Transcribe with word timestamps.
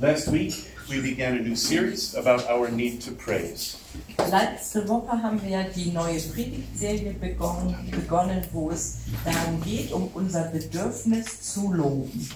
Last 0.00 0.28
week, 0.28 0.54
we 0.88 1.00
began 1.00 1.36
a 1.36 1.40
new 1.40 1.54
series 1.54 2.14
about 2.14 2.48
our 2.48 2.70
need 2.70 3.00
to 3.02 3.12
praise. 3.12 3.76
Letzte 4.18 4.88
Woche 4.88 5.22
haben 5.22 5.40
wir 5.42 5.64
die 5.74 5.90
neue 5.92 6.18
Predigtserie 6.20 7.12
begonnen, 7.12 7.76
begonnen, 7.90 8.42
wo 8.52 8.70
es 8.70 8.98
darum 9.24 9.60
geht, 9.62 9.92
um 9.92 10.08
unser 10.14 10.44
Bedürfnis 10.50 11.40
zu 11.40 11.72
loben. 11.72 12.28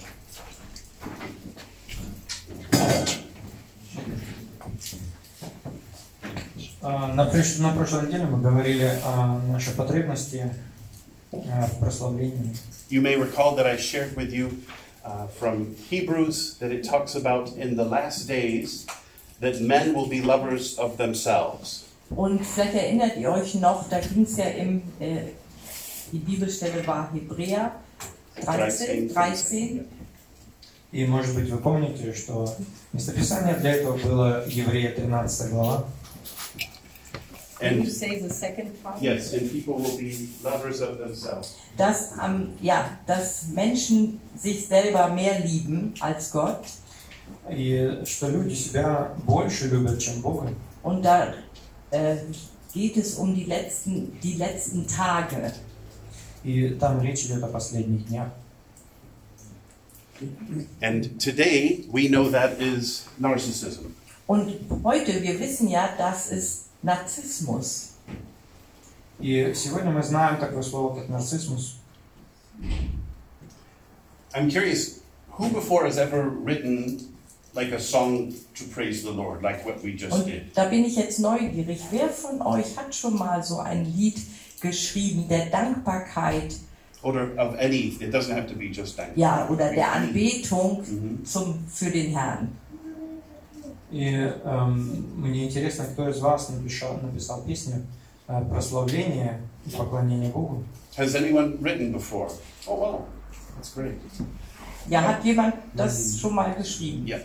А, 6.83 7.09
На, 7.15 7.27
приш- 7.31 7.61
на 7.61 7.73
прошлой 7.73 8.07
неделе 8.07 8.25
мы 8.27 8.41
говорили 8.41 8.91
о 9.05 9.39
нашей 9.49 9.73
потребности 9.75 10.51
э, 11.33 11.67
в 11.67 11.79
прославлении. 11.81 12.55
You 12.91 13.01
may 13.01 13.17
recall 13.17 13.57
that 13.57 13.67
I 13.67 13.77
shared 13.77 14.15
with 14.17 14.31
you 14.33 14.51
uh, 15.09 15.27
from 15.27 15.75
Hebrews 15.91 16.57
that 16.59 16.71
it 16.71 16.85
talks 16.85 17.15
about 17.15 17.57
in 17.57 17.77
the 17.77 17.85
last 17.85 18.27
days 18.27 18.87
that 19.41 19.61
men 19.61 19.95
will 19.95 20.09
be 20.09 20.23
lovers 20.23 20.79
of 20.79 20.97
themselves. 20.97 21.85
Und 22.11 22.45
vielleicht 22.45 22.75
erinnert 22.75 23.17
ihr 23.17 23.31
euch 23.31 23.55
noch, 23.55 23.89
da 23.89 23.99
ging 23.99 24.25
es 24.25 24.37
ja 24.37 24.47
im, 24.47 24.83
äh, 25.01 25.33
die 26.13 26.19
Bibelstelle 26.19 26.87
war 26.87 27.11
Hebräer 27.13 27.73
13, 28.45 29.09
13. 29.09 29.85
И, 30.93 31.07
может 31.07 31.35
быть, 31.35 31.51
вы 31.51 31.59
помните, 31.59 32.13
что 32.13 32.55
местописание 32.93 33.57
для 33.57 33.73
этого 33.75 33.97
было 33.97 34.45
Еврея 34.47 34.93
13 34.93 35.51
глава. 35.51 35.85
Can 37.59 37.77
you 37.77 37.83
And 37.83 37.89
say 37.93 38.21
the 38.21 38.29
second 38.33 38.83
part? 38.83 39.01
yes, 39.01 39.33
and 39.33 39.51
people 39.51 39.75
will 39.75 39.97
be 39.97 40.29
lovers 40.43 40.81
of 40.81 40.99
themselves. 40.99 41.57
Dass, 41.77 42.13
ähm, 42.23 42.49
ja, 42.61 42.99
dass 43.07 43.47
Menschen 43.55 44.21
sich 44.37 44.67
selber 44.67 45.09
mehr 45.09 45.39
lieben 45.41 45.95
als 46.01 46.31
Gott. 46.31 46.65
И 47.51 48.03
что 48.05 48.29
люди 48.29 48.55
себя 48.55 49.15
больше 49.25 49.69
любят, 49.69 49.99
чем 49.99 50.21
Бога. 50.23 50.53
Und 50.83 51.03
da 51.03 51.33
äh, 51.91 52.17
geht 52.73 52.97
es 52.97 53.15
um 53.15 53.35
die 53.35 53.45
letzten, 53.45 54.19
die 54.21 54.35
letzten 54.35 54.87
Tage. 54.87 55.53
И 56.45 56.71
там 56.79 57.01
речь 57.01 57.25
идет 57.25 57.43
о 57.43 57.49
последних 57.49 58.07
днях. 58.07 58.29
And 60.81 61.19
today, 61.19 61.87
we 61.91 62.09
know 62.09 62.31
that 62.31 62.61
is 62.61 63.05
narcissism. 63.19 63.95
Und 64.27 64.55
heute, 64.85 65.23
wir 65.23 65.39
wissen 65.41 65.69
ja, 65.69 65.89
das 65.99 66.31
ist 66.31 66.67
Narzissmus. 66.83 67.91
И 69.21 69.53
сегодня 69.55 69.91
мы 69.93 70.03
знаем 70.03 70.39
такое 70.41 70.63
слово, 70.63 70.97
как 71.01 71.09
нарциссмус. 71.09 71.77
I'm 74.35 74.51
curious, 74.51 75.01
who 75.31 75.49
before 75.51 75.85
has 75.85 75.99
ever 75.99 76.29
written 76.29 76.99
like 77.55 77.71
a 77.73 77.79
song 77.79 78.33
to 78.57 78.65
praise 78.75 79.03
the 79.05 79.13
Lord, 79.13 79.43
like 79.43 79.65
what 79.65 79.83
we 79.83 79.93
just 79.95 80.13
Und 80.13 80.27
did? 80.27 80.53
da 80.55 80.65
bin 80.69 80.85
ich 80.85 80.97
jetzt 80.97 81.21
neugierig. 81.21 81.81
Wer 81.93 82.09
von 82.09 82.43
euch 82.43 82.77
hat 82.77 82.93
schon 82.95 83.17
mal 83.17 83.43
so 83.45 83.59
ein 83.61 83.85
Lied 83.85 84.21
geschrieben, 84.61 85.29
der 85.29 85.47
Dankbarkeit, 85.47 86.57
Or 87.03 87.15
of 87.39 87.55
any, 87.61 87.97
it 88.01 88.13
doesn't 88.15 88.33
have 88.35 88.47
to 88.49 88.55
be 88.57 88.71
just 88.73 88.97
thank. 88.97 89.17
ja, 89.17 89.47
oder 89.51 89.71
der 89.73 89.93
Anbetung 89.93 90.83
Mhm. 90.89 91.25
zum, 91.25 91.63
für 91.69 91.91
den 91.91 92.17
Herrn? 92.17 92.49
И 93.91 94.13
эм, 94.45 95.21
мне 95.21 95.47
интересно, 95.47 95.85
кто 95.85 96.09
из 96.09 96.21
вас 96.21 96.49
написал, 96.49 96.99
написал 97.03 97.43
песню 97.43 97.83
э, 98.29 98.45
прославления 98.51 99.41
и 99.67 99.71
поклонения 99.71 100.31
Богу. 100.31 100.65
Has 100.97 101.15
anyone 101.15 101.59
written 101.61 101.93
before? 101.93 102.31
Oh, 102.67 102.75
wow, 102.77 103.05
that's 103.57 103.73
great. 103.75 103.99
Ja, 104.89 105.01
hat 105.03 105.25
jemand 105.25 105.55
das 105.75 106.19
schon 106.21 106.35
mal 106.35 106.55
geschrieben? 106.55 107.07
Yeah, 107.07 107.21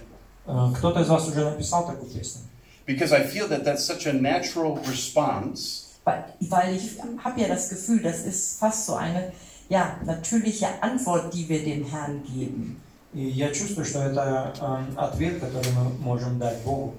Э, 0.48 0.72
Кто-то 0.78 1.02
из 1.02 1.10
вас 1.10 1.28
уже 1.28 1.46
написал 1.46 1.86
такую 1.86 2.10
песню? 2.12 2.42
because 2.86 3.12
I 3.14 3.22
feel 3.24 3.48
that 3.50 3.64
that's 3.64 3.84
such 3.86 4.08
a 4.08 4.14
natural 4.14 4.80
response 4.88 5.86
Weil, 6.06 6.24
weil 6.50 6.76
ich 6.76 6.98
habe 7.24 7.40
ja 7.42 7.48
das 7.48 7.70
Gefühl, 7.70 8.02
das 8.02 8.26
ist 8.26 8.58
fast 8.60 8.88
so 8.88 8.96
eine 8.96 9.32
ja, 9.70 9.98
natürliche 10.06 10.68
Antwort, 10.82 11.32
die 11.34 11.48
wir 11.48 11.64
dem 11.64 11.86
Herrn 11.86 12.24
geben. 12.24 12.82
И 13.14 13.22
я 13.22 13.52
чувствую, 13.52 13.86
что 13.86 14.04
это 14.04 14.54
эм, 14.62 14.98
ответ, 15.00 15.40
который 15.40 15.72
мы 15.74 15.90
можем 16.00 16.38
дать 16.38 16.62
Богу. 16.64 16.94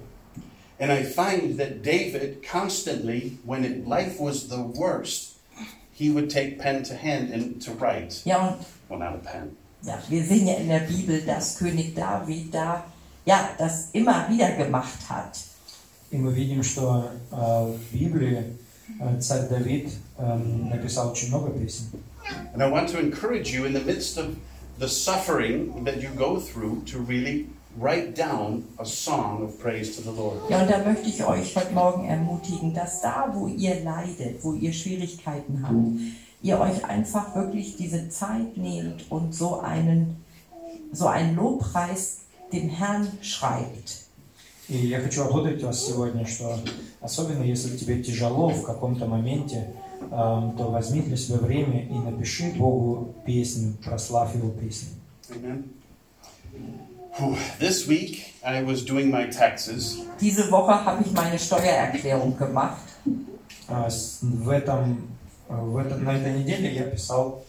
And 0.79 0.91
I 0.91 1.03
find 1.03 1.57
that 1.57 1.83
David 1.83 2.43
constantly, 2.43 3.37
when 3.45 3.63
it, 3.63 3.87
life 3.87 4.19
was 4.19 4.47
the 4.49 4.61
worst, 4.61 5.35
he 5.93 6.09
would 6.09 6.29
take 6.29 6.59
pen 6.59 6.83
to 6.83 6.95
hand 6.95 7.31
and 7.31 7.61
to 7.61 7.71
write. 7.73 8.21
Ja, 8.25 8.39
und 8.47 8.57
Well, 8.89 8.99
not 8.99 9.13
a 9.15 9.19
pen. 9.19 9.55
ja, 9.83 9.97
wir 10.09 10.23
sehen 10.23 10.47
ja 10.47 10.55
in 10.55 10.67
der 10.67 10.79
Bibel, 10.81 11.21
dass 11.21 11.57
König 11.57 11.95
David 11.95 12.53
da 12.53 12.83
ja, 13.25 13.51
das 13.57 13.89
immer 13.93 14.27
wieder 14.29 14.51
gemacht 14.53 14.99
hat. 15.09 15.37
И 16.09 16.17
мы 16.17 16.33
видим, 16.33 16.61
что 16.61 17.09
э, 17.31 17.35
в 17.35 17.93
Библии 17.93 18.57
э, 18.99 19.19
царь 19.21 19.47
Давид 19.47 19.93
эм, 20.17 20.67
написал 20.69 21.11
очень 21.11 21.29
много 21.29 21.51
песен. 21.51 21.85
And 22.53 22.61
I 22.61 22.69
want 22.69 22.89
to 22.89 22.99
encourage 22.99 23.51
you 23.53 23.65
in 23.65 23.73
the 23.73 23.79
midst 23.79 24.17
of 24.17 24.35
the 24.79 24.87
suffering 24.87 25.83
that 25.85 26.01
you 26.01 26.09
go 26.15 26.39
through 26.39 26.83
to 26.85 26.99
really 26.99 27.47
write 27.77 28.15
down 28.15 28.63
a 28.79 28.85
song 28.85 29.43
of 29.43 29.59
praise 29.59 29.95
to 29.95 30.01
the 30.01 30.11
Lord. 30.11 30.49
Ja, 30.49 30.61
und 30.61 30.69
da 30.69 30.79
möchte 30.79 31.07
ich 31.07 31.23
euch 31.23 31.55
heute 31.55 31.73
Morgen 31.73 32.05
ermutigen, 32.05 32.73
dass 32.73 33.01
da, 33.01 33.31
wo 33.33 33.47
ihr 33.47 33.81
leidet, 33.83 34.43
wo 34.43 34.53
ihr 34.53 34.73
Schwierigkeiten 34.73 35.63
habt, 35.63 36.01
ihr 36.41 36.59
euch 36.59 36.83
einfach 36.85 37.35
wirklich 37.35 37.77
diese 37.77 38.09
Zeit 38.09 38.57
nehmt 38.57 39.09
und 39.09 39.33
so 39.33 39.59
einen, 39.59 40.23
so 40.91 41.07
einen 41.07 41.35
Lobpreis 41.35 42.21
dem 42.51 42.69
Herrn 42.69 43.07
schreibt. 43.21 44.07
И 44.67 44.87
я 44.87 45.01
хочу 45.01 45.23
ободрить 45.23 45.61
вас 45.63 45.85
сегодня, 45.85 46.25
что 46.25 46.57
особенно 47.01 47.43
если 47.43 47.75
тебе 47.75 48.01
тяжело 48.01 48.49
в 48.49 48.63
каком-то 48.63 49.05
моменте, 49.05 49.57
эм, 49.57 49.84
то 50.09 50.69
возьми 50.71 51.01
для 51.01 51.15
себя 51.17 51.37
время 51.37 51.83
и 51.85 51.93
напиши 51.93 52.51
Богу 52.51 53.13
песню, 53.25 53.73
прославь 53.83 54.35
Его 54.35 54.49
песню. 54.49 54.89
Amen. 55.29 55.63
Whew. 57.19 57.37
This 57.59 57.87
week 57.87 58.33
I 58.43 58.63
was 58.63 58.83
doing 58.83 59.09
my 59.11 59.25
taxes 59.29 59.97
Diese 60.19 60.49
Woche 60.51 60.85
habe 60.85 61.03
ich 61.05 61.11
meine 61.11 61.37
Steuererklärung 61.37 62.37
gemacht 62.37 62.79
А 63.67 63.89
с- 63.89 64.19
В 64.21 64.49
этом, 64.49 65.07
э, 65.49 65.55
в 65.55 65.77
этом, 65.77 66.03
на 66.03 66.11
этой 66.17 66.39
неделе 66.39 66.73
я 66.73 66.83
писал 66.83 67.43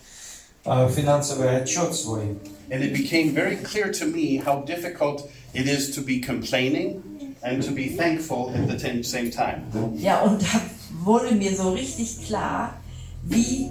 э, 0.65 0.88
финансовый 0.91 1.56
отчет 1.62 1.94
свой. 1.94 2.37
and 2.71 2.83
it 2.83 2.93
became 2.93 3.33
very 3.34 3.56
clear 3.56 3.91
to 3.93 4.06
me 4.06 4.37
how 4.44 4.62
difficult 4.65 5.28
it 5.55 5.66
is 5.66 5.91
to 5.94 6.00
be 6.03 6.21
complaining 6.21 7.03
and 7.43 7.62
to 7.62 7.71
be 7.72 7.88
thankful 7.97 8.50
at 8.55 8.66
the 8.69 8.78
same- 8.78 9.03
same 9.03 9.31
time. 9.31 9.62
Ja, 9.99 10.22
und 10.22 10.41
da 10.43 10.60
wurde 11.05 11.34
mir 11.34 11.56
so 11.56 11.71
richtig 11.72 12.27
klar, 12.27 12.75
wie, 13.22 13.71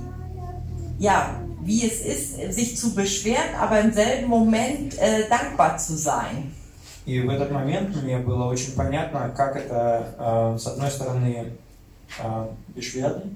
ja, 0.99 1.35
wie 1.63 1.85
es 1.85 2.01
ist, 2.01 2.53
sich 2.53 2.77
zu 2.77 2.93
beschweren, 2.95 3.55
aber 3.59 3.79
im 3.79 3.91
selben 3.93 4.27
Moment 4.27 4.97
äh, 4.97 5.27
dankbar 5.29 5.77
zu 5.77 5.95
sein. 5.95 6.53
И 7.05 7.19
в 7.19 7.29
этот 7.29 7.51
момент 7.51 7.95
мне 8.03 8.19
было 8.19 8.45
очень 8.45 8.73
понятно, 8.73 9.33
как 9.35 9.55
это, 9.55 10.53
э, 10.55 10.57
с 10.57 10.67
одной 10.67 10.91
стороны, 10.91 11.51
э, 12.19 12.47
beschwerden, 12.75 13.35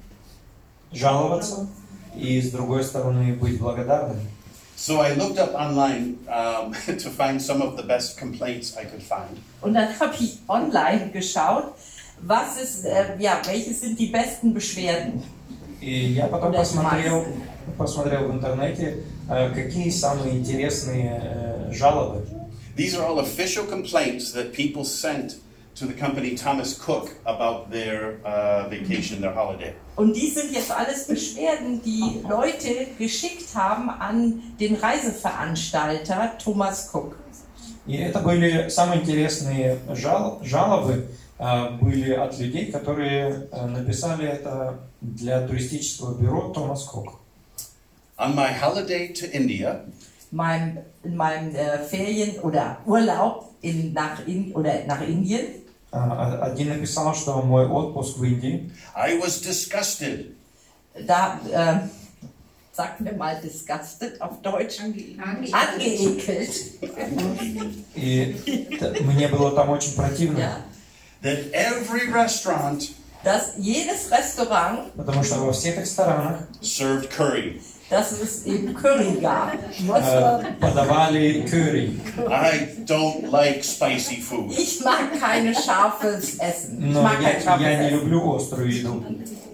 жаловаться, 0.91 1.67
и 2.15 2.39
с 2.41 2.51
другой 2.51 2.83
стороны, 2.83 3.33
быть 3.33 3.59
благодарным. 3.59 4.19
So 4.77 4.99
I 4.99 5.13
looked 5.13 5.39
up 5.39 5.55
online 5.55 6.17
um, 6.27 6.73
to 6.97 7.09
find 7.09 7.41
some 7.41 7.61
of 7.61 7.77
the 7.77 7.83
best 7.83 8.17
complaints 8.17 8.75
I 8.77 8.83
could 8.83 9.01
find. 9.01 9.39
Und 9.61 9.73
dann 9.73 9.87
habe 9.99 10.13
ich 10.19 10.39
online 10.47 11.11
geschaut, 11.11 11.73
was 12.21 12.61
ist, 12.61 12.85
äh, 12.85 13.15
ja, 13.19 13.41
welches 13.45 13.81
sind 13.81 13.99
die 13.99 14.07
besten 14.07 14.53
Beschwerden. 14.53 15.23
И 15.81 16.13
я 16.13 16.27
потом 16.27 16.49
Oder 16.49 16.59
die 16.63 16.63
посмотрел, 16.63 17.17
meisten. 17.21 17.41
посмотрел 17.77 18.27
в 18.27 18.31
интернете, 18.31 19.03
э, 19.29 19.49
какие 19.53 19.89
самые 19.89 20.37
интересные 20.37 21.21
э, 21.69 21.71
жалобы. 21.73 22.25
These 22.77 22.95
are 22.97 23.05
all 23.05 23.19
official 23.19 23.65
complaints 23.65 24.33
that 24.33 24.51
people 24.53 24.83
sent 24.83 25.37
to 25.75 25.85
the 25.85 25.93
company 25.93 26.35
Thomas 26.35 26.73
Cook 26.73 27.09
about 27.25 27.69
their 27.69 28.17
uh, 28.23 28.69
vacation, 28.69 29.19
their 29.21 29.33
holiday. 29.35 29.73
Und 29.97 30.13
die 30.15 30.29
sind 30.29 30.51
jetzt 30.53 30.71
alles 30.71 31.05
Beschwerden, 31.05 31.81
die 31.83 32.21
Leute 32.29 32.87
geschickt 32.97 33.53
haben 33.55 33.89
an 33.89 34.41
den 34.59 34.75
Reiseveranstalter 34.75 36.37
Thomas 36.43 36.89
Cook. 36.93 37.15
И 37.87 37.97
это 37.97 38.19
были 38.19 38.67
самые 38.69 39.01
интересные 39.01 39.77
жал- 39.93 40.39
жалобы, 40.43 40.93
э, 40.93 41.03
были 41.40 42.12
от 42.12 42.38
людей, 42.38 42.70
которые 42.70 43.48
э, 43.50 43.66
написали 43.66 44.28
это 44.28 44.78
для 45.00 45.46
туристического 45.46 46.14
бюро 46.20 46.50
Томас 46.52 46.84
Кок. 46.84 47.18
On 48.18 48.34
my 48.34 48.52
holiday 48.52 49.12
to 49.14 49.26
India, 49.32 49.80
Meinem, 50.30 50.78
in 51.02 51.16
meinem 51.16 51.54
äh, 51.56 51.78
Ferien- 51.88 52.38
oder 52.42 52.76
Urlaub 52.86 53.46
in, 53.62 53.92
nach, 53.94 54.26
in, 54.26 54.52
oder 54.52 54.84
nach 54.86 55.00
Indien, 55.00 55.46
Э, 55.92 56.38
Один 56.42 56.68
написал, 56.68 57.12
что 57.16 57.42
мой 57.42 57.66
отпуск 57.66 58.18
в 58.18 58.24
Индии, 58.24 58.70
I 58.94 59.18
was 59.18 59.40
disgusted. 59.40 60.36
da 61.06 61.40
äh, 61.50 61.88
sagen 62.72 63.04
wir 63.06 63.14
mal 63.16 63.40
disgusted 63.40 64.20
auf 64.20 64.40
Deutsch, 64.42 64.78
Angeekelt. 64.80 65.54
angeekelt, 65.54 66.50
И 67.96 68.36
мне 69.00 69.26
было 69.28 69.50
там 69.52 69.70
очень 69.70 69.94
противно, 69.96 70.38
ja, 70.38 70.56
that 71.21 71.37
every 71.53 72.09
restaurant 72.11 72.91
dass 73.23 73.55
jedes 73.57 74.11
Restaurant, 74.11 74.91
потому 74.95 75.23
что 75.23 75.39
во 75.39 75.51
всех 75.51 75.77
ресторанах 75.79 76.41
served 76.61 77.09
curry. 77.09 77.59
dass 77.89 78.11
es 78.13 78.45
eben 78.47 78.73
Curry 78.75 79.19
gab. 79.21 79.53
э, 79.79 80.53
подавали 80.59 81.45
curry. 81.49 81.99
I 82.29 82.83
don't 82.85 83.29
like 83.31 83.63
spicy 83.63 84.21
food. 84.21 84.51
Ich 84.57 84.83
mag 84.83 85.19
keine 85.19 85.53
scharfes 85.55 86.37
Essen. 86.39 86.79
Ich 86.87 86.93
Но 86.93 87.01
mag 87.03 87.21
я, 87.21 87.33
kein 87.33 87.41
scharfes 87.43 87.61
я 87.63 87.77
не 87.79 87.85
Essen. 87.87 87.99
люблю 87.99 88.35
острую 88.35 88.71
еду. 88.71 89.03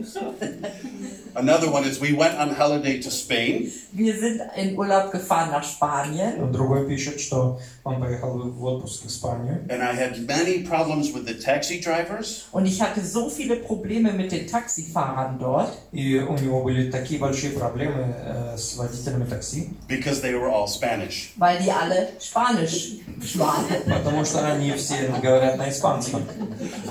Another 1.35 1.71
one 1.71 1.85
is 1.85 2.01
we 2.01 2.11
went 2.11 2.37
on 2.37 2.49
holiday 2.57 2.99
to 2.99 3.09
Spain, 3.09 3.71
Wir 3.93 4.13
sind 4.19 4.41
in 4.57 4.75
Urlaub 4.77 5.11
gefahren 5.11 5.51
nach 5.51 5.63
Spanien 5.63 6.51
Другой 6.51 6.85
пишет, 6.87 7.21
что 7.21 7.57
он 7.85 8.01
поехал 8.01 8.37
в 8.37 8.63
отпуск 8.65 9.03
в 9.03 9.07
Испанию. 9.07 9.59
and 9.69 9.81
I 9.81 9.93
had 9.93 10.27
many 10.27 10.59
problems 10.63 11.13
with 11.13 11.25
the 11.25 11.33
taxi 11.35 11.79
drivers 11.79 12.47
und 12.51 12.65
ich 12.65 12.81
hatte 12.81 12.99
so 13.01 13.29
viele 13.29 13.55
Probleme 13.55 14.11
mit 14.11 14.31
den 14.33 14.45
Taxifahrern 14.45 15.39
dort, 15.39 15.69
И 15.93 16.19
у 16.19 16.37
него 16.37 16.63
были 16.63 16.91
такие 16.91 17.17
большие 17.19 17.51
проблемы 17.51 18.13
э, 18.17 18.57
с 18.57 18.75
водителями 18.75 19.23
такси, 19.23 19.69
because 19.87 20.19
they 20.21 20.33
were 20.33 20.49
all 20.49 20.67
Spanish. 20.67 21.31
weil 21.37 21.57
die 21.59 21.71
alle 21.71 22.09
Spanisch 22.19 22.99
sprachen. 23.23 23.83
потому 23.87 24.25
что 24.25 24.45
они 24.45 24.73
все 24.73 25.07
говорят 25.21 25.57
на 25.57 25.69
испанском. 25.69 26.23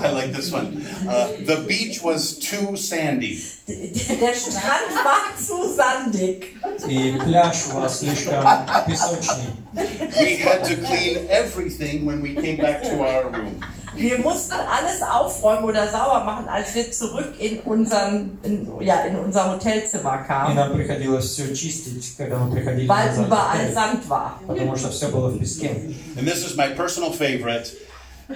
I 0.03 0.11
like 0.11 0.33
this 0.33 0.51
one. 0.51 0.83
Uh, 1.07 1.27
the 1.45 1.63
beach 1.67 2.01
was 2.03 2.39
too 2.39 2.75
sandy. 2.75 3.39
Der 3.67 4.33
Strand 4.35 4.91
war 5.03 5.35
zu 5.37 5.73
sandig. 5.75 6.55
И 6.87 7.17
пляж 7.23 7.67
у 7.71 7.79
вас 7.79 7.99
слишком 7.99 8.43
песочный. 8.87 9.53
We 9.73 10.37
had 10.43 10.63
to 10.65 10.75
clean 10.75 11.27
everything 11.29 12.05
when 12.05 12.21
we 12.21 12.35
came 12.35 12.57
back 12.57 12.83
to 12.83 12.99
our 13.01 13.31
room. 13.31 13.61
Wir 13.93 14.17
mussten 14.19 14.53
alles 14.53 15.01
aufräumen 15.01 15.65
oder 15.65 15.85
sauber 15.87 16.23
machen, 16.23 16.47
als 16.47 16.73
wir 16.73 16.89
zurück 16.91 17.33
in, 17.39 17.59
unseren, 17.59 18.39
in, 18.41 18.67
ja, 18.79 19.01
in 19.01 19.17
unser 19.17 19.51
Hotelzimmer 19.51 20.21
И 20.23 20.27
kamen, 20.27 20.55
нам 20.55 20.73
приходилось 20.73 21.25
все 21.25 21.53
чистить, 21.53 22.15
когда 22.17 22.37
мы 22.37 22.51
приходили 22.53 22.87
weil 22.87 23.07
назад 23.07 23.25
в 23.25 23.27
überall 23.27 23.51
отель, 23.53 23.73
Sand 23.75 24.07
war. 24.07 24.31
потому 24.47 24.75
что 24.77 24.89
все 24.91 25.09
было 25.09 25.27
в 25.29 25.39
песке. 25.39 25.93
And 26.15 26.25
this 26.25 26.43
is 26.45 26.55
my 26.55 26.69
personal 26.69 27.11
favorite. 27.11 27.69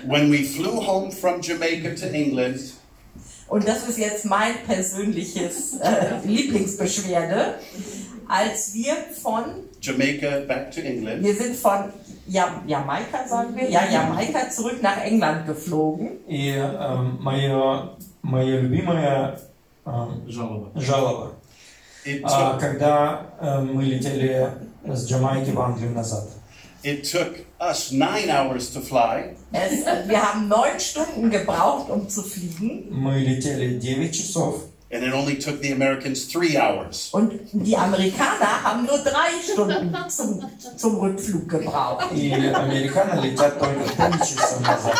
When 0.05 0.29
we 0.29 0.43
flew 0.43 0.81
home 0.81 1.09
from 1.09 1.41
Jamaica 1.41 1.95
to 1.95 2.13
England, 2.13 2.59
Und 3.49 3.67
das 3.67 3.87
ist 3.87 3.97
jetzt 3.97 4.25
mein 4.25 4.55
persönliches 4.65 5.79
äh, 5.79 6.25
Lieblingsbeschwerde. 6.25 7.55
Als 8.27 8.73
wir 8.73 8.95
von, 9.21 9.43
Jamaica 9.81 10.39
back 10.47 10.71
to 10.71 10.81
England, 10.81 11.23
wir 11.23 11.35
sind 11.35 11.55
von 11.55 11.93
ja, 12.27 12.63
Jamaika, 12.65 13.27
sagen 13.27 13.55
wir, 13.55 13.69
ja, 13.69 13.85
Jamaika 13.87 14.49
zurück 14.49 14.81
nach 14.81 14.97
England 15.03 15.45
geflogen. 15.45 16.19
И 16.27 16.49
э, 16.49 16.97
мое, 17.19 17.91
мое 18.23 18.61
любимое 18.61 19.39
э, 19.85 19.89
Жалоба. 20.27 20.71
жалоба, 20.81 21.33
it 22.03 22.21
а, 22.23 22.53
took, 22.53 22.59
когда 22.59 23.27
э, 23.39 23.61
мы 23.61 23.83
летели 23.83 24.49
с 24.87 25.07
Джамайки 25.07 25.51
в 25.51 25.61
Англию 25.61 25.91
назад. 25.91 26.27
it 26.83 27.03
took 27.03 27.45
us 27.59 27.91
nine 27.91 28.29
hours 28.29 28.71
to 28.73 28.81
fly, 28.81 29.35
Es, 29.51 29.83
äh, 29.85 30.07
wir 30.07 30.21
haben 30.21 30.47
neun 30.47 30.79
Stunden 30.79 31.29
gebraucht, 31.29 31.89
um 31.89 32.07
zu 32.09 32.21
fliegen. 32.23 32.87
Мы 32.91 33.19
летели 33.19 33.79
9 33.79 34.11
часов, 34.11 34.61
and 34.91 35.03
it 35.03 35.13
only 35.13 35.35
took 35.37 35.61
the 35.61 35.71
Americans 35.71 36.27
three 36.27 36.57
hours. 36.57 37.09
Und 37.11 37.33
die 37.53 37.75
Amerikaner 37.75 38.63
haben 38.63 38.85
nur 38.85 38.97
drei 38.99 39.31
Stunden 39.51 39.93
zum, 40.09 40.41
zum 40.77 40.99
Rückflug 40.99 41.47
gebraucht. 41.49 42.07
и 42.13 42.31
американцы 42.33 43.17
летят 43.27 43.59
только 43.59 43.85
3 43.95 44.11
часа 44.19 44.59
назад. 44.61 44.95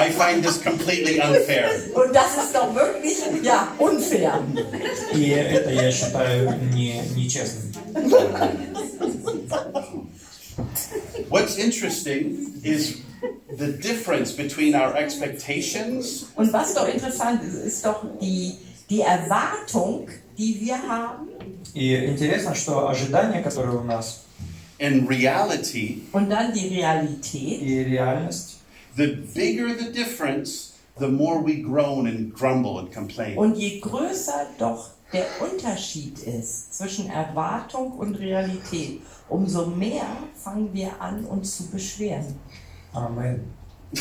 I 0.00 0.10
find 0.10 0.44
this 0.44 0.62
completely 0.62 1.20
unfair. 1.20 1.70
Und 1.94 2.14
das 2.14 2.36
ist 2.36 2.54
doch 2.54 2.72
wirklich, 2.74 3.18
ja, 3.42 3.68
unfair. 3.78 4.40
И 5.12 5.30
это, 5.30 5.70
я 5.70 5.90
считаю, 5.90 6.54
не, 6.72 7.02
нечестным. 7.16 7.72
What's 11.32 11.56
interesting 11.58 12.60
is 12.62 12.98
the 13.56 13.72
difference 13.72 14.32
between 14.32 14.74
our 14.74 14.94
expectations 14.96 16.26
Und 16.36 16.52
was 16.52 16.74
doch 16.74 16.88
interessant 16.88 17.42
ist, 17.42 17.54
ist 17.54 17.84
doch 17.84 18.04
die, 18.20 18.54
die 18.88 19.00
Erwartung, 19.00 20.08
die 20.36 20.60
wir 20.60 20.76
haben 20.82 21.28
И 21.74 21.94
интересно, 22.06 22.54
что 22.54 22.88
ожидания, 22.88 23.42
которые 23.42 23.78
у 23.78 23.84
нас, 23.84 24.24
and 24.80 25.08
reality, 25.08 26.02
und 26.12 26.30
dann 26.30 26.52
die 26.52 26.68
Realität. 26.68 27.60
и 27.62 27.84
реальность, 27.84 28.58
the 28.96 29.06
bigger 29.34 29.68
the 29.76 29.90
difference, 29.92 30.74
the 30.98 31.08
more 31.08 31.40
we 31.44 31.56
groan 31.62 32.06
and 32.06 32.32
grumble 32.32 32.78
and 32.78 32.92
complain. 32.92 33.36
Und 33.36 33.56
je 33.58 33.80
größer 33.80 34.46
doch 34.58 34.90
der 35.12 35.26
Unterschied 35.40 36.18
ist 36.18 36.74
zwischen 36.74 37.08
Erwartung 37.10 37.92
und 37.92 38.18
Realität, 38.18 39.00
umso 39.28 39.66
mehr 39.66 40.06
fangen 40.34 40.72
wir 40.72 41.00
an, 41.00 41.24
uns 41.24 41.56
zu 41.56 41.66
beschweren. 41.68 42.38
Амен. 42.92 43.44
И 43.90 43.98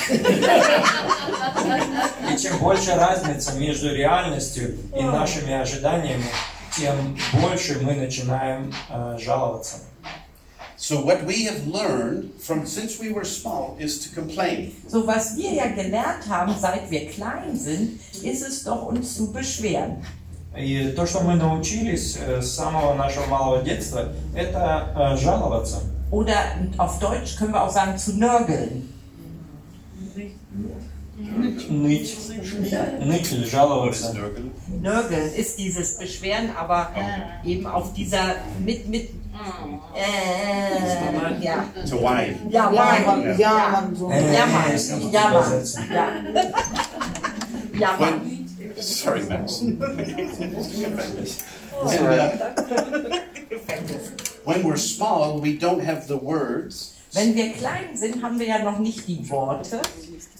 чем 2.38 2.58
больше 2.60 2.94
разница 2.96 3.54
между 3.54 3.94
реальностью 3.94 4.78
и 4.94 5.02
нашими 5.02 5.54
ожиданиями, 5.54 6.26
тем 6.76 7.18
больше 7.42 7.80
мы 7.82 7.96
начинаем 7.96 8.74
э, 8.90 9.18
жаловаться. 9.18 9.78
So 10.76 11.02
what 11.04 11.26
we 11.26 11.46
have 11.46 11.66
learned 11.68 12.34
from 12.40 12.68
since 12.68 13.00
we 13.00 13.12
were 13.12 13.26
small 13.26 13.76
is 13.80 14.00
to 14.02 14.10
complain. 14.14 14.76
So 14.88 15.08
was 15.08 15.36
wir 15.36 15.52
ja 15.54 15.68
gelernt 15.68 16.30
haben, 16.30 16.54
seit 16.60 16.92
wir 16.92 17.08
klein 17.08 17.58
sind, 17.58 18.00
ist 18.22 18.44
es 18.44 18.64
doch 18.64 18.86
uns 18.86 19.16
zu 19.16 19.32
beschweren. 19.32 20.06
И 20.57 20.93
то, 20.95 21.07
что 21.07 21.21
мы 21.21 21.35
научились 21.35 22.19
э, 22.21 22.43
с 22.43 22.51
самого 22.55 22.95
нашего 22.95 23.27
малого 23.27 23.63
детства, 23.63 24.09
это 24.35 24.87
э, 24.95 25.17
жаловаться. 25.17 25.81
Oder 26.11 26.35
auf 26.77 26.99
Deutsch 26.99 27.37
können 27.39 27.53
wir 27.55 27.63
auch 27.63 27.71
sagen 27.71 27.97
zu 27.97 28.19
nörgeln. 28.19 28.89
Ныть. 31.69 32.17
Ныть 33.01 33.33
или 33.33 33.45
жаловаться. 33.45 34.15
Nörgeln 34.81 35.33
ist 35.35 35.59
dieses 35.59 35.97
Beschweren, 35.97 36.51
aber 36.59 36.91
eben 37.45 37.67
auf 37.67 37.93
dieser 37.95 38.37
mit 38.59 38.89
mit 38.89 39.11
äh, 39.95 41.45
ja 41.45 41.65
To 41.89 41.97
whine. 42.01 42.37
ja 42.51 42.71
Jammern, 42.73 43.39
ja 43.39 43.59
jammern 43.59 43.97
so. 43.97 44.11
Äh, 44.11 44.35
ja 44.35 44.47
Mann, 44.47 44.73
ist 44.75 44.97
nicht 44.97 45.13
ja 45.13 45.23
Mann, 45.23 45.33
übersetzen. 45.33 45.85
ja 45.93 46.09
ja 47.79 47.97
Mann. 47.99 48.42
When, 48.72 48.82
sorry, 48.82 49.24
Max. 49.28 49.62
And, 49.62 49.82
uh, 49.82 49.88
when 54.46 54.64
we're 54.64 54.78
small, 54.78 55.40
we 55.40 55.58
don't 55.58 55.82
have 55.84 56.08
the 56.08 56.18
words, 56.18 56.94
Wenn 57.14 57.36
wir 57.36 57.54
klein 57.54 57.96
sind, 57.96 58.22
haben 58.22 58.38
wir 58.40 58.48
ja 58.48 58.60
noch 58.60 58.80
nicht 58.80 59.08
die 59.08 59.28
Worte. 59.30 59.82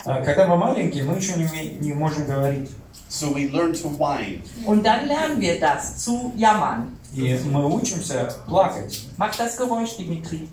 А, 0.06 0.22
Когда 0.22 0.48
мы 0.48 0.58
маленькие, 0.58 1.04
мы 1.06 1.16
еще 1.16 1.34
не, 1.38 1.46
уме- 1.46 1.80
не 1.80 1.94
можем 1.94 2.26
говорить. 2.28 2.70
so 3.10 3.32
we 3.34 3.48
learn 3.50 3.72
to 3.74 3.88
whine. 3.90 4.42
Und 4.66 4.84
dann 4.86 5.08
lernen 5.08 5.40
wir 5.40 5.60
das 5.60 6.04
zu 6.04 6.34
jammern. 6.36 6.98
И 7.16 7.34
мы 7.46 7.66
учимся 7.74 8.34
плакать. 8.48 9.06
Mach 9.18 9.36
das 9.36 9.58
Geräusch, 9.58 9.98
Dimitri. 9.98 10.48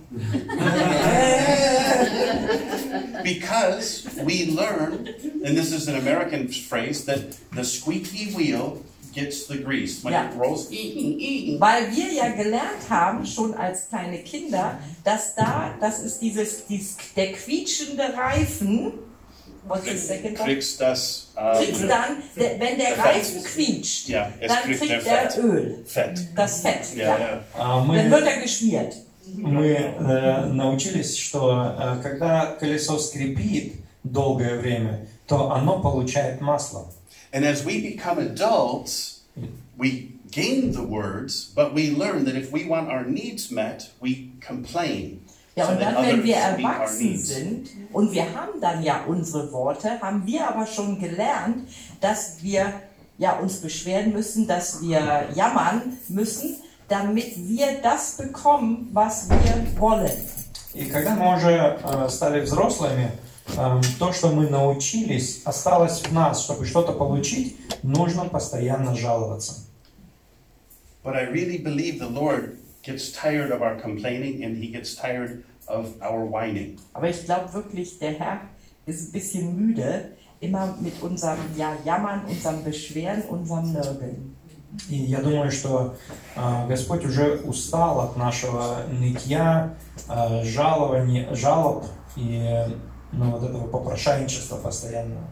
Because 3.23 4.07
we 4.25 4.47
learn, 4.55 5.09
and 5.45 5.57
this 5.57 5.73
is 5.73 5.89
an 5.89 5.97
American 5.97 6.49
phrase, 6.49 7.05
that 7.07 7.21
the 7.53 7.65
squeaky 7.65 8.33
wheel 8.35 8.83
gets 9.15 9.47
the 9.47 9.57
grease. 9.59 10.03
When 10.03 10.13
Yeah. 10.13 10.29
it 10.31 10.37
rolls, 10.37 10.69
ee, 10.71 10.77
ee, 10.77 11.17
ee. 11.19 11.61
Weil 11.61 11.95
wir 11.95 12.13
ja 12.13 12.29
gelernt 12.31 12.89
haben, 12.91 13.25
schon 13.25 13.55
als 13.55 13.89
kleine 13.89 14.19
Kinder, 14.19 14.79
dass 15.05 15.35
da, 15.37 15.75
das 15.81 16.01
ist 16.01 16.19
dieses, 16.21 16.67
dies, 16.67 16.97
der 17.17 17.33
quietschende 17.33 18.03
Reifen, 18.17 18.93
was 19.69 19.85
ist 19.87 20.09
second 20.09 20.39
one? 20.39 20.45
kriegst 20.49 20.81
das, 20.81 21.29
äh, 21.37 21.57
kriegt 21.65 21.83
dann, 21.83 22.17
der, 22.37 22.61
wenn 22.61 22.79
der 22.79 22.89
Fett. 22.89 22.99
Reifen 23.05 23.43
quietscht, 23.45 24.09
Ja, 24.09 24.31
es 24.41 24.49
dann 24.53 24.63
kriegt 24.65 24.81
kriegt 24.81 25.07
der 25.07 25.19
er 25.19 25.31
Fett. 25.31 25.45
Öl, 25.45 25.85
Fett. 25.87 26.21
das 26.37 26.61
Fett. 26.61 26.97
Ja, 26.97 27.03
Ja. 27.03 27.19
ja. 27.19 27.41
А 27.55 27.79
Dann 27.79 27.87
мы, 27.87 28.11
wird 28.11 28.27
er 28.27 28.41
geschmiert. 28.41 28.95
мы 29.37 29.67
э, 29.69 30.47
научились, 30.53 31.17
что 31.17 31.75
э, 31.79 32.01
когда 32.03 32.57
колесо 32.61 32.99
скрипит 32.99 33.77
долгое 34.03 34.57
время, 34.59 35.07
то 35.27 35.51
оно 35.53 35.81
получает 35.81 36.41
масло. 36.43 36.87
And 37.33 37.45
as 37.45 37.65
we 37.65 37.81
become 37.81 38.19
adults, 38.19 39.23
we 39.79 40.11
gain 40.31 40.73
the 40.73 40.83
words, 40.83 41.51
but 41.55 41.73
we 41.75 41.91
learn 41.91 42.25
that 42.27 42.37
if 42.37 42.53
we 42.53 42.65
want 42.67 42.89
our 42.91 43.05
needs 43.05 43.51
met, 43.51 43.91
we 44.01 44.33
complain. 44.41 45.23
Ja, 45.59 45.67
so 45.67 45.73
und 45.73 45.81
that 45.81 45.95
dann, 45.95 46.03
wenn 46.05 46.21
others 46.21 46.25
wir 46.25 46.37
meet 46.37 46.65
our 46.65 46.75
erwachsen 46.75 47.13
needs. 47.13 47.29
sind 47.29 47.69
und 47.93 48.13
wir 48.13 48.25
haben 48.35 48.61
dann 48.61 48.83
ja 48.83 49.05
unsere 49.07 49.53
Worte, 49.53 50.01
haben 50.01 50.27
wir 50.27 50.49
aber 50.49 50.67
schon 50.67 50.99
gelernt, 50.99 51.69
dass 52.01 52.43
wir 52.43 52.73
ja 53.19 53.39
uns 53.39 53.61
beschweren 53.61 54.13
müssen, 54.13 54.49
dass 54.49 54.83
wir 54.83 55.29
jammern 55.35 55.97
müssen, 56.09 56.57
damit 56.89 57.37
wir 57.37 57.81
das 57.83 58.17
bekommen, 58.17 58.91
was 58.93 59.29
wir 59.31 59.81
wollen. 59.81 60.11
И 60.75 60.87
когда 60.87 61.15
мы 61.15 61.37
уже 61.37 61.79
э, 61.85 62.09
стали 62.09 62.41
взрослыми, 62.41 63.13
э, 63.57 63.81
то, 64.01 64.13
что 64.13 64.31
мы 64.33 64.49
научились, 64.49 65.43
осталось 65.45 66.01
в 66.01 66.13
нас. 66.13 66.43
Чтобы 66.43 66.67
что-то 66.67 66.93
получить, 66.93 67.57
нужно 67.85 68.25
постоянно 68.25 68.97
жаловаться. 68.97 69.67
But 71.05 71.15
I 71.15 71.27
really 71.31 71.59
believe 71.59 72.01
the 72.01 72.09
Lord 72.09 72.58
gets 72.83 73.13
tired 73.13 73.51
of 73.51 73.63
our 73.63 73.77
complaining 73.77 74.45
and 74.45 74.57
he 74.57 74.71
gets 74.71 74.95
tired 74.95 75.45
of 75.67 75.95
our 76.03 76.25
whining. 76.25 76.79
Aber 76.93 77.09
ich 77.09 77.25
glaube 77.25 77.53
wirklich, 77.53 77.99
der 77.99 78.13
Herr 78.19 78.41
ist 78.87 79.09
ein 79.09 79.13
bisschen 79.13 79.57
müde, 79.57 80.13
immer 80.41 80.77
mit 80.81 81.01
unserem 81.03 81.39
ja, 81.57 81.77
Jammern, 81.85 82.23
unserem 82.29 82.63
Beschweren, 82.63 83.23
unserem 83.29 83.73
Nörgeln. 83.73 84.37
И 84.89 84.97
я 84.97 85.21
думаю, 85.21 85.53
что 85.53 85.95
э, 86.35 86.67
Господь 86.69 87.05
уже 87.05 87.37
устал 87.45 88.01
от 88.01 88.17
нашего 88.17 88.83
нытья, 88.91 89.77
э, 90.09 90.43
жалований, 90.45 91.29
жалоб 91.33 91.87
и 92.17 92.43
ну, 93.13 93.31
вот 93.31 93.49
этого 93.49 93.69
попрошайничества 93.69 94.57
постоянного. 94.57 95.23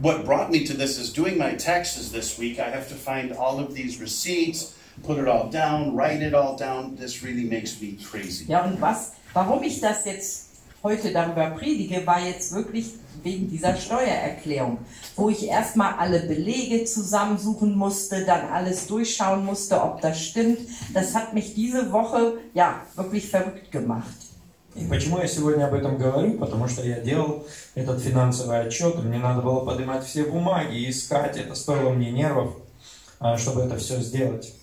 What 0.00 0.24
brought 0.24 0.50
me 0.50 0.64
to 0.64 0.74
this 0.74 0.98
is 0.98 1.12
doing 1.12 1.38
my 1.38 1.54
taxes 1.56 2.12
this 2.12 2.38
week. 2.38 2.58
I 2.58 2.70
have 2.70 2.88
to 2.88 2.94
find 2.94 3.32
all 3.32 3.58
of 3.58 3.74
these 3.74 4.00
receipts, 4.00 4.74
put 5.02 5.18
it 5.18 5.28
all 5.28 5.48
down, 5.50 5.96
write 5.96 6.22
it 6.22 6.34
all 6.34 6.56
down. 6.56 6.96
This 6.96 7.22
really 7.22 7.44
makes 7.44 7.80
me 7.80 7.96
crazy. 7.96 8.46
Ja, 8.46 8.64
und 8.64 8.80
was, 8.80 9.12
warum 9.32 9.62
ich 9.62 9.80
das 9.80 10.04
jetzt 10.04 10.48
heute 10.82 11.12
darüber 11.12 11.50
predige, 11.50 12.06
war 12.06 12.20
jetzt 12.20 12.52
wirklich 12.52 12.94
wegen 13.22 13.50
dieser 13.50 13.76
Steuererklärung, 13.76 14.78
wo 15.16 15.28
ich 15.28 15.46
erstmal 15.46 15.94
alle 15.94 16.20
Belege 16.20 16.84
zusammensuchen 16.84 17.76
musste, 17.76 18.24
dann 18.24 18.48
alles 18.48 18.86
durchschauen 18.86 19.44
musste, 19.44 19.82
ob 19.82 20.00
das 20.00 20.20
stimmt. 20.22 20.60
Das 20.94 21.14
hat 21.14 21.34
mich 21.34 21.54
diese 21.54 21.90
Woche 21.90 22.34
ja 22.54 22.82
wirklich 22.94 23.28
verrückt 23.28 23.70
gemacht. 23.72 24.14
И 24.76 24.86
почему 24.86 25.18
я 25.18 25.26
сегодня 25.26 25.64
об 25.66 25.74
этом 25.74 25.98
говорю? 25.98 26.38
Потому 26.38 26.68
что 26.68 26.84
я 26.86 27.00
делал 27.00 27.44
этот 27.74 28.00
финансовый 28.00 28.60
отчет, 28.60 28.94
и 28.94 28.98
мне 28.98 29.18
надо 29.18 29.42
было 29.42 29.64
поднимать 29.64 30.04
все 30.04 30.24
бумаги 30.24 30.76
и 30.76 30.90
искать. 30.90 31.36
Это 31.36 31.56
стоило 31.56 31.90
мне 31.90 32.12
нервов, 32.12 32.54
а, 33.18 33.36
чтобы 33.36 33.62
это 33.62 33.76
все 33.76 34.00
сделать. 34.00 34.54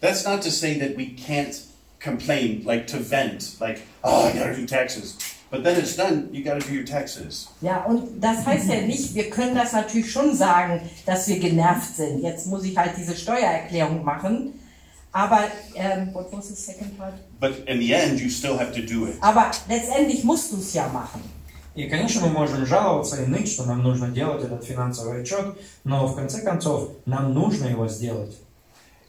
That's 0.00 0.24
not 0.24 0.42
to 0.42 0.50
say 0.50 0.78
that 0.78 0.96
we 0.96 1.14
can't 1.14 1.54
complain, 1.98 2.62
like 2.64 2.86
to 2.88 2.98
vent, 2.98 3.56
like, 3.60 3.82
oh, 4.02 4.28
I 4.28 4.32
gotta 4.32 4.56
do 4.56 4.66
taxes. 4.66 5.18
But 5.50 5.64
then 5.64 5.78
it's 5.78 5.96
done, 5.96 6.28
you 6.32 6.44
gotta 6.44 6.60
do 6.60 6.72
your 6.72 6.84
taxes. 6.84 7.48
Ja, 7.60 7.84
und 7.84 8.20
das 8.20 8.46
heißt 8.46 8.68
ja 8.68 8.82
nicht, 8.82 9.14
wir 9.14 9.28
können 9.30 9.54
das 9.54 9.72
natürlich 9.72 10.10
schon 10.10 10.34
sagen, 10.34 10.80
dass 11.06 11.26
wir 11.28 11.38
genervt 11.38 11.96
sind. 11.96 12.22
Jetzt 12.22 12.46
muss 12.46 12.64
ich 12.64 12.76
halt 12.76 12.92
diese 12.96 13.16
Steuererklärung 13.16 14.04
machen. 14.04 14.54
Aber, 15.12 15.40
ähm, 15.74 16.14
what 16.14 16.32
was 16.32 16.48
the 16.48 16.54
second 16.54 16.96
part? 16.96 17.14
But 17.40 17.66
in 17.66 17.80
the 17.80 17.92
end, 17.92 18.20
you 18.20 18.30
still 18.30 18.56
have 18.56 18.72
to 18.72 18.80
do 18.80 19.08
it. 19.08 19.16
Aber 19.20 19.50
letztendlich 19.68 20.22
musst 20.22 20.52
du 20.52 20.58
es 20.58 20.72
ja 20.72 20.86
machen. 20.88 21.20
И, 21.74 21.88
конечно, 21.88 22.20
мы 22.22 22.28
можем 22.28 22.64
жаловаться 22.66 23.22
и 23.22 23.26
ныть, 23.26 23.50
что 23.50 23.64
нам 23.64 23.82
нужно 23.82 24.08
делать 24.08 24.44
этот 24.44 24.64
финансовый 24.64 25.22
отчет, 25.22 25.56
но 25.84 26.06
в 26.06 26.14
конце 26.14 26.42
концов 26.42 26.90
нам 27.06 27.34
нужно 27.34 27.66
его 27.66 27.88
сделать. 27.88 28.36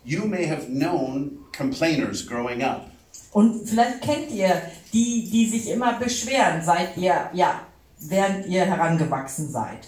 You 0.05 0.25
may 0.25 0.47
have 0.47 0.67
known 0.67 1.45
complainers 1.55 2.25
growing 2.25 2.63
up. 2.63 2.87
Und 3.33 3.67
vielleicht 3.67 4.01
kennt 4.01 4.31
ihr 4.31 4.61
die, 4.93 5.29
die 5.29 5.47
sich 5.47 5.69
immer 5.69 5.99
beschweren, 5.99 6.61
seit 6.63 6.97
ihr, 6.97 7.29
ja, 7.33 7.61
während 7.99 8.47
ihr 8.47 8.65
herangewachsen 8.65 9.49
seid. 9.49 9.87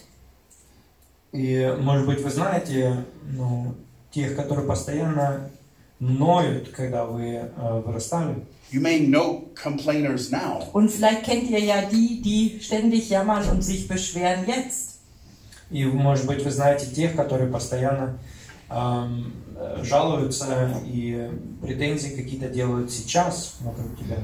И, 1.32 1.76
может 1.82 2.06
быть, 2.06 2.22
вы 2.22 2.30
знаете, 2.30 3.06
ну, 3.32 3.74
тех, 4.12 4.36
которые 4.36 4.68
постоянно 4.68 5.50
ноют, 6.00 6.70
когда 6.70 7.06
вы 7.06 7.24
э, 7.24 7.82
вырастали. 7.86 8.46
You 8.72 8.82
may 8.82 9.00
know 9.00 9.52
complainers 9.56 10.32
now. 10.32 10.70
Und 10.74 10.90
vielleicht 10.90 11.24
kennt 11.24 11.50
ihr 11.50 11.60
ja 11.60 11.82
die, 11.82 12.22
die 12.22 12.60
ständig 12.62 13.10
jammern 13.10 13.48
und 13.50 13.64
sich 13.64 13.88
beschweren 13.88 14.46
jetzt. 14.48 15.00
И, 15.72 15.86
может 15.86 16.28
быть, 16.28 16.44
вы 16.44 16.52
знаете 16.52 16.86
тех, 16.86 17.16
которые 17.16 17.52
постоянно 17.52 18.04
эм, 18.04 18.10
э, 18.10 18.37
жалуются 19.84 20.82
и 20.86 21.30
претензии 21.62 22.10
какие-то 22.16 22.50
делают 22.50 22.92
сейчас 22.92 23.58
вокруг 23.62 23.98
тебя. 23.98 24.18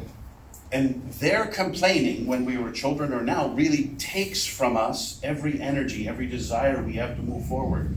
And 0.72 1.02
their 1.20 1.46
complaining 1.48 2.28
when 2.28 2.46
we 2.46 2.58
were 2.58 2.72
children 2.72 3.12
or 3.12 3.22
now 3.22 3.50
really 3.56 3.96
takes 3.98 4.46
from 4.46 4.78
us 4.78 5.20
every 5.24 5.60
energy, 5.60 6.08
every 6.08 6.28
desire 6.28 6.84
we 6.84 6.94
have 6.94 7.16
to 7.16 7.24
move 7.24 7.46
forward. 7.48 7.88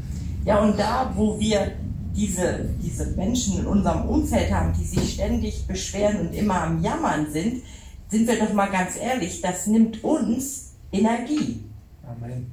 Ja, 0.47 0.59
und 0.59 0.79
da, 0.79 1.13
wo 1.15 1.39
wir 1.39 1.73
diese, 2.15 2.71
diese 2.83 3.15
Menschen 3.17 3.59
in 3.59 3.67
unserem 3.67 4.09
Umfeld 4.09 4.51
haben, 4.51 4.73
die 4.73 4.85
sich 4.85 5.15
ständig 5.15 5.67
beschweren 5.67 6.21
und 6.21 6.35
immer 6.35 6.63
am 6.63 6.83
Jammern 6.83 7.31
sind, 7.31 7.63
sind 8.09 8.27
wir 8.27 8.39
doch 8.39 8.53
mal 8.53 8.71
ganz 8.71 8.97
ehrlich, 8.97 9.41
das 9.41 9.67
nimmt 9.67 10.03
uns 10.03 10.75
Energie. 10.93 11.63
Amen. 12.07 12.51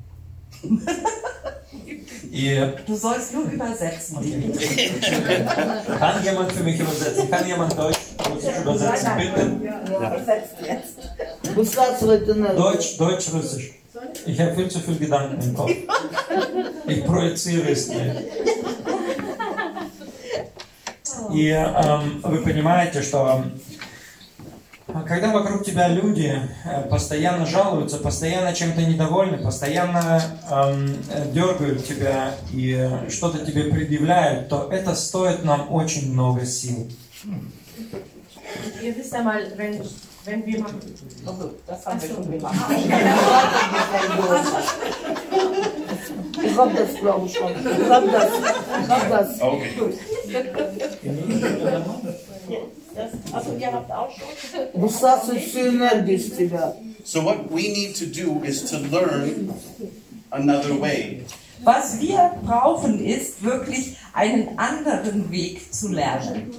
И 2.31 2.59
Du 2.85 2.95
sollst 2.95 3.33
nur 3.33 3.43
übersetzen. 3.45 4.17
kann 5.99 6.23
jemand 6.23 6.51
für 6.51 6.63
mich 6.63 6.79
übersetzen? 6.79 7.29
Kann 7.31 7.47
jemand 7.47 7.77
Deutsch 7.77 7.97
Russisch 8.29 8.57
übersetzen, 8.61 9.11
bitte? 9.17 9.51
Высасывает 11.55 12.27
энергию. 12.29 12.57
Deutsch, 12.57 12.97
Deutsch, 12.97 13.33
Russisch. 13.33 13.71
Ich 14.25 14.39
habe 14.39 14.55
viel 14.55 14.69
zu 14.69 14.79
viel 14.79 14.97
Gedanken 14.97 15.41
im 15.41 15.53
Kopf. 15.55 15.71
Ich 16.87 17.03
projiziere 17.05 17.69
es 17.71 17.87
nicht. 17.87 17.99
И 21.33 21.49
эм, 21.49 22.21
вы 22.23 22.39
понимаете, 22.41 23.01
что 23.03 23.19
а, 23.25 23.43
когда 25.02 25.32
вокруг 25.32 25.64
тебя 25.64 25.88
люди 25.88 26.40
э, 26.64 26.82
постоянно 26.88 27.46
жалуются, 27.46 27.98
постоянно 27.98 28.54
чем-то 28.54 28.82
недовольны, 28.82 29.38
постоянно 29.38 30.22
эм, 30.50 30.96
э, 31.10 31.32
дергают 31.32 31.84
тебя 31.84 32.34
и 32.52 32.90
что-то 33.08 33.44
тебе 33.44 33.64
предъявляют, 33.64 34.48
то 34.48 34.68
это 34.70 34.94
стоит 34.94 35.44
нам 35.44 35.72
очень 35.72 36.12
много 36.12 36.46
сил. 36.46 36.88
Ihr 38.82 38.94
wisst 38.96 39.12
ja 39.12 39.22
mal, 39.22 39.40
wenn, 39.56 39.80
wenn 40.24 40.46
wir 40.46 40.60
machen. 40.60 40.80
Das 41.66 41.86
haben 41.86 42.00
wir 42.00 42.08
schon 42.08 42.30
gemacht. 42.30 42.54
Ich 46.42 46.56
hab 46.56 46.76
das, 46.76 46.94
glaube 46.94 47.26
ich 47.26 47.36
schon. 47.36 47.52
Ich 47.52 47.90
hab 47.90 48.12
das. 48.12 48.30
Ich 48.82 48.88
hab 48.88 49.10
das. 49.10 49.40
Okay. 49.40 49.70
Also 51.64 52.83
ihr 53.59 53.71
habt 53.71 53.91
auch 53.91 54.09
schon. 54.11 54.81
Высасывает 54.81 55.43
всю 55.43 55.59
энергию 55.69 56.17
из 56.17 56.31
тебя. 56.35 56.75
So 57.05 57.21
what 57.23 57.49
we 57.51 57.69
need 57.69 57.95
to 57.95 58.05
do 58.05 58.43
is 58.43 58.63
to 58.69 58.77
learn 58.77 59.53
another 60.31 60.79
way. 60.79 61.25
Was 61.63 61.99
wir 61.99 62.31
brauchen, 62.45 63.03
ist 63.03 63.43
wirklich 63.43 63.97
einen 64.13 64.57
anderen 64.57 65.29
Weg 65.31 65.73
zu 65.73 65.89
lernen. 65.89 66.51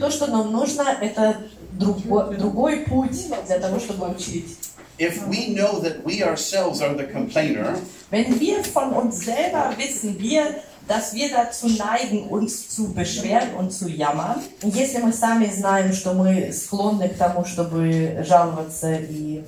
То, 0.00 0.10
что 0.10 0.26
нам 0.26 0.50
нужно, 0.52 0.82
это 1.00 1.36
друго- 1.78 2.34
другой 2.36 2.78
путь 2.88 3.28
для 3.46 3.58
того, 3.60 3.78
чтобы 3.78 4.08
учить. 4.10 4.56
If 4.98 5.26
we 5.28 5.54
know 5.54 5.80
that 5.80 6.04
we 6.04 6.22
ourselves 6.22 6.80
are 6.80 6.94
the 6.96 7.04
complainer, 7.04 7.76
Wenn 8.10 8.38
wir 8.40 8.62
von 8.64 8.92
uns 8.92 9.24
selber 9.24 9.72
wissen, 9.78 10.18
wir, 10.18 10.56
dass 10.88 11.14
wir 11.14 11.30
dazu 11.30 11.68
neigen, 11.68 12.28
uns 12.28 12.68
zu 12.68 12.92
beschweren 12.92 13.54
und 13.58 13.72
zu 13.72 13.88
jammern, 13.88 14.40
Если 14.62 14.98
мы 14.98 15.12
сами 15.12 15.46
знаем, 15.46 15.92
что 15.92 16.12
мы 16.14 16.52
склонны 16.52 17.08
к 17.08 17.16
тому, 17.16 17.44
чтобы 17.44 18.24
жаловаться 18.26 18.94
и 18.94 19.42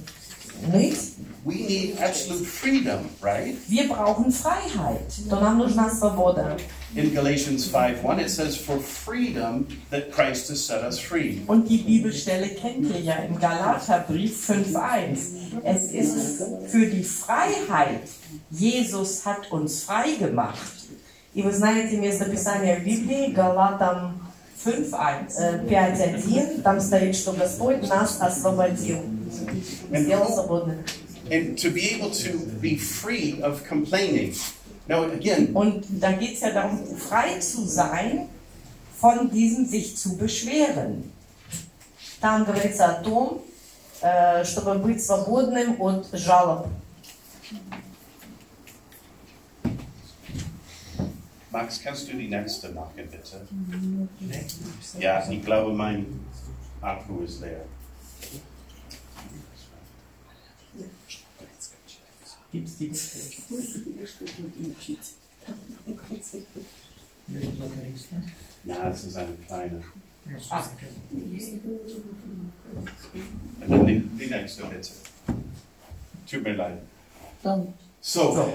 ныть, 0.73 1.15
we 1.45 1.57
need 1.57 1.99
absolute 2.01 2.47
freedom, 2.47 3.11
right? 3.21 3.57
wir 3.69 3.89
brauchen 3.89 4.31
Freiheit. 4.31 5.13
то 5.29 5.41
нам 5.41 5.59
нужна 5.59 5.91
свобода. 5.91 6.57
In 6.95 7.13
Galatians 7.13 7.67
5:1 7.67 8.21
it 8.21 8.31
says 8.31 8.57
for 8.57 8.79
freedom 8.79 9.67
that 9.91 10.13
Christ 10.13 10.49
has 10.49 10.65
set 10.65 10.83
us 10.85 10.99
free. 10.99 11.43
Und 11.49 11.69
die 11.69 11.79
Bibelstelle 11.79 12.49
kennt 12.51 12.89
ihr 12.89 13.01
ja 13.01 13.15
im 13.17 13.39
Galaterbrief 13.39 14.49
5.1. 14.49 15.61
Es 15.65 15.91
ist 15.93 16.43
für 16.69 16.87
die 16.87 17.03
Freiheit, 17.03 18.09
Jesus 18.51 19.27
hat 19.27 19.51
uns 19.51 19.83
frei 19.83 20.13
gemacht. 20.19 20.78
И 21.40 21.42
вы 21.42 21.54
знаете 21.54 21.96
место 21.96 22.26
Писания 22.26 22.78
в 22.78 22.84
Библии, 22.84 23.32
Галатам 23.32 24.20
5.1. 24.66 25.32
э, 25.40 25.66
5.1, 25.70 26.62
там 26.64 26.82
стоит, 26.82 27.16
что 27.16 27.32
Господь 27.32 27.88
нас 27.88 28.18
освободил, 28.20 29.00
сделал 29.90 30.30
свободными. 30.30 30.84
And 31.32 31.56
to 31.56 31.72
be 31.72 31.96
able 31.96 32.12
to 32.12 32.46
be 32.60 32.76
free 32.76 33.42
of 33.42 33.64
complaining. 33.70 34.36
Now 34.90 35.06
again, 35.06 35.54
Und 35.54 35.86
da 36.02 36.12
geht 36.12 36.34
es 36.34 36.42
ja 36.42 36.52
darum, 36.52 36.78
frei 36.98 37.40
zu 37.40 37.66
sein 37.66 38.28
von 39.00 39.32
diesem 39.32 39.66
sich 39.66 39.96
zu 39.96 40.18
beschweren. 40.18 41.10
Там 42.20 42.44
говорится 42.44 42.88
о 42.88 42.94
том, 43.02 43.42
э, 44.02 44.44
чтобы 44.44 44.74
быть 44.80 45.02
свободным 45.02 45.82
от 45.82 46.06
жалоб. 46.12 46.68
Max, 51.52 51.82
kannst 51.84 52.08
du 52.08 52.14
die 52.16 52.28
nächste 52.28 52.70
machen, 52.70 52.94
bitte? 52.96 53.48
Ja, 55.00 55.28
ich 55.30 55.44
glaube, 55.44 55.74
mein 55.74 56.06
Akku 56.82 57.22
ist 57.24 57.42
leer. 57.42 57.66
Gibt's 62.52 62.78
die? 62.78 62.92
Ja, 68.66 68.90
es 68.90 69.04
ist 69.04 69.18
eine 69.18 69.34
kleine. 69.48 69.84
Ah, 70.50 70.64
Und 73.62 73.70
dann 73.70 73.88
die, 73.88 74.00
die 74.00 74.28
nächste, 74.28 74.66
bitte. 74.66 74.90
Tut 76.30 76.44
mir 76.44 76.54
leid. 76.54 76.78
So. 78.02 78.54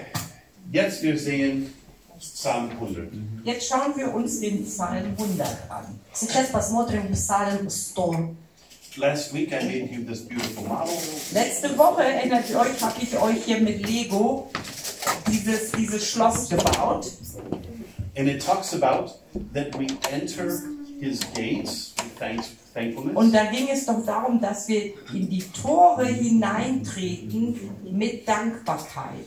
jetzt 0.70 1.02
wir 1.02 1.18
sehen 1.18 1.72
Psalm 2.19 2.69
100. 2.71 3.12
jetzt 3.45 3.67
schauen 3.67 3.95
wir 3.95 4.13
uns 4.13 4.41
den 4.41 4.65
Psalm 4.65 5.15
100 5.17 5.48
an. 5.69 6.00
Сейчас 6.13 6.51
посмотрим 6.51 7.12
Псалм 7.12 7.67
100. 7.67 8.36
Last 8.98 9.33
week 9.33 9.53
I 9.53 9.59
gave 9.59 9.93
you 9.93 10.03
this 10.03 10.27
beautiful 10.27 10.63
model. 10.63 10.93
Letzte 11.31 11.77
Woche, 11.77 12.03
erinnert 12.03 12.50
ihr 12.50 12.59
euch, 12.59 12.81
habe 12.81 12.95
ich 13.01 13.17
euch 13.17 13.45
hier 13.45 13.62
mit 13.62 13.88
Lego 13.88 14.50
dieses, 15.27 15.71
dieses 15.71 16.09
Schloss 16.09 16.50
gebaut. 16.50 17.09
And 18.17 18.27
it 18.27 18.43
talks 18.43 18.74
about 18.74 19.13
that 19.53 19.77
we 19.77 19.88
enter 20.12 20.62
his 21.00 21.21
gates 21.33 21.93
with 21.98 22.15
thanks, 22.17 22.50
thankfulness. 22.74 23.15
Und 23.15 23.31
da 23.31 23.45
ging 23.45 23.69
es 23.69 23.86
doch 23.86 24.05
darum, 24.05 24.41
dass 24.41 24.67
wir 24.67 24.93
in 25.13 25.29
die 25.29 25.43
Tore 25.51 26.05
hineintreten 26.05 27.57
mit 27.83 28.27
Dankbarkeit. 28.27 29.25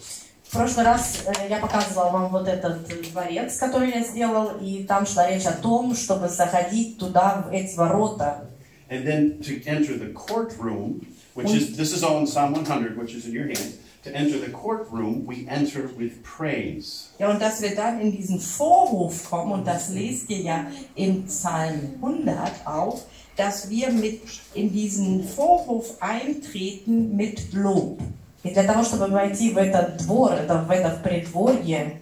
В 0.53 0.55
прошлый 0.55 0.85
раз 0.85 1.25
э, 1.27 1.49
я 1.49 1.59
показывала 1.59 2.11
вам 2.11 2.29
вот 2.29 2.47
этот 2.47 2.91
э, 2.93 3.03
дворец, 3.11 3.57
который 3.57 3.91
я 3.91 4.03
сделал, 4.03 4.59
и 4.61 4.85
там 4.85 5.07
шла 5.07 5.31
речь 5.31 5.47
о 5.47 5.53
том, 5.53 5.95
чтобы 5.95 6.29
заходить 6.29 6.99
туда, 6.99 7.47
в 7.49 7.53
эти 7.53 7.75
ворота. 7.75 8.51
And 8.91 9.07
then 9.07 9.41
to 9.41 9.63
enter 9.65 9.97
the 9.97 10.13
courtroom, 10.13 11.07
which 11.35 11.51
is, 11.51 11.77
this 11.79 11.95
is 11.95 12.05
all 12.05 12.19
in 12.19 12.27
Psalm 12.27 12.53
100, 12.53 12.99
which 12.99 13.15
is 13.15 13.27
in 13.27 13.33
your 13.33 13.47
hand. 13.47 13.79
To 14.05 14.15
enter 14.15 14.39
the 14.39 14.51
courtroom, 14.51 15.25
we 15.25 15.47
enter 15.49 15.89
with 15.97 16.23
praise. 16.23 17.09
Ja, 17.19 17.31
und 17.31 17.41
dass 17.41 17.63
wir 17.63 17.75
dann 17.75 18.01
in 18.01 18.13
diesen 18.13 18.39
Vorhof 18.39 19.31
kommen, 19.31 19.53
und 19.53 19.67
das 19.67 19.89
lest 19.89 20.29
ihr 20.29 20.43
ja 20.43 20.67
im 20.97 21.25
Psalm 21.25 21.95
100 22.03 22.67
auch, 22.67 23.01
dass 23.37 23.71
wir 23.71 23.91
mit 23.91 24.21
in 24.55 24.71
diesen 24.71 25.25
Vorhof 25.25 25.97
eintreten 26.01 27.17
mit 27.17 27.55
Lob. 27.55 28.01
И 28.44 28.50
для 28.50 28.64
того, 28.64 28.84
чтобы 28.84 29.08
войти 29.08 29.52
в 29.52 29.58
этот 29.58 29.98
двор, 29.98 30.34
это, 30.34 30.60
в 30.60 30.72
это 30.72 30.90
предворье, 31.04 32.00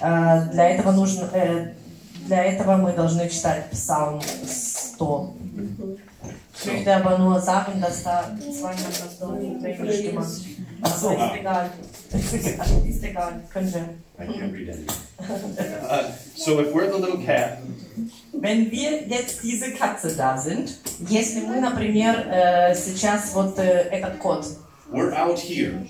э, 0.00 0.46
для 0.52 0.70
этого 0.70 0.92
нужно, 0.92 1.28
э, 1.32 1.72
для 2.26 2.44
этого 2.44 2.76
мы 2.76 2.92
должны 2.92 3.28
читать 3.28 3.70
Псалм 3.70 4.20
100. 4.20 5.34
Ich 6.54 6.66
möchte 6.66 6.94
aber 6.94 7.18
nur 7.18 7.40
sagen, 7.40 7.80
dass 7.80 8.04
da 8.04 8.30
zweimal 8.38 8.76
das 8.86 9.18
Deutsch 9.18 9.98
stimmen. 9.98 10.24
Also 10.82 11.10
ist 11.10 11.34
egal. 11.40 11.70
Ist 12.88 13.04
egal. 13.04 13.32
Können 13.52 13.74
wir. 13.74 13.88
I 14.18 14.26
can't 14.26 14.52
read 14.52 14.68
any. 14.68 14.86
Uh, 15.18 16.10
so 16.36 16.60
if 16.60 16.72
we're 16.72 16.90
the 16.90 16.98
little 16.98 17.18
cat, 17.24 17.58
Wenn 18.32 18.70
wir 18.70 19.02
jetzt 19.06 19.42
diese 19.42 19.72
Katze 19.72 20.14
da 20.16 20.36
sind, 20.36 20.78
Если 21.08 21.40
мы, 21.40 21.60
например, 21.60 22.26
э, 22.30 22.74
сейчас 22.74 23.34
вот 23.34 23.58
э, 23.58 23.88
этот 23.90 24.18
кот, 24.18 24.46
we're 24.91 25.13
out 25.13 25.39
here. 25.39 25.85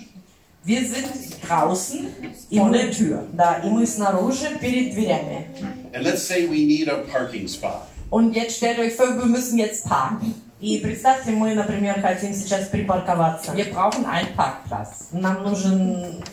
wir 0.63 0.85
sind 0.85 1.07
draußen 1.47 2.07
и 2.49 2.57
vor 2.57 2.67
мы, 2.69 2.77
der 2.77 2.91
Tür. 2.91 3.23
да, 3.33 3.55
и 3.63 3.69
мы 3.69 3.85
снаружи 3.87 4.57
перед 4.59 4.93
дверями. 4.93 5.47
And 5.93 6.03
let's 6.03 6.23
say 6.23 6.47
we 6.47 6.65
need 6.65 6.89
a 6.89 7.03
parking 7.11 7.47
spot. 7.47 7.87
Und 8.09 8.33
jetzt 8.35 8.57
stellt 8.57 8.79
euch 8.79 8.93
vor, 8.95 9.17
wir 9.17 9.25
müssen 9.25 9.57
jetzt 9.57 9.87
parken. 9.87 10.33
И 10.59 10.79
представьте, 10.79 11.31
мы, 11.31 11.53
например, 11.53 12.01
хотим 12.01 12.33
сейчас 12.33 12.69
припарковаться. 12.69 13.55
Wir 13.55 13.65
brauchen 13.65 14.05
einen 14.05 14.33
Parkplatz. 14.35 15.09
Нам 15.11 15.43
нужен 15.43 16.23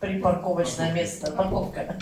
припарковочное 0.00 0.92
место, 0.92 1.30
парковка. 1.32 1.96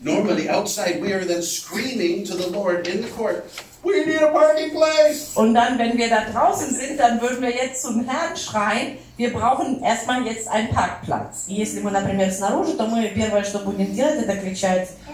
Normally 0.00 0.48
outside, 0.48 1.00
we 1.00 1.12
are 1.12 1.24
then 1.24 1.42
screaming 1.42 2.24
to 2.24 2.34
the 2.34 2.48
Lord 2.50 2.86
in 2.86 3.02
the 3.02 3.08
court, 3.08 3.44
We 3.86 4.04
need 4.04 4.20
a 4.20 4.32
parking 4.32 4.72
place! 4.72 5.30
Und 5.36 5.54
dann, 5.54 5.78
wenn 5.78 5.96
wir 5.96 6.08
da 6.08 6.24
draußen 6.24 6.74
sind, 6.74 6.98
dann 6.98 7.20
würden 7.20 7.40
wir 7.40 7.54
jetzt 7.54 7.82
zum 7.82 8.04
Herrn 8.04 8.36
schreien, 8.36 8.98
wir 9.16 9.32
brauchen 9.32 9.80
erstmal 9.80 10.26
jetzt 10.26 10.48
einen 10.48 10.70
Parkplatz. 10.70 11.44
И 11.46 11.54
если 11.54 11.80
мы, 11.80 11.92
например, 11.92 12.32
снаружи, 12.32 12.72
то 12.72 12.86
мы 12.86 13.06
первое, 13.14 13.44
что 13.44 13.60
будем 13.60 13.94
делать, 13.94 14.24
это 14.24 14.36
кричать 14.36 14.88
э, 15.08 15.09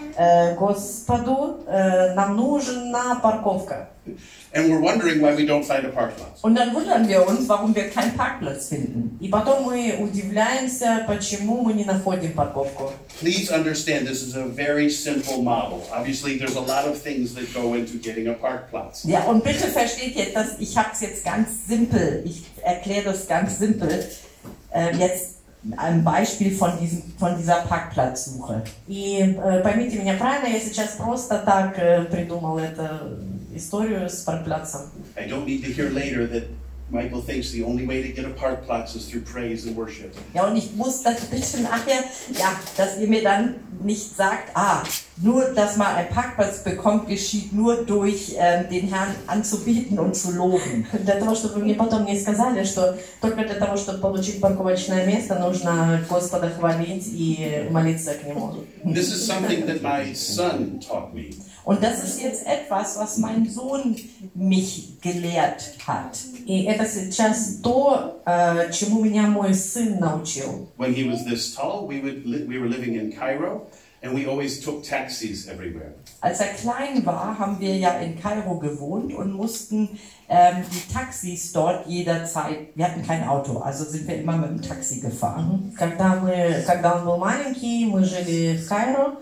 Господу, 0.57 1.63
э, 1.67 2.13
нам 2.13 2.35
нужна 2.35 3.15
парковка. 3.15 3.89
And 4.51 4.69
we're 4.69 4.81
wondering 4.81 5.21
why 5.21 5.33
we 5.33 5.45
don't 5.45 5.63
find 5.63 5.85
a 5.85 5.89
park 5.89 6.13
lot. 6.19 6.37
Und 6.41 6.55
dann 6.55 6.75
wundern 6.75 7.07
wir 7.07 7.25
uns, 7.25 7.47
warum 7.47 7.73
wir 7.73 7.89
keinen 7.89 8.15
Parkplatz 8.15 8.69
finden. 8.69 9.17
И 9.19 9.29
потом 9.29 9.63
мы 9.63 9.95
удивляемся, 9.97 11.05
почему 11.07 11.63
мы 11.63 11.73
не 11.73 11.85
находим 11.85 12.33
парковку. 12.33 12.91
Please 13.19 13.49
understand 13.49 14.05
this 14.05 14.21
is 14.21 14.35
a 14.35 14.45
very 14.45 14.89
simple 14.89 15.41
model. 15.41 15.81
Obviously, 15.91 16.37
there's 16.37 16.55
a 16.55 16.61
lot 16.61 16.85
of 16.85 17.01
things 17.01 17.33
that 17.33 17.51
go 17.53 17.73
into 17.75 17.97
getting 17.97 18.27
a 18.27 18.33
park 18.33 18.71
lot. 18.73 18.93
Ja, 19.05 19.23
und 19.23 19.43
bitte 19.43 19.67
versteht 19.67 20.15
jetzt, 20.15 20.35
dass 20.35 20.59
ich 20.59 20.77
habe 20.77 20.89
es 20.91 21.01
jetzt 21.01 21.23
ganz 21.23 21.65
simpel, 21.67 22.23
ich 22.25 22.43
erkläre 22.61 23.05
das 23.05 23.27
ganz 23.27 23.57
simpel, 23.57 24.05
äh, 24.71 24.95
jetzt 24.97 25.36
ein 25.76 26.04
Beispiel 26.04 26.54
von, 26.54 26.78
diesem, 26.78 27.02
von 27.18 27.36
dieser 27.36 27.62
Parkplatzsuche. 27.62 28.62
И 28.86 29.20
э, 29.20 29.60
поймите 29.62 29.98
меня 29.98 30.14
правильно, 30.14 30.48
я 30.48 30.60
сейчас 30.60 30.96
просто 30.96 31.38
так 31.38 31.78
э, 31.78 32.04
придумал 32.04 32.58
эту 32.58 32.82
историю 33.54 34.08
с 34.08 34.22
паркплацем. 34.22 34.82
I 35.16 35.28
don't 35.28 35.44
need 35.44 35.62
to 35.64 35.72
hear 35.72 35.90
later 35.90 36.26
that 36.28 36.44
Michael 36.93 37.21
thinks 37.21 37.49
the 37.49 37.63
only 37.63 37.87
way 37.87 38.03
to 38.03 38.09
get 38.09 38.23
a 38.23 38.29
park 38.29 38.67
lot 38.67 38.93
is 38.95 39.09
through 39.09 39.21
praise 39.21 39.65
and 39.65 39.75
worship. 39.75 40.13
Ja, 40.35 40.45
und 40.45 40.55
ich 40.55 40.75
muss 40.75 41.01
das 41.01 41.21
bitte 41.25 41.63
nachher, 41.63 42.03
ja, 42.37 42.53
dass 42.77 42.99
ihr 42.99 43.07
mir 43.07 43.23
dann 43.23 43.55
nicht 43.81 44.15
sagt, 44.15 44.51
ah, 44.53 44.83
nur, 45.17 45.45
dass 45.55 45.75
man 45.77 45.95
einen 45.95 46.09
Parkplatz 46.09 46.63
bekommt, 46.63 47.07
geschieht 47.07 47.51
nur 47.51 47.83
durch 47.83 48.35
ähm, 48.37 48.69
den 48.69 48.87
Herrn 48.89 49.15
anzubieten 49.25 49.97
und 49.97 50.15
zu 50.15 50.31
loben. 50.31 50.85
Для 51.03 51.15
того, 51.15 51.33
чтобы 51.33 51.55
вы 51.55 51.61
мне 51.61 51.73
потом 51.73 52.05
не 52.05 52.19
сказали, 52.19 52.63
что 52.63 52.95
только 53.21 53.43
для 53.43 53.55
того, 53.55 53.75
чтобы 53.75 53.99
получить 53.99 54.39
парковочное 54.39 55.05
место, 55.07 55.39
нужно 55.39 55.99
Господа 56.07 56.49
хвалить 56.49 57.07
и 57.07 57.67
молиться 57.71 58.13
к 58.13 58.23
Нему. 58.27 58.65
This 58.83 59.11
is 59.11 59.25
something 59.25 59.65
that 59.65 59.81
my 59.81 60.13
son 60.13 60.79
taught 60.79 61.13
me. 61.13 61.33
Und 61.67 61.81
das 61.81 62.03
ist 62.03 62.21
jetzt 62.21 62.45
etwas, 62.45 62.97
was 62.99 63.17
mein 63.17 63.49
Sohn 63.49 63.95
mich 64.35 64.99
gelehrt 65.01 65.75
hat. 65.87 66.17
И 66.45 66.65
это 66.65 66.85
сейчас 66.85 67.61
то, 67.61 68.21
э, 68.25 68.69
чему 68.71 69.01
меня 69.03 69.23
мой 69.27 69.53
сын 69.53 69.99
научил. 69.99 70.67
When 70.77 70.93
he 70.93 71.03
was 71.09 71.23
this 71.25 71.55
tall, 71.55 71.87
we, 71.87 72.01
would 72.01 72.25
li- 72.25 72.45
we 72.47 72.59
were 72.59 72.67
living 72.67 72.95
in 72.95 73.11
Cairo, 73.17 73.67
and 74.01 74.13
we 74.13 74.27
always 74.27 74.59
took 74.59 74.83
taxis 74.83 75.47
everywhere. 75.47 75.93
Als 76.19 76.39
er 76.41 76.47
klein 76.47 77.05
war, 77.05 77.37
haben 77.39 77.59
wir 77.61 77.77
ja 77.77 77.91
in 77.99 78.19
Kairo 78.19 78.59
gewohnt 78.59 79.13
und 79.13 79.31
mussten 79.31 79.87
ähm, 80.27 80.63
die 80.71 80.93
Taxis 80.93 81.53
dort 81.53 81.87
jederzeit, 81.87 82.75
wir 82.75 82.85
hatten 82.85 83.05
kein 83.05 83.25
Auto, 83.27 83.59
also 83.59 83.85
sind 83.85 84.05
wir 84.07 84.17
immer 84.17 84.35
mit 84.37 84.49
dem 84.49 84.61
Taxi 84.61 84.99
gefahren. 84.99 85.73
Когда, 85.77 86.15
мы, 86.15 86.61
когда 86.65 86.97
он 86.97 87.05
был 87.05 87.17
маленький, 87.17 87.85
мы 87.85 88.03
жили 88.03 88.57
в 88.57 88.67
Кайро, 88.67 89.17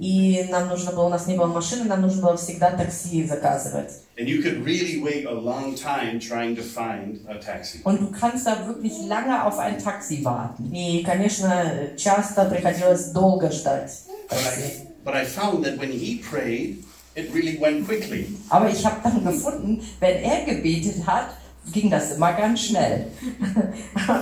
и 0.00 0.46
нам 0.50 0.68
нужно 0.68 0.92
было, 0.92 1.06
у 1.06 1.08
нас 1.08 1.26
не 1.26 1.36
было 1.36 1.46
машины, 1.46 1.84
нам 1.84 2.02
нужно 2.02 2.22
было 2.22 2.36
всегда 2.36 2.70
такси 2.70 3.24
заказывать. 3.24 3.90
And 4.18 4.28
you 4.28 4.42
could 4.42 4.64
really 4.64 5.00
wait 5.00 5.24
a 5.26 5.32
long 5.32 5.74
time 5.74 6.20
trying 6.20 6.54
to 6.56 6.62
find 6.62 7.20
a 7.28 7.38
taxi. 7.38 7.80
Und 7.84 8.00
du 8.00 8.10
kannst 8.10 8.46
da 8.46 8.66
wirklich 8.66 8.92
lange 9.06 9.42
auf 9.44 9.58
ein 9.58 9.78
Taxi 9.82 10.22
warten. 10.22 10.70
И, 10.72 11.02
конечно, 11.02 11.90
часто 11.96 12.44
приходилось 12.44 13.12
долго 13.12 13.50
ждать 13.50 13.90
But 14.28 14.38
такси. 14.38 14.60
I, 14.60 14.86
but 15.04 15.14
I 15.14 15.24
found 15.24 15.64
that 15.64 15.78
when 15.78 15.90
he 15.90 16.18
prayed, 16.18 16.84
it 17.14 17.32
really 17.32 17.58
went 17.58 17.86
quickly. 17.86 18.26
Aber 18.50 18.68
ich 18.68 18.84
habe 18.84 18.96
dann 19.02 19.24
gefunden, 19.24 19.82
wenn 20.00 20.16
er 20.22 20.44
gebetet 20.44 21.06
hat, 21.06 21.28
ging 21.72 21.90
das 21.90 22.12
immer 22.12 22.32
ganz 22.32 22.60
schnell. 22.60 23.10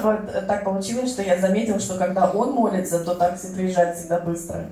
Вот 0.03 0.47
так 0.47 0.65
получилось, 0.65 1.11
что 1.11 1.23
я 1.23 1.39
заметил, 1.39 1.79
что 1.79 1.99
когда 1.99 2.31
он 2.31 2.53
молится, 2.53 3.01
то 3.05 3.15
такси 3.15 3.49
приезжает 3.55 3.97
всегда 3.97 4.21
быстро. 4.21 4.67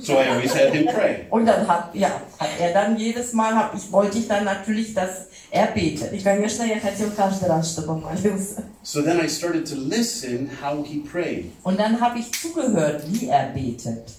So 0.00 0.18
I 0.18 0.28
always 0.28 0.54
had 0.54 0.72
him 0.72 0.86
pray. 0.86 1.26
Und 1.30 1.46
dann 1.46 1.68
hat, 1.68 1.94
ja, 1.94 2.08
hat 2.38 2.48
er 2.58 2.72
dann 2.72 2.96
jedes 2.96 3.32
Mal, 3.32 3.54
hab 3.54 3.74
ich, 3.74 3.92
wollte 3.92 4.18
ich 4.18 4.26
dann 4.26 4.44
natürlich, 4.44 4.94
dass 4.94 5.28
er 5.50 5.66
betet. 5.66 6.12
И, 6.12 6.20
конечно, 6.20 6.64
я 6.64 6.80
хотел 6.80 7.10
каждый 7.14 7.48
раз, 7.48 7.72
чтобы 7.72 7.92
он 7.92 8.02
молился. 8.02 8.62
So 8.82 9.02
then 9.02 9.20
I 9.20 9.28
started 9.28 9.66
to 9.66 9.76
listen 9.76 10.50
how 10.62 10.82
he 10.82 11.00
prayed. 11.00 11.52
Und 11.62 11.78
dann 11.78 12.00
habe 12.00 12.18
ich 12.18 12.32
zugehört, 12.32 13.02
wie 13.06 13.28
er 13.28 13.50
betet. 13.52 14.14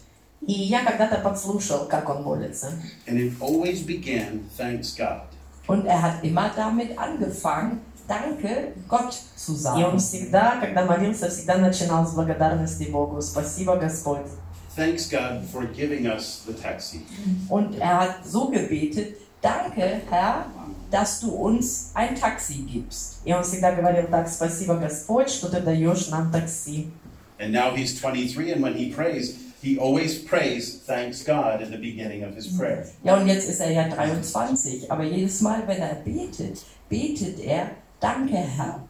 И 0.46 0.54
я 0.54 0.84
когда-то 0.84 1.18
подслушал, 1.22 1.88
как 1.88 2.08
он 2.08 2.24
молится. 2.24 2.68
And 3.08 3.20
it 3.20 3.34
always 3.42 3.84
began, 3.84 4.48
thanks 4.56 4.96
God. 4.96 5.22
Und 5.68 5.88
er 5.88 6.00
hat 6.02 6.24
immer 6.24 6.52
damit 6.56 6.98
angefangen, 6.98 7.82
Danke 8.10 8.74
Gott 8.88 9.14
zu 9.36 9.54
И 9.54 9.84
он 9.84 9.98
sagen. 9.98 9.98
всегда, 9.98 10.60
когда 10.62 10.86
молился, 10.86 11.30
всегда 11.30 11.58
начинал 11.58 12.06
с 12.06 12.14
благодарности 12.14 12.84
Богу. 12.84 13.22
Спасибо, 13.22 13.76
Господь. 13.78 14.28
thanks 14.76 15.08
God 15.10 15.44
for 15.52 15.66
giving 15.66 16.06
us 16.06 16.44
the 16.46 16.54
taxi. 16.54 17.02
Und 17.50 17.80
er 17.80 18.00
hat 18.00 18.16
so 18.26 18.50
gebetet, 18.50 19.16
danke 19.42 20.02
Herr, 20.10 20.46
dass 20.92 21.20
du 21.22 21.32
uns 21.32 21.92
ein 21.94 22.16
Taxi 22.16 22.66
gibst. 22.68 23.22
И 23.26 23.34
он 23.34 23.44
всегда 23.44 23.72
говорил 23.74 24.08
так, 24.10 24.28
спасибо 24.28 24.76
Господь, 24.76 25.30
что 25.30 25.50
ты 25.50 25.62
даешь 25.62 26.10
нам 26.10 26.32
такси. 26.32 26.92
And 27.40 27.52
now 27.52 27.74
he's 27.76 28.00
23, 28.00 28.52
and 28.54 28.62
when 28.62 28.76
he 28.76 28.92
prays, 28.94 29.36
he 29.62 29.78
always 29.80 30.20
prays, 30.24 30.82
thanks 30.86 31.24
God, 31.24 31.62
in 31.62 31.72
the 31.72 31.78
beginning 31.78 32.24
of 32.24 32.36
his 32.36 32.48
prayer. 32.48 32.86
Ja, 33.04 33.18
und 33.18 33.28
jetzt 33.28 33.50
ist 33.50 33.60
er 33.60 33.72
ja 33.72 33.88
23, 33.90 34.92
aber 34.92 35.04
jedes 35.04 35.42
Mal, 35.42 35.64
wenn 35.68 35.82
er 35.82 35.96
betet, 35.96 36.64
betet 36.90 37.40
er, 37.40 37.72
danke 38.01 38.37
Herr. 38.37 38.81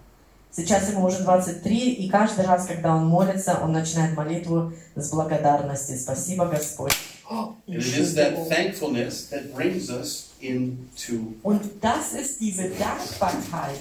Сейчас 0.53 0.91
ему 0.91 1.07
уже 1.07 1.23
23, 1.23 1.95
и 1.95 2.09
каждый 2.09 2.45
раз, 2.45 2.67
когда 2.67 2.97
он 2.97 3.07
молится, 3.07 3.61
он 3.63 3.71
начинает 3.73 4.17
молитву 4.17 4.73
с 4.97 5.11
благодарности. 5.11 5.97
Спасибо, 5.97 6.47
Господь. 6.47 6.93
Und 11.43 11.65
das 11.81 12.13
ist 12.15 12.41
diese 12.41 12.69
Dankbarkeit, 12.71 13.81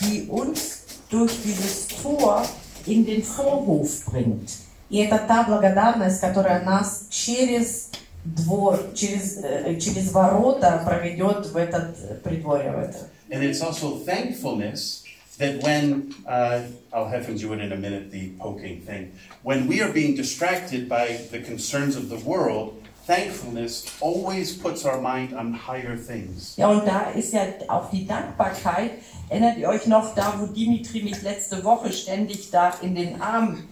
die 0.00 0.26
uns 0.28 0.82
durch 1.08 1.32
dieses 1.42 1.88
Tor 2.02 2.42
in 2.86 3.06
den 3.06 3.22
Vorhof 3.22 4.04
bringt. 4.04 4.50
И 4.90 4.98
это 4.98 5.18
та 5.26 5.44
благодарность, 5.44 6.20
которая 6.20 6.62
нас 6.64 7.06
через 7.08 7.88
двор, 8.24 8.78
через, 8.94 9.38
э, 9.42 9.80
через 9.80 10.12
ворота 10.12 10.82
проведет 10.84 11.46
в 11.46 11.56
этот 11.56 11.96
э, 11.98 12.14
придворье. 12.22 12.72
В 12.72 12.78
это. 12.78 12.98
And 13.32 13.42
it's 13.42 13.62
also 13.62 13.96
thankfulness 13.96 15.04
that 15.38 15.62
when, 15.62 16.14
uh, 16.28 16.64
I'll 16.92 17.08
have 17.08 17.24
him 17.24 17.38
do 17.38 17.54
it 17.54 17.60
in 17.60 17.72
a 17.72 17.76
minute, 17.76 18.10
the 18.10 18.32
poking 18.38 18.82
thing. 18.82 19.12
When 19.42 19.66
we 19.66 19.80
are 19.80 19.90
being 19.90 20.14
distracted 20.14 20.86
by 20.86 21.18
the 21.30 21.40
concerns 21.40 21.96
of 21.96 22.10
the 22.10 22.18
world, 22.18 22.82
thankfulness 23.06 23.86
always 24.00 24.54
puts 24.54 24.84
our 24.84 25.00
mind 25.00 25.32
on 25.32 25.54
higher 25.54 25.96
things. 25.96 26.54
Ja, 26.58 26.68
und 26.68 26.86
da 26.86 27.10
ist 27.10 27.32
ja 27.32 27.46
auch 27.68 27.90
die 27.90 28.06
Dankbarkeit. 28.06 28.92
Erinnert 29.30 29.56
ihr 29.56 29.68
euch 29.70 29.86
noch 29.86 30.14
da, 30.14 30.34
wo 30.38 30.46
Dimitri 30.46 31.02
mich 31.02 31.22
letzte 31.22 31.64
Woche 31.64 31.90
ständig 31.90 32.50
da 32.50 32.74
in 32.82 32.94
den 32.94 33.20
Arm, 33.20 33.64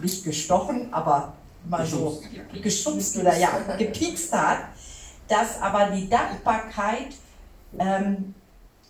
nicht 0.00 0.24
gestochen, 0.24 0.88
aber 0.92 1.34
mal 1.68 1.86
so 1.86 2.22
geschubst 2.62 3.18
oder 3.18 3.36
ja, 3.36 3.50
gepiekst 3.76 4.32
hat, 4.32 4.60
dass 5.28 5.60
aber 5.60 5.94
die 5.94 6.08
Dankbarkeit 6.08 7.14
ähm, 7.78 8.34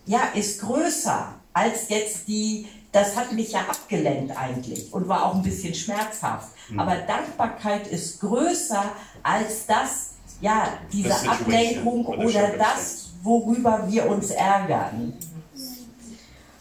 ja, 0.05 0.21
ist 0.33 0.61
größer 0.61 1.33
als 1.53 1.89
jetzt 1.89 2.27
die, 2.27 2.67
das 2.91 3.15
hat 3.15 3.31
mich 3.31 3.51
ja 3.51 3.61
abgelenkt 3.61 4.35
eigentlich 4.37 4.91
und 4.93 5.07
war 5.07 5.25
auch 5.25 5.35
ein 5.35 5.43
bisschen 5.43 5.73
schmerzhaft. 5.73 6.49
Aber 6.77 6.95
Dankbarkeit 6.95 7.87
ist 7.87 8.19
größer 8.21 8.83
als 9.23 9.65
das, 9.67 10.13
ja, 10.41 10.67
diese 10.91 11.09
The 11.09 11.15
situation 11.15 11.41
Ablenkung 11.41 12.05
or 12.05 12.15
the 12.15 12.21
oder 12.21 12.31
circumstance. 12.31 12.57
das, 12.57 13.09
worüber 13.23 13.83
wir 13.87 14.07
uns 14.09 14.29
ärgern. 14.31 15.13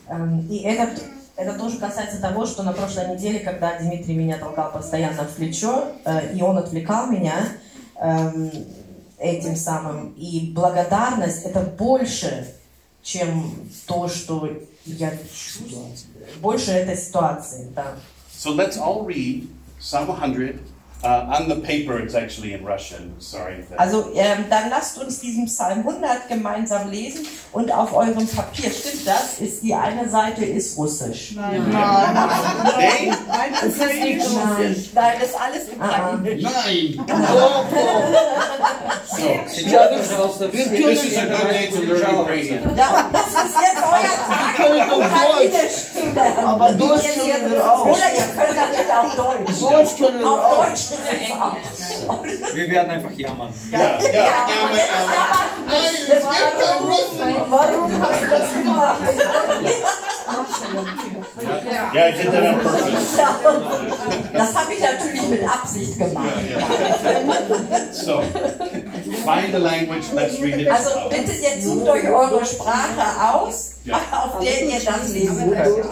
Эм, 0.09 0.47
И 0.51 0.59
это, 0.63 0.91
это 1.37 1.59
тоже 1.59 1.79
касается 1.79 2.21
того, 2.21 2.47
что 2.47 2.63
на 2.63 2.73
прошлой 2.73 3.15
неделе, 3.15 3.41
когда 3.41 3.79
Дмитрий 3.79 4.17
меня 4.17 4.39
толкал 4.39 4.73
постоянно 4.73 5.25
в 5.25 5.35
плечо, 5.37 5.93
э, 6.05 6.35
и 6.35 6.43
он 6.43 6.57
отвлекал 6.59 7.07
меня 7.07 7.35
эм, 8.01 8.51
этим 9.19 9.55
самым. 9.57 10.15
И 10.15 10.53
благодарность 10.55 11.45
это 11.45 11.61
больше, 11.61 12.55
чем 13.04 13.70
то, 13.86 14.08
что 14.08 14.50
я 14.86 15.12
чувствую. 15.12 15.88
Больше 16.40 16.72
этой 16.72 16.98
ситуации, 16.98 17.68
да. 17.76 17.96
So 18.34 18.56
let's 18.56 18.78
all 18.78 19.06
read 19.06 19.48
Psalm 19.80 20.08
100. 20.08 20.73
Uh, 21.04 21.38
on 21.38 21.50
the 21.50 21.56
paper, 21.58 22.00
it's 22.00 22.16
actually 22.16 22.54
in 22.54 22.64
Russian. 22.64 23.14
Sorry. 23.20 23.58
Also, 23.78 24.14
ähm, 24.16 24.46
dann 24.50 24.70
lasst 24.70 24.98
uns 24.98 25.20
diesen 25.20 25.48
Psalm 25.48 25.80
100 25.80 26.30
gemeinsam 26.30 26.90
lesen 26.90 27.28
und 27.52 27.74
auf 27.74 27.94
eurem 27.94 28.26
Papier 28.26 28.72
stimmt 28.72 29.06
das? 29.06 29.40
Ist 29.40 29.62
die 29.64 29.74
eine 29.74 30.08
Seite 30.08 30.46
ist 30.46 30.78
russisch. 30.78 31.34
Nein, 31.36 31.62
nein, 31.72 32.14
nein, 32.14 33.18
nein 33.28 33.52
das 33.52 33.76
ist 33.76 33.80
nicht 34.02 34.22
russisch. 34.22 34.92
Nein, 34.94 35.14
das 35.20 35.30
ist 35.30 35.40
alles 35.40 35.62
ah, 35.78 35.90
ah. 35.90 36.14
ukrainisch. 36.14 36.44
Nein. 36.44 37.06
Oh, 37.12 37.66
oh. 37.76 38.14
So, 39.14 40.48
this 40.48 40.74
is 40.74 41.18
a 41.18 41.28
good 41.28 41.50
day 41.52 41.70
to 41.70 41.82
learn 41.82 42.16
Ukrainian. 42.16 42.76
Das 42.76 43.28
ist 43.28 43.56
jetzt 43.60 43.84
euer 43.84 44.16
Tag. 44.28 44.56
Ukrainisch 44.98 45.76
zu 45.94 46.00
lernen. 46.14 46.46
Aber 46.46 46.72
Deutsch 46.72 47.04
können 47.14 47.52
wir 47.52 47.74
auch. 47.74 47.86
Oder 47.86 48.10
ihr 48.16 48.28
könnt 48.36 48.56
natürlich 48.56 48.92
auch 48.92 49.16
Deutsch. 49.16 49.62
Deutsch 49.62 49.98
können 49.98 50.20
wir 50.20 50.28
auch. 50.28 50.66
Deutsch 50.66 50.93
Wir 52.54 52.70
werden 52.70 52.92
einfach 52.92 53.12
jammern. 53.12 53.54
Ja, 53.72 53.80
ja, 53.80 53.88
ja, 54.00 54.12
ja, 54.12 54.34
Nein, 55.68 55.80
es 56.02 56.08
gibt 56.08 56.22
kein 56.22 56.84
Russen. 56.84 57.36
Warum 57.50 58.02
hast 58.02 58.22
du 58.22 58.28
das 58.28 58.54
gemacht? 58.54 59.02
Ja, 61.94 62.08
ich 62.08 62.16
hätte 62.16 62.32
dann 62.32 62.60
Das 64.34 64.56
habe 64.56 64.74
ich 64.74 64.80
natürlich 64.80 65.28
mit 65.30 65.44
Absicht 65.48 65.98
gemacht. 65.98 66.34
So, 67.92 68.22
find 69.24 69.54
the 69.54 69.60
language, 69.60 70.12
let's 70.14 70.42
read 70.42 70.60
it. 70.60 70.70
Also 70.70 70.90
bitte 71.10 71.32
jetzt 71.32 71.64
sucht 71.64 71.88
euch 71.88 72.08
eure 72.08 72.46
Sprache 72.46 73.36
aus, 73.36 73.76
auf 74.12 74.40
der 74.40 74.64
ihr 74.64 74.80
das 74.84 75.10
lesen 75.10 75.52
könnt. 75.52 75.86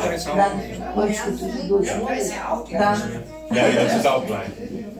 Dann, 2.71 3.01
ja, 3.51 3.67
ja, 3.67 3.83
das 3.83 3.95
ist 3.95 4.07
auch 4.07 4.25
gleich. 4.25 4.47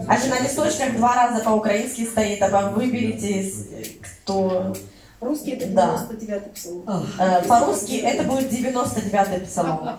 А 0.08 0.18
же 0.18 0.28
на 0.28 0.40
листочках 0.40 0.96
два 0.96 1.16
раза 1.16 1.44
по-украински 1.44 2.06
стоит, 2.06 2.42
а 2.42 2.50
вам 2.50 2.74
выберите, 2.74 3.52
кто... 4.02 4.74
Русский 5.20 5.52
это 5.52 5.66
99-й 5.68 6.50
псалом. 6.56 6.84
По-русски 7.48 7.98
это 7.98 8.24
будет 8.24 8.52
99-й 8.52 9.40
псалом. 9.46 9.90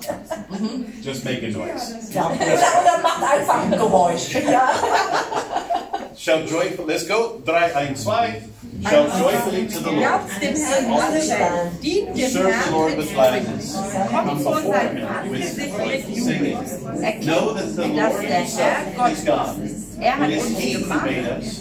Just 1.05 1.25
make 1.25 1.45
a 1.45 1.51
noise. 1.53 1.95
Shall 6.17 6.45
joyfully 6.47 6.87
let's 6.87 7.05
go, 7.05 7.41
drei, 7.45 7.73
ein, 7.75 7.97
zwei. 7.97 8.43
Shall 8.83 9.09
joyfully 9.19 9.67
to 9.69 9.81
the 9.81 9.91
Lord. 9.91 10.05
all 10.91 11.13
the 11.13 11.21
Serve 12.29 12.65
the 12.65 12.71
Lord 12.73 12.97
with 12.97 13.13
gladness. 13.13 13.77
Come 14.11 14.37
before 14.37 14.61
him 14.61 15.31
with 15.31 15.45
singing. 16.21 16.59
Know 17.25 17.55
that 17.55 17.77
the 17.77 17.87
Lord 17.87 18.25
is 19.13 19.25
God. 19.25 19.57
Er 20.03 20.19
hat 20.19 20.31
uns 20.31 20.59
gemacht 20.59 21.09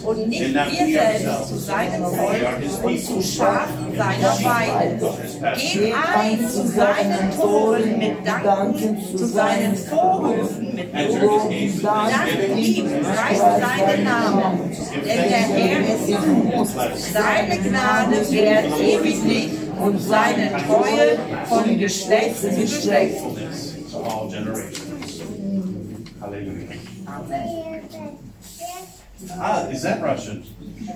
und 0.04 0.28
nicht 0.28 0.52
wir 0.52 1.00
selbst 1.00 1.48
zu 1.48 1.58
seinem 1.58 2.02
Volk 2.02 2.82
und 2.82 3.04
zu. 3.04 3.22
Schafen 3.22 3.96
seiner 3.96 4.34
Weide. 4.44 5.14
Geht 5.56 5.94
ein 5.94 6.50
zu 6.50 6.66
seinen 6.66 7.30
Toren 7.36 7.98
mit 7.98 8.26
Danken, 8.26 8.98
zu 9.16 9.26
seinen 9.26 9.76
Vorhöfen 9.76 10.74
mit 10.74 10.92
Lob. 11.20 11.50
Dank 11.82 12.56
ihm, 12.56 12.86
preist 13.14 13.40
seinen 13.40 14.04
Namen, 14.04 14.70
denn 14.92 15.04
der 15.04 15.38
Herr 15.38 15.80
ist 15.94 16.06
gut. 16.08 16.68
Seine 17.12 17.58
Gnade 17.60 18.30
währt 18.30 18.80
ewiglich 18.80 19.50
und 19.78 20.00
seine 20.00 20.50
Treue 20.66 21.18
von 21.48 21.78
Geschlecht 21.78 22.40
zu 22.40 22.48
Geschlecht. 22.50 23.22
Faithfulness 27.12 27.71
Ah, 29.38 29.68
is 29.68 29.82
that 29.82 30.02
Russian? 30.02 30.42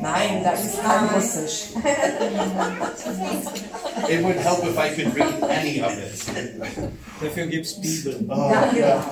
Nein, 0.00 0.42
das 0.42 0.64
ist 0.64 0.82
kein 0.82 1.08
Russisch. 1.08 1.68
It 4.08 4.22
would 4.22 4.36
help 4.36 4.64
if 4.64 4.78
I 4.78 4.90
could 4.94 5.14
read 5.14 5.42
any 5.44 5.80
of 5.80 5.92
it. 5.98 6.12
Dafür 7.20 7.46
gibt's 7.46 7.74
Bibel. 7.74 8.26
Oh, 8.28 8.50
yeah. 8.74 9.02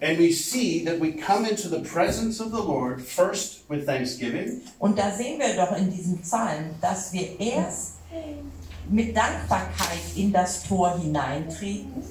And 0.00 0.18
we 0.18 0.32
see 0.32 0.84
that 0.84 0.98
we 0.98 1.12
come 1.12 1.44
into 1.44 1.68
the 1.68 1.80
presence 1.80 2.40
of 2.40 2.50
the 2.50 2.62
Lord 2.62 3.02
first 3.02 3.68
with 3.68 3.84
thanksgiving. 3.86 4.62
Und 4.78 4.98
da 4.98 5.10
sehen 5.10 5.38
wir 5.38 5.54
doch 5.54 5.76
in 5.76 5.90
diesen 5.90 6.22
Zahlen, 6.24 6.74
dass 6.80 7.12
wir 7.12 7.38
erst 7.40 7.96
mit 8.88 9.14
Dankbarkeit 9.16 9.98
in 10.16 10.32
das 10.32 10.62
Tor 10.64 10.98
hineintreten. 10.98 12.02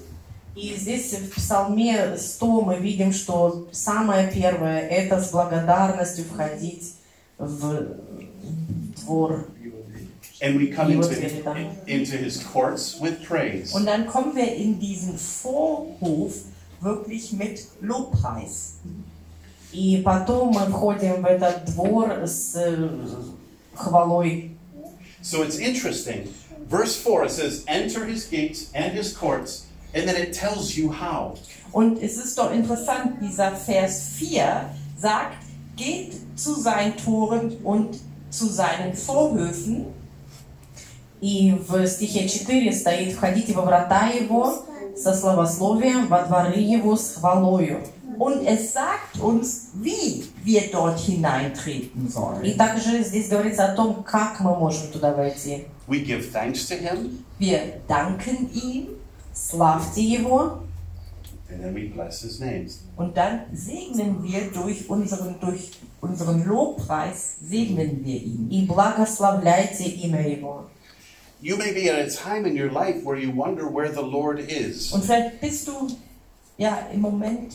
И 0.60 0.76
здесь 0.76 1.14
в 1.14 1.36
Псалме 1.36 2.18
100 2.18 2.62
мы 2.62 2.80
видим, 2.80 3.14
что 3.14 3.70
самое 3.72 4.30
первое– 4.30 4.80
это 4.90 5.22
с 5.22 5.32
благодарностью 5.32 6.26
входить 6.26 6.96
в 7.38 7.96
двор. 9.02 9.48
and 10.42 10.58
we 10.58 10.68
come 10.68 10.90
into, 10.90 11.12
into 11.86 12.16
his 12.16 12.42
courts 12.42 12.98
with 13.00 13.22
praise. 13.26 13.74
und 13.74 13.86
dann 13.86 14.08
kommen 14.08 14.36
wir 14.36 14.56
in 14.56 14.80
diesen 14.80 15.18
Vorhof 15.18 16.34
wirklich 16.82 17.32
mit 17.34 17.68
Lobpreis. 17.82 18.80
И 19.72 20.02
потом 20.04 20.54
мы 20.56 20.66
входим 20.66 21.22
в 21.22 21.26
этот 21.26 21.66
двор 21.66 22.24
с 22.26 22.56
э, 22.56 22.90
хвалой. 23.76 24.58
So 25.22 25.42
it's 25.44 25.58
interesting. 25.58 26.34
Verse 26.68 26.96
4 26.98 27.26
it 27.26 27.32
says, 27.32 27.64
Enter 27.68 28.06
his 28.06 28.26
gates 28.26 28.72
and 28.74 28.94
his 28.94 29.16
courts 29.16 29.69
And 29.95 30.07
then 30.09 30.17
it 30.17 30.33
tells 30.35 30.77
you 30.77 30.93
how. 30.93 31.39
Und 31.73 32.03
es 32.03 32.17
ist 32.17 32.37
doch 32.37 32.53
interessant, 32.53 33.21
dieser 33.21 33.53
Vers 33.53 34.03
4 34.17 34.71
sagt, 34.99 35.39
geht 35.77 36.15
zu 36.37 36.55
seinen 36.55 36.97
Toren 36.97 37.57
und 37.63 37.99
zu 38.31 38.47
seinen 38.47 38.95
Vorhöfen 38.95 39.87
И 41.21 41.53
в 41.53 41.87
стихе 41.87 42.29
4 42.29 42.73
стоит 42.73 43.15
«Входите 43.15 43.55
во 43.55 43.63
врата 43.63 44.09
его 44.09 44.65
со 44.97 45.15
славословием, 45.15 46.09
во 46.09 46.23
дворы 46.25 46.59
его 46.59 46.97
с 46.97 47.15
хвалою». 47.15 47.81
und 48.19 48.47
es 48.47 48.73
sagt 48.73 49.19
uns, 49.21 49.71
wie 49.75 50.25
wir 50.45 50.71
dort 50.71 50.99
hineintreten 50.99 52.07
И 52.07 52.11
sollen. 52.11 52.57
также 52.57 53.03
здесь 53.03 53.29
говорится 53.29 53.65
о 53.65 53.75
том, 53.75 54.03
как 54.05 54.39
мы 54.41 54.55
можем 54.57 54.89
туда 54.93 55.13
войти. 55.13 55.65
We 55.89 56.05
give 56.05 56.31
thanks 56.33 56.69
to 56.69 56.77
him, 56.79 57.25
Wir 57.39 57.81
danken 57.89 58.51
ihm 58.53 58.89
Славьте 59.33 60.03
его, 60.03 60.61
and 61.51 61.63
then 61.63 61.75
we 61.75 61.89
bless 61.89 62.23
his 62.23 62.41
name. 62.41 62.67
und 62.97 63.17
dann 63.17 63.47
segnen 63.53 64.23
wir 64.23 64.51
durch 64.53 64.89
unseren, 64.89 65.39
durch 65.41 65.73
unseren 66.01 66.45
Lobpreis, 66.45 67.37
segnen 67.41 68.05
wir 68.05 68.23
ihn. 68.23 68.49
и 68.51 68.67
благословляйте 68.67 69.85
имя 69.85 70.21
его. 70.21 70.67
You 71.41 71.57
may 71.59 71.73
be 71.73 71.91
at 71.91 71.99
a 71.99 72.09
time 72.09 72.47
in 72.47 72.57
your 72.57 72.71
life 72.71 73.05
where 73.05 73.19
you 73.19 73.31
wonder 73.31 73.69
where 73.69 73.93
the 73.93 74.01
Lord 74.01 74.41
is. 74.41 74.93
Und 74.93 75.05
vielleicht 75.05 75.41
bist 75.41 75.69
du 75.69 75.89
ja 76.57 76.89
im 76.93 77.01
Moment 77.01 77.53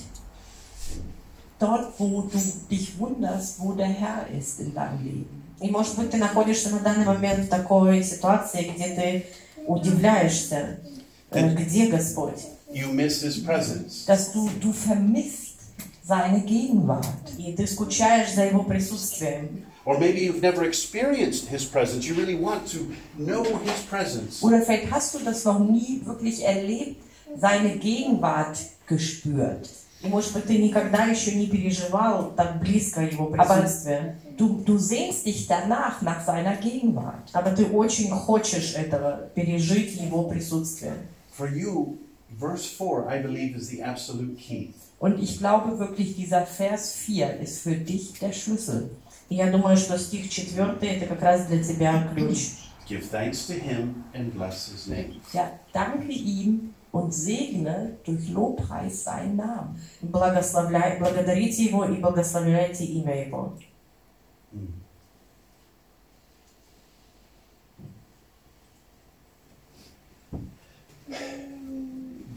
dort, 1.57 1.93
wo 1.97 2.21
du 2.21 2.37
dich 2.69 2.99
wunderst, 2.99 3.59
wo 3.59 3.73
der 3.73 3.87
Herr 3.87 4.27
ist 4.37 4.59
in 4.59 4.73
deinem 4.73 5.03
Leben. 5.03 5.43
И 5.61 5.69
может 5.69 5.97
быть 5.97 6.11
ты 6.11 6.17
находишься 6.17 6.69
на 6.69 6.79
данный 6.79 7.05
момент 7.05 7.45
в 7.45 7.49
такой 7.49 8.03
ситуации, 8.03 8.71
где 8.73 8.95
ты 8.95 9.25
удивляешься, 9.65 10.55
э, 10.55 10.92
где 11.33 11.87
Господь. 11.87 12.41
You 12.71 12.91
miss 12.91 13.21
his 13.23 13.43
presence. 13.43 14.05
Dass 14.05 14.31
du, 14.31 14.49
du 14.61 14.71
vermisst 14.71 15.55
seine 16.03 16.41
Gegenwart. 16.41 17.05
И 17.37 17.53
ты 17.53 17.65
скучаешь 17.67 18.33
за 18.33 18.45
его 18.45 18.63
присутствием. 18.63 19.65
Or 19.85 19.97
maybe 19.97 20.19
you've 20.19 20.41
never 20.41 20.63
experienced 20.63 21.47
his 21.47 21.65
presence. 21.65 22.05
You 22.05 22.15
really 22.15 22.35
want 22.35 22.67
to 22.71 22.93
know 23.17 23.43
his 23.43 23.81
presence. 23.89 24.41
Oder 24.43 24.61
vielleicht 24.61 24.91
hast 24.91 25.15
du 25.15 25.19
das 25.19 25.43
noch 25.45 25.59
nie 25.59 26.01
wirklich 26.05 26.43
erlebt, 26.43 26.97
seine 27.35 27.77
Gegenwart 27.77 28.57
gespürt. 28.87 29.69
И 30.01 30.07
может 30.07 30.31
быть 30.33 30.45
ты 30.45 30.57
никогда 30.57 31.05
еще 31.05 31.35
не 31.35 31.47
переживал 31.47 32.31
так 32.35 32.61
близко 32.61 33.01
его 33.01 33.33
Aber 33.35 33.61
присутствие. 33.61 34.15
du, 34.37 34.61
du 34.65 34.77
sehnst 34.77 35.25
dich 35.25 35.47
danach, 35.47 36.01
nach 36.01 36.23
seiner 36.25 36.55
Gegenwart. 36.55 37.29
Aber 37.33 37.51
ты 37.51 37.65
очень 37.65 38.09
хочешь 38.11 38.75
этого, 38.75 39.29
пережить 39.35 39.99
его 39.99 40.23
присутствие. 40.29 40.93
For 41.33 41.47
you, 41.47 41.97
verse 42.39 42.65
4, 42.65 43.07
I 43.09 43.21
believe, 43.21 43.55
is 43.55 43.69
the 43.69 43.83
absolute 43.83 44.35
key. 44.35 44.73
Und 44.99 45.19
ich 45.19 45.37
glaube 45.37 45.79
wirklich, 45.79 46.15
dieser 46.15 46.45
Vers 46.45 46.93
4 46.93 47.39
ist 47.39 47.61
für 47.61 47.75
dich 47.75 48.13
der 48.19 48.33
Schlüssel. 48.33 48.89
И 49.29 49.35
я 49.35 49.51
думаю, 49.51 49.77
что 49.77 49.97
стих 49.97 50.29
4 50.31 50.77
это 50.81 51.05
как 51.05 51.21
раз 51.21 51.45
для 51.45 51.63
тебя 51.63 52.09
ключ. 52.13 52.51
Give 52.87 53.03
thanks 53.03 53.45
to 53.47 53.53
him 53.53 54.03
and 54.13 54.33
bless 54.33 54.67
his 54.67 54.87
name. 54.87 55.21
Ja, 55.31 55.51
danke 55.71 56.11
ihm 56.11 56.73
und 56.91 57.13
segne 57.13 57.97
durch 58.03 58.29
Lobpreis 58.29 59.03
seinen 59.03 59.35
Namen. 59.35 59.79
Благословляй, 60.01 60.97
благодарите 60.99 61.65
его 61.65 61.85
и 61.85 61.97
благословляйте 61.97 62.85
имя 62.85 63.27
его. 63.27 63.53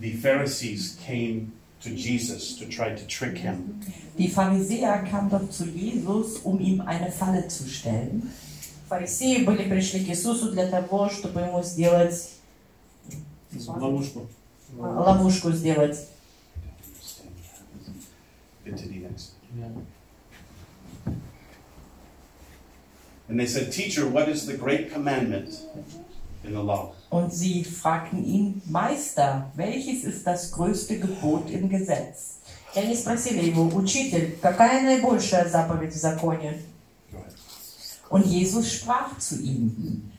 The 0.00 0.12
Pharisees 0.14 0.98
came 1.06 1.52
to 1.82 1.90
Jesus 1.90 2.56
to 2.58 2.66
try 2.66 2.94
to 2.94 3.06
trick 3.06 3.38
him. 3.38 3.80
Die 4.18 4.28
Pharisäer 4.28 5.04
kamen 5.04 5.30
doch 5.30 5.48
zu 5.50 5.64
Jesus, 5.66 6.38
um 6.44 6.58
ihm 6.60 6.80
eine 6.80 7.10
Falle 7.12 7.46
zu 7.48 7.68
stellen. 7.68 8.30
Фарисеи 8.88 9.44
были 9.44 9.68
пришли 9.68 10.04
к 10.04 10.08
Иисусу 10.08 10.50
для 10.52 10.66
того, 10.66 11.08
чтобы 11.08 11.40
ему 11.40 11.62
сделать 11.62 12.30
Ловушку. 13.66 14.26
э, 14.78 14.82
ловушку 14.82 15.50
сделать. 15.52 15.96
Bitte 18.64 18.86
die 18.88 19.00
nächste. 19.00 19.32
And 23.28 23.40
they 23.40 23.46
said, 23.46 23.72
Teacher, 23.72 24.06
what 24.06 24.28
is 24.28 24.46
the 24.46 24.56
great 24.56 24.92
commandment 24.92 25.48
in 25.74 25.84
the 25.88 25.96
law? 25.98 26.04
Und 27.10 27.32
sie 27.32 27.64
fragten 27.64 28.24
ihn, 28.24 28.62
Meister, 28.66 29.50
welches 29.54 30.04
ist 30.04 30.26
das 30.26 30.50
größte 30.50 30.98
Gebot 30.98 31.50
im 31.50 31.68
Gesetz? 31.68 32.38
И 32.74 32.78
они 32.78 32.96
спросили 32.96 33.50
его, 33.50 33.66
учитель, 33.76 34.38
какая 34.40 34.82
наибольшая 34.82 35.48
заповедь 35.48 35.92
в 35.92 35.96
законе? 35.96 36.58
Go 37.10 37.18
ahead. 37.18 37.34
Und 38.08 38.26
Jesus 38.26 38.72
sprach 38.72 39.18
zu 39.18 39.40
ihm, 39.40 40.10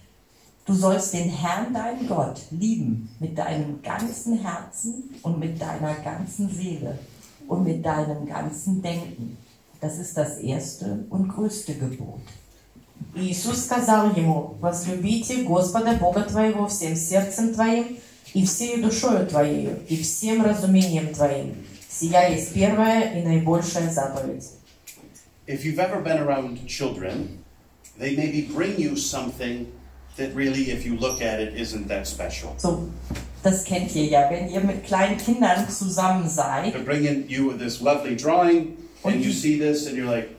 du 0.66 0.74
sollst 0.74 1.14
den 1.14 1.30
Herrn, 1.30 1.74
deinen 1.74 2.08
Gott, 2.08 2.42
lieben 2.52 3.10
mit 3.20 3.38
deinem 3.38 3.82
ganzen 3.82 4.40
Herzen 4.40 5.16
und 5.24 5.40
mit 5.40 5.60
deiner 5.60 5.96
ganzen 5.96 6.48
Seele 6.50 7.00
und 7.48 7.64
mit 7.64 7.84
deinem 7.84 8.28
ganzen 8.28 8.82
Denken. 8.82 9.38
Das 9.82 9.98
ist 9.98 10.16
das 10.16 10.38
erste 10.38 11.06
und 11.10 11.30
größte 11.30 11.74
Gebot. 11.74 12.22
И 13.16 13.32
Иисус 13.32 13.64
сказал 13.64 14.16
ему, 14.16 14.56
возлюбите 14.60 15.44
Господа 15.44 15.94
Бога 15.94 16.22
твоего 16.24 16.68
всем 16.68 16.96
сердцем 16.96 17.54
твоим 17.54 17.98
и 18.34 18.46
всею 18.46 18.82
душою 18.82 19.28
твоею 19.28 19.80
и 19.88 20.02
всем 20.02 20.44
разумением 20.44 21.14
твоим. 21.14 21.56
Сия 21.88 22.30
есть 22.30 22.54
первая 22.54 23.20
и 23.20 23.24
наибольшая 23.24 23.92
заповедь. 23.92 24.50
If 25.46 25.64
you've 25.64 25.78
ever 25.78 26.02
been 26.02 26.18
around 26.18 26.66
children, 26.68 27.44
they 28.00 28.16
maybe 28.16 28.48
bring 28.48 28.80
you 28.80 28.96
something 28.96 29.68
that 30.18 30.34
really, 30.34 30.72
if 30.72 30.86
you 30.86 30.96
look 30.98 31.22
at 31.22 31.40
it, 31.40 31.56
isn't 31.56 31.88
that 31.90 32.08
special. 32.08 32.56
So, 32.58 32.90
das 33.44 33.64
kennt 33.64 33.94
ihr 33.96 34.06
ja, 34.06 34.30
wenn 34.32 34.50
ihr 34.50 34.62
mit 34.62 34.86
kleinen 34.86 35.18
Kindern 35.18 35.70
zusammen 35.70 36.28
seid 36.28 36.74
They're 36.74 36.84
bringing 36.84 37.28
you 37.28 37.54
this 37.58 37.82
lovely 37.82 38.16
drawing, 38.16 38.78
and 39.04 39.24
you 39.24 39.32
see 39.32 39.60
this, 39.60 39.86
and 39.86 39.98
you're 39.98 40.10
like, 40.10 40.30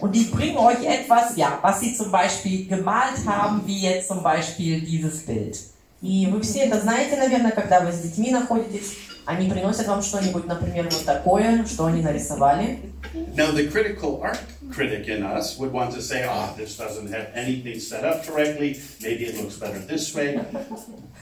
und 0.00 0.14
die 0.14 0.24
bringen 0.24 0.58
euch 0.58 0.84
etwas, 0.84 1.36
ja, 1.36 1.58
was 1.62 1.80
sie 1.80 1.94
zum 1.94 2.10
Beispiel 2.10 2.66
gemalt 2.66 3.24
haben, 3.26 3.62
wie 3.66 3.80
jetzt 3.80 4.08
zum 4.08 4.22
Beispiel 4.22 4.80
dieses 4.80 5.24
Bild. 5.24 5.56
И 6.02 6.26
вы 6.26 6.42
все 6.42 6.60
это 6.60 6.80
знаете, 6.80 7.16
наверное, 7.16 7.52
когда 7.52 7.80
вы 7.80 7.90
с 7.90 8.00
детьми 8.00 8.30
находитесь, 8.30 8.96
они 9.24 9.50
приносят 9.50 9.88
вам 9.88 10.02
что-нибудь, 10.02 10.46
например, 10.46 10.88
вот 10.90 11.04
такое, 11.04 11.64
что 11.66 11.86
они 11.86 12.02
нарисовали. 12.02 12.78
Now, 13.34 13.50
the 13.50 13.68
critical 13.68 14.20
art 14.22 14.38
critic 14.70 15.08
in 15.08 15.22
us 15.24 15.58
would 15.58 15.72
want 15.72 15.92
to 15.94 16.02
say, 16.02 16.24
ah, 16.28 16.52
this 16.56 16.76
doesn't 16.76 17.10
have 17.10 17.28
anything 17.34 17.80
set 17.80 18.04
up 18.04 18.24
correctly. 18.24 18.78
Maybe 19.02 19.24
it 19.24 19.40
looks 19.40 19.56
better 19.56 19.78
this 19.78 20.14
way. 20.14 20.38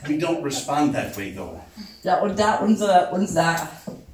We 0.09 0.18
don't 0.18 0.42
respond 0.42 0.94
that 0.94 1.16
way, 1.16 1.31
though. 1.31 1.61
Ja, 2.03 2.20
und 2.20 2.38
da 2.38 2.59
unser, 2.59 3.11
unser 3.12 3.68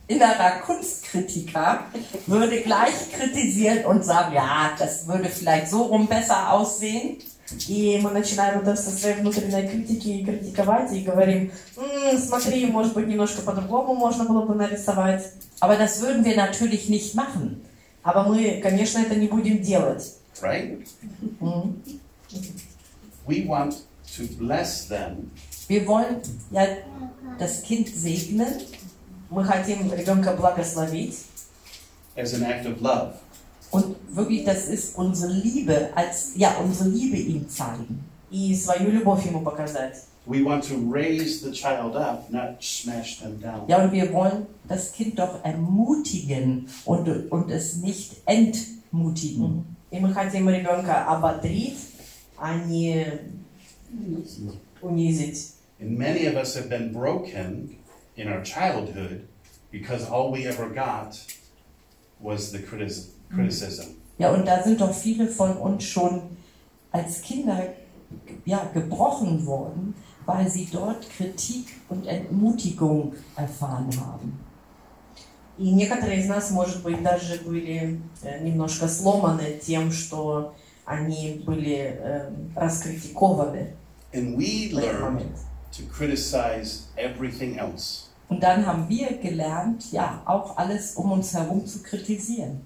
innerer 0.08 0.60
Kunstkritiker 0.64 1.84
würde 2.26 2.60
gleich 2.62 3.12
kritisieren 3.12 3.84
und 3.86 4.04
sagen, 4.04 4.34
ja, 4.34 4.72
das 4.78 5.06
würde 5.06 5.28
vielleicht 5.28 5.68
so 5.68 5.82
rum 5.82 6.06
besser 6.06 6.52
aussehen. 6.52 7.18
И 7.66 7.98
мы 8.00 8.10
начинаем 8.10 8.60
это 8.60 8.76
со 8.76 8.90
своей 8.90 9.16
внутренней 9.16 9.66
критики 9.66 10.24
критиковать 10.24 10.92
и 10.92 11.02
говорим, 11.02 11.50
«М, 11.76 12.16
смотри, 12.16 12.66
может 12.66 12.94
быть, 12.94 13.08
немножко 13.08 13.42
по-другому 13.42 13.94
можно 13.94 14.24
было 14.24 14.46
бы 14.46 14.54
нарисовать. 14.54 15.24
Aber 15.58 15.76
das 15.76 16.00
würden 16.00 16.24
wir 16.24 16.36
natürlich 16.36 16.88
nicht 16.88 17.14
machen. 17.16 17.60
Aber 18.04 18.22
мы, 18.28 18.60
конечно, 18.62 19.00
это 19.00 19.16
не 19.16 19.26
будем 19.26 19.62
делать. 19.62 20.14
Right? 20.40 20.86
М. 21.40 21.82
We 23.26 23.46
want 23.46 23.74
to 24.16 24.26
bless 24.38 24.86
them 24.86 25.30
Wir 25.68 25.86
wollen 25.86 26.20
ja 26.50 26.66
das 27.38 27.62
Kind 27.62 27.88
segnen 27.88 28.48
Мы 29.30 29.44
хотим 29.44 29.92
ребенка 29.92 30.32
благословить. 30.32 31.16
as 32.16 32.34
an 32.34 32.42
act 32.42 32.66
of 32.66 32.80
love. 32.80 33.14
und 33.70 33.96
wirklich, 34.14 34.44
das 34.44 34.66
ist 34.68 34.96
unsere 34.96 35.32
Liebe, 35.32 35.90
als, 35.94 36.32
ja, 36.34 36.56
unsere 36.58 36.88
Liebe 36.88 37.16
ihm 37.16 37.48
zeigen. 37.48 38.04
и 38.30 38.54
свою 38.54 38.90
любовь 38.90 39.26
ему 39.26 39.42
показать. 39.42 40.04
We 40.26 40.44
want 40.44 40.64
to 40.68 40.76
raise 40.76 41.40
the 41.40 41.50
child 41.50 41.96
up, 41.96 42.30
not 42.30 42.62
smash 42.62 43.20
them 43.20 43.40
down. 43.40 43.66
Ja, 43.68 43.82
und 43.82 43.90
wir 43.92 44.12
wollen 44.12 44.46
das 44.68 44.92
Kind 44.92 45.18
doch 45.18 45.42
ermutigen 45.44 46.68
und, 46.84 47.08
und 47.32 47.50
es 47.50 47.76
nicht 47.76 48.16
entmutigen. 48.26 49.64
И 49.90 49.98
мы 49.98 50.12
хотим 50.12 50.48
ребенка 50.48 51.04
ободрить, 51.06 51.78
а 52.36 52.54
не 52.54 53.06
унизить. 54.80 55.54
And 55.80 55.98
many 55.98 56.26
of 56.26 56.36
us 56.36 56.54
have 56.54 56.68
been 56.68 56.92
broken 56.92 57.76
in 58.16 58.28
our 58.28 58.42
childhood 58.42 59.26
because 59.70 60.08
all 60.10 60.30
we 60.32 60.46
ever 60.46 60.68
got 60.68 61.18
was 62.20 62.50
the 62.52 62.58
critis- 62.58 63.08
criticism. 63.34 63.96
Ja, 64.18 64.30
und 64.32 64.46
da 64.46 64.62
sind 64.62 64.80
doch 64.80 64.92
viele 64.94 65.26
von 65.28 65.56
uns 65.56 65.84
schon 65.84 66.22
als 66.92 67.22
Kinder 67.22 67.68
ja, 68.44 68.68
gebrochen 68.74 69.46
worden, 69.46 69.94
weil 70.26 70.48
sie 70.48 70.68
dort 70.70 71.08
Kritik 71.16 71.66
und 71.88 72.06
Entmutigung 72.06 73.14
erfahren 73.36 73.88
haben. 74.00 74.38
И 75.58 75.72
некоторые 75.72 76.20
из 76.20 76.26
нас, 76.26 76.50
может 76.50 76.82
быть, 76.82 77.02
даже 77.02 77.38
были 77.44 78.00
э, 78.22 78.40
немножко 78.42 78.88
сломаны 78.88 79.58
тем, 79.62 79.92
что 79.92 80.54
они 80.86 81.42
были 81.46 81.98
э, 82.00 82.30
раскритикованы 82.56 83.74
And 84.12 84.36
we 84.36 84.70
в 84.72 84.78
этот 84.78 84.84
learned 84.84 85.00
момент. 85.00 85.36
to 85.72 85.82
criticize 85.84 86.86
everything 86.96 87.58
else. 87.58 88.03
Und 88.28 88.42
dann 88.42 88.64
haben 88.64 88.88
wir 88.88 89.18
gelernt, 89.18 89.90
ja, 89.90 90.22
auch 90.24 90.56
alles 90.56 90.94
um 90.94 91.12
uns 91.12 91.34
herum 91.34 91.66
zu 91.66 91.82
kritisieren. 91.82 92.60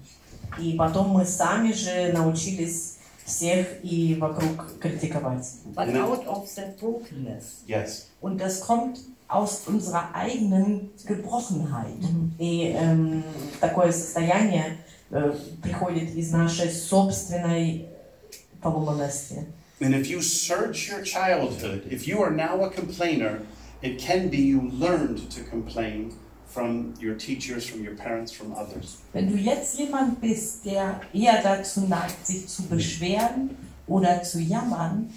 И 0.59 0.73
потом 0.77 1.09
мы 1.09 1.25
сами 1.25 1.73
же 1.73 2.13
научились 2.13 2.97
всех 3.25 3.67
и 3.83 4.15
вокруг 4.15 4.79
критиковать. 4.79 5.45
But 5.73 5.93
out 5.95 6.25
of 6.27 6.47
that 6.55 6.79
brokenness, 6.79 7.63
Yes. 7.65 8.07
Und 8.21 8.39
das 8.39 8.61
kommt 8.61 8.99
aus 9.27 9.63
unserer 9.65 10.13
eigenen 10.13 10.91
Gebrochenheit. 11.05 11.99
И 12.37 12.73
эм, 12.77 13.23
такое 13.59 13.91
состояние 13.91 14.77
э, 15.09 15.33
приходит 15.61 16.15
из 16.15 16.31
нашей 16.31 16.69
собственной 16.69 17.87
поломанности. 18.61 19.47
And 19.81 19.93
if 19.93 20.07
you 20.09 20.21
search 20.21 20.89
your 20.89 21.03
childhood, 21.03 21.91
if 21.91 22.07
you 22.07 22.21
are 22.23 22.31
now 22.31 22.63
a 22.63 22.69
complainer, 22.69 23.41
it 23.82 23.98
can 23.98 24.28
be 24.28 24.38
you 24.38 24.70
learned 24.72 25.30
to 25.30 25.42
complain 25.44 26.12
from 26.46 26.94
your 27.00 27.14
teachers, 27.14 27.66
from 27.66 27.84
your 27.84 27.94
parents, 27.94 28.32
from 28.32 28.52
others. 28.52 28.98
Wenn 29.12 29.30
du 29.30 29.36
jetzt 29.36 29.78
jemand 29.78 30.20
bist, 30.20 30.64
der 30.64 31.00
eher 31.12 31.40
dazu 31.42 31.80
neigt, 31.82 32.26
sich 32.26 32.46
zu 32.48 32.64
beschweren 32.64 33.50
oder 33.86 34.22
zu 34.22 34.40
jammern, 34.40 35.10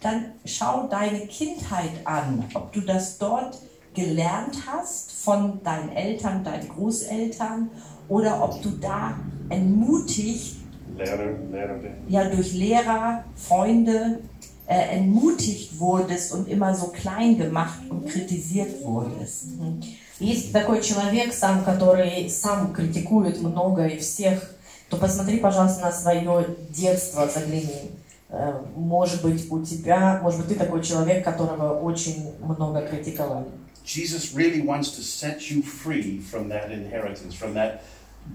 dann 0.00 0.32
schau 0.44 0.86
deine 0.88 1.26
Kindheit 1.26 1.90
an, 2.04 2.44
ob 2.54 2.72
du 2.72 2.80
das 2.80 3.18
dort 3.18 3.58
gelernt 3.94 4.56
hast 4.66 5.12
von 5.12 5.60
deinen 5.62 5.90
Eltern, 5.90 6.44
deinen 6.44 6.68
Großeltern 6.68 7.70
oder 8.08 8.42
ob 8.42 8.62
du 8.62 8.70
da 8.70 9.18
entmutigt 9.48 10.56
Lehrer, 10.96 11.32
Lehrer. 11.50 11.78
ja 12.08 12.28
durch 12.28 12.54
Lehrer, 12.54 13.24
Freunde 13.34 14.20
äh, 14.68 14.98
entmutigt 14.98 15.78
wurdest 15.80 16.32
und 16.32 16.46
immer 16.46 16.74
so 16.74 16.88
klein 16.88 17.38
gemacht 17.38 17.80
und 17.88 18.06
kritisiert 18.06 18.84
wurdest. 18.84 19.46
Есть 20.20 20.52
такой 20.52 20.82
человек 20.82 21.32
сам, 21.32 21.64
который 21.64 22.28
сам 22.28 22.72
критикует 22.74 23.40
много 23.40 23.86
и 23.86 23.98
всех, 23.98 24.54
то 24.90 24.96
посмотри, 24.96 25.38
пожалуйста, 25.38 25.82
на 25.82 25.92
свое 25.92 26.46
детство, 26.70 27.26
загляни. 27.28 27.92
Э, 28.28 28.60
Может 28.76 29.22
быть, 29.22 29.50
у 29.50 29.64
тебя, 29.64 30.20
может 30.22 30.40
быть, 30.40 30.48
ты 30.50 30.54
такой 30.56 30.82
человек, 30.82 31.24
которого 31.24 31.80
очень 31.80 32.32
много 32.42 32.82
критиковали. 32.82 33.46
Jesus 33.86 34.34
really 34.34 34.60
wants 34.60 34.90
to 34.90 35.02
set 35.02 35.50
you 35.50 35.62
free 35.62 36.20
from 36.20 36.50
that 36.50 36.70
inheritance, 36.70 37.34
from 37.34 37.54
that 37.54 37.80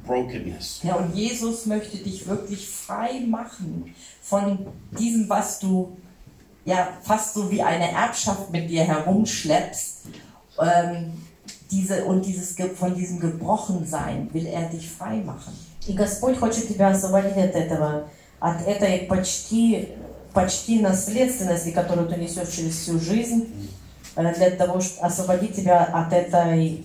brokenness. 0.04 0.80
Ja, 0.82 0.96
und 0.96 1.14
Jesus 1.16 1.68
möchte 1.68 1.98
dich 1.98 2.28
wirklich 2.28 2.68
frei 2.68 3.20
machen 3.28 3.94
von 4.24 4.66
diesem, 4.98 5.30
was 5.30 5.60
du 5.60 5.96
ja 6.65 6.89
fast 7.03 7.35
so 7.35 7.51
wie 7.51 7.63
eine 7.63 7.91
Erbschaft 7.93 8.51
mit 8.51 8.69
dir 8.69 8.85
herumschleppst. 8.85 10.07
Ähm, 10.61 11.13
diese, 11.71 12.05
und 12.05 12.25
dieses, 12.25 12.57
Ge- 12.57 12.75
von 12.75 12.95
diesem 12.95 13.21
Gebrochensein 13.21 14.29
will 14.33 14.47
er 14.47 14.69
dich 14.69 14.89
frei 14.91 15.17
machen. 15.19 15.53
И 15.87 15.93
Господь 15.93 16.39
хочет 16.39 16.69
тебя 16.69 16.89
освободить 16.89 17.37
от 17.37 17.55
этого, 17.55 18.09
от 18.41 18.67
этой 18.67 19.01
почти, 19.07 19.89
почти 20.33 20.81
наследственности, 20.81 21.71
которую 21.71 22.09
ты 22.09 22.17
несешь 22.17 22.49
через 22.49 22.75
всю 22.79 22.99
жизнь, 22.99 23.71
э, 24.17 24.35
для 24.35 24.51
того, 24.51 24.81
чтобы 24.81 25.07
освободить 25.07 25.55
тебя 25.57 25.85
от 25.85 26.13
этой 26.13 26.85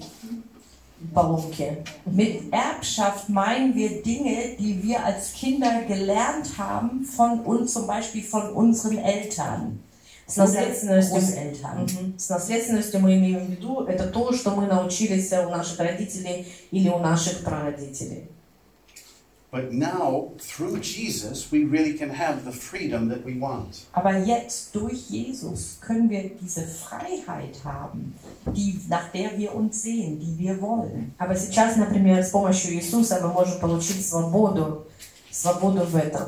поломки. 1.13 1.83
Mit 2.05 2.51
Erbschaft 2.51 3.29
meinen 3.29 3.75
wir 3.75 4.01
Dinge, 4.03 4.55
die 4.57 4.81
wir 4.83 5.03
als 5.03 5.33
Kinder 5.33 5.81
gelernt 5.87 6.57
haben 6.57 7.03
von 7.03 7.41
uns, 7.41 7.73
zum 7.73 7.87
Beispiel 7.87 8.23
von 8.23 8.53
unseren 8.53 8.97
Eltern. 8.97 9.79
С 10.25 10.37
oder 10.37 10.45
наследственностью, 10.45 11.19
Großeltern. 11.19 11.85
Мгм. 11.85 12.13
с 12.17 12.29
наследственностью 12.29 12.99
мы 13.01 13.15
имеем 13.15 13.45
в 13.45 13.49
виду, 13.49 13.85
это 13.85 14.07
то, 14.07 14.31
что 14.31 14.51
мы 14.51 14.67
научились 14.67 15.31
у 15.33 15.49
наших 15.49 15.79
родителей 15.79 16.47
или 16.71 16.87
у 16.89 16.97
наших 16.99 17.43
прародителей. 17.43 18.29
But 19.51 19.71
now, 19.71 20.31
through 20.39 20.79
Jesus, 20.79 21.51
we 21.51 21.63
really 21.63 21.93
can 21.93 22.09
have 22.09 22.43
the 22.43 22.51
freedom 22.51 23.07
that 23.09 23.23
we 23.23 23.35
want. 23.39 23.85
Aber 23.93 24.17
jetzt 24.25 24.73
durch 24.73 25.11
Jesus 25.11 25.77
können 25.79 26.09
wir 26.09 26.31
diese 26.41 26.65
Freiheit 26.65 27.63
haben, 27.63 28.15
die, 28.55 28.79
nach 28.89 29.11
der 29.11 29.37
wir 29.37 29.53
uns 29.53 29.83
sehen, 29.83 30.19
die 30.19 30.35
wir 30.39 30.59
wollen. 30.59 31.13
А 31.19 31.27
вот 31.27 31.37
сейчас, 31.37 31.75
например, 31.77 32.23
с 32.23 32.31
помощью 32.31 32.73
Иисуса 32.73 33.19
мы 33.21 33.31
можем 33.31 33.59
получить 33.59 34.03
свободу, 34.03 34.87
свободу 35.29 35.83
в 35.85 35.95
этом. 35.97 36.27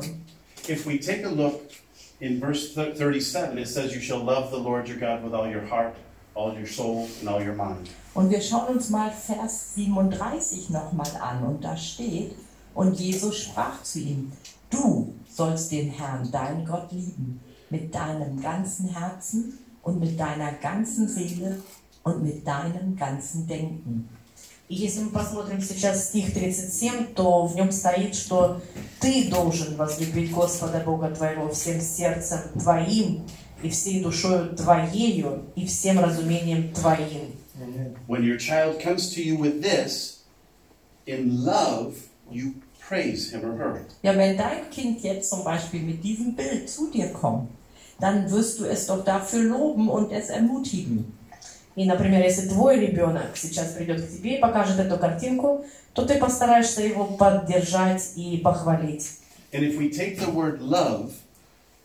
If 0.68 0.86
we 0.86 0.96
take 0.98 1.24
a 1.24 1.28
look 1.28 1.72
in 2.20 2.38
verse 2.38 2.74
thir- 2.74 2.94
37, 2.94 3.58
it 3.58 3.66
says, 3.66 3.92
You 3.92 4.00
shall 4.00 4.22
love 4.22 4.52
the 4.52 4.56
Lord 4.58 4.86
your 4.88 4.98
God 5.00 5.24
with 5.24 5.34
all 5.34 5.48
your 5.48 5.66
heart, 5.68 5.96
all 6.36 6.54
your 6.56 6.68
soul, 6.68 7.08
and 7.20 7.28
all 7.28 7.42
your 7.42 7.54
mind. 7.56 7.88
Und 8.14 8.30
wir 8.30 8.40
schauen 8.40 8.68
uns 8.76 8.88
mal 8.88 9.10
Vers 9.10 9.74
37 9.74 10.70
nochmal 10.70 11.10
an 11.20 11.42
und 11.42 11.64
da 11.64 11.76
steht, 11.76 12.36
und 12.74 12.98
Jesus 12.98 13.36
sprach 13.38 13.82
zu 13.82 14.00
ihm, 14.00 14.32
du 14.70 15.14
sollst 15.28 15.72
den 15.72 15.90
Herrn, 15.90 16.30
deinen 16.30 16.64
Gott 16.64 16.92
lieben, 16.92 17.40
mit 17.70 17.94
deinem 17.94 18.40
ganzen 18.40 18.88
Herzen 18.88 19.58
und 19.82 20.00
mit 20.00 20.18
deiner 20.18 20.52
ganzen 20.52 21.08
Seele 21.08 21.60
und 22.02 22.22
mit 22.22 22.46
deinem 22.46 22.96
ganzen 22.96 23.46
Denken. 23.46 24.08
И 24.68 24.74
если 24.74 25.04
мы 25.04 25.10
посмотрим 25.10 25.62
сейчас 25.62 26.08
стих 26.08 26.34
37, 26.34 27.14
то 27.14 27.46
в 27.46 27.54
нем 27.54 27.70
стоит, 27.70 28.16
что 28.16 28.60
ты 28.98 29.28
должен 29.28 29.76
возлюбить 29.76 30.32
Господа 30.32 30.80
Бога 30.80 31.08
твоего 31.10 31.48
всем 31.50 31.80
сердцем 31.80 32.40
твоим, 32.58 33.22
и 33.62 33.70
всей 33.70 34.02
душою 34.02 34.56
твоею, 34.56 35.44
и 35.54 35.66
всем 35.66 36.00
разумением 36.00 36.72
твоим. 36.72 37.32
When 38.08 38.22
your 38.22 38.38
child 38.38 38.80
comes 38.80 39.14
to 39.14 39.22
you 39.22 39.38
with 39.38 39.62
this, 39.62 40.24
in 41.06 41.44
love, 41.44 41.94
you 42.30 42.54
praise 42.88 43.30
him 43.30 43.44
or 43.44 43.56
her. 43.56 43.80
Ja, 44.02 44.16
wenn 44.16 44.36
dein 44.36 44.70
Kind 44.70 45.02
jetzt 45.02 45.30
zum 45.30 45.44
Beispiel 45.44 45.80
mit 45.80 46.02
diesem 46.02 46.34
Bild 46.34 46.68
zu 46.68 46.90
dir 46.90 47.08
kommt, 47.08 47.48
dann 48.00 48.30
wirst 48.30 48.60
du 48.60 48.64
es 48.64 48.86
doch 48.86 49.04
dafür 49.04 49.42
loben 49.42 49.88
und 49.88 50.12
es 50.12 50.28
ermutigen. 50.28 51.12
И, 51.74 51.84
например, 51.84 52.22
если 52.24 52.48
твой 52.48 52.80
ребенок 52.80 53.36
сейчас 53.36 53.74
придет 53.74 54.00
к 54.00 54.08
тебе 54.08 54.36
и 54.36 54.40
покажет 54.40 54.78
эту 54.78 54.96
картинку, 54.98 55.64
то 55.92 56.06
ты 56.06 56.14
постараешься 56.18 56.82
его 56.82 57.04
поддержать 57.04 58.12
и 58.16 58.38
похвалить. 58.38 59.18
And 59.52 59.62
if 59.62 59.78
we 59.78 59.90
take 59.90 60.18
the 60.18 60.30
word 60.30 60.60
love 60.60 61.12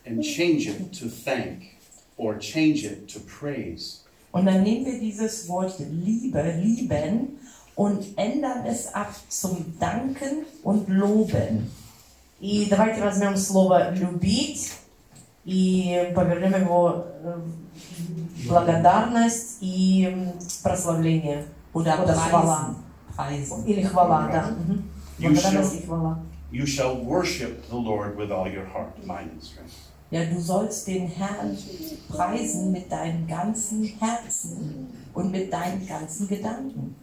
and 0.06 0.22
change 0.22 0.66
it 0.66 0.92
to 0.98 1.08
thank 1.08 1.76
or 2.16 2.38
change 2.38 2.84
it 2.84 3.08
to 3.12 3.20
praise, 3.20 4.02
Und 4.32 4.46
dann 4.46 4.62
nehmen 4.62 4.86
wir 4.86 4.98
dieses 4.98 5.46
Wort 5.48 5.74
Liebe, 5.78 6.54
lieben 6.62 7.38
und 7.76 8.04
ändern 8.18 8.66
es 8.66 8.92
ab 8.94 9.12
zum 9.28 9.78
Danken 9.80 10.44
und 10.62 10.88
Loben. 10.88 11.70
И 12.40 12.66
давайте 12.68 13.00
возьмем 13.02 13.36
слово 13.36 13.94
«любить» 13.94 14.72
и 15.44 16.12
повернем 16.14 16.60
его 16.64 17.04
э, 17.24 17.36
в 18.44 18.48
благодарность 18.48 19.58
и 19.60 20.04
м, 20.12 20.32
прославление. 20.62 21.44
Oder 21.72 21.98
Oder 22.02 22.14
preisen. 22.14 22.74
preisen. 23.16 23.64
Или 23.66 23.82
хвала, 23.82 24.28
да. 24.30 24.50
Мгм. 24.50 24.84
You 25.18 25.28
Благодарность 25.30 25.74
shall- 25.74 25.78
и 25.82 25.86
хвала. 25.86 26.18
you 26.52 26.66
shall 26.66 26.96
worship 27.04 27.62
the 27.70 27.76
Lord 27.76 28.16
with 28.16 28.30
all 28.30 28.46
your 28.46 28.66
heart, 28.74 28.96
mind, 29.06 29.30
and 29.32 29.42
strength. 29.42 29.72
Ja, 30.10 30.24
du 30.26 30.38
sollst 30.40 30.86
den 30.86 31.06
Herrn 31.08 31.56
preisen 32.08 32.70
mit 32.72 32.92
deinem 32.92 33.26
ganzen 33.26 33.84
Herzen 33.98 34.88
und 35.14 35.30
mit 35.30 35.50
deinen 35.52 35.86
ganzen 35.86 36.28
Gedanken 36.28 36.94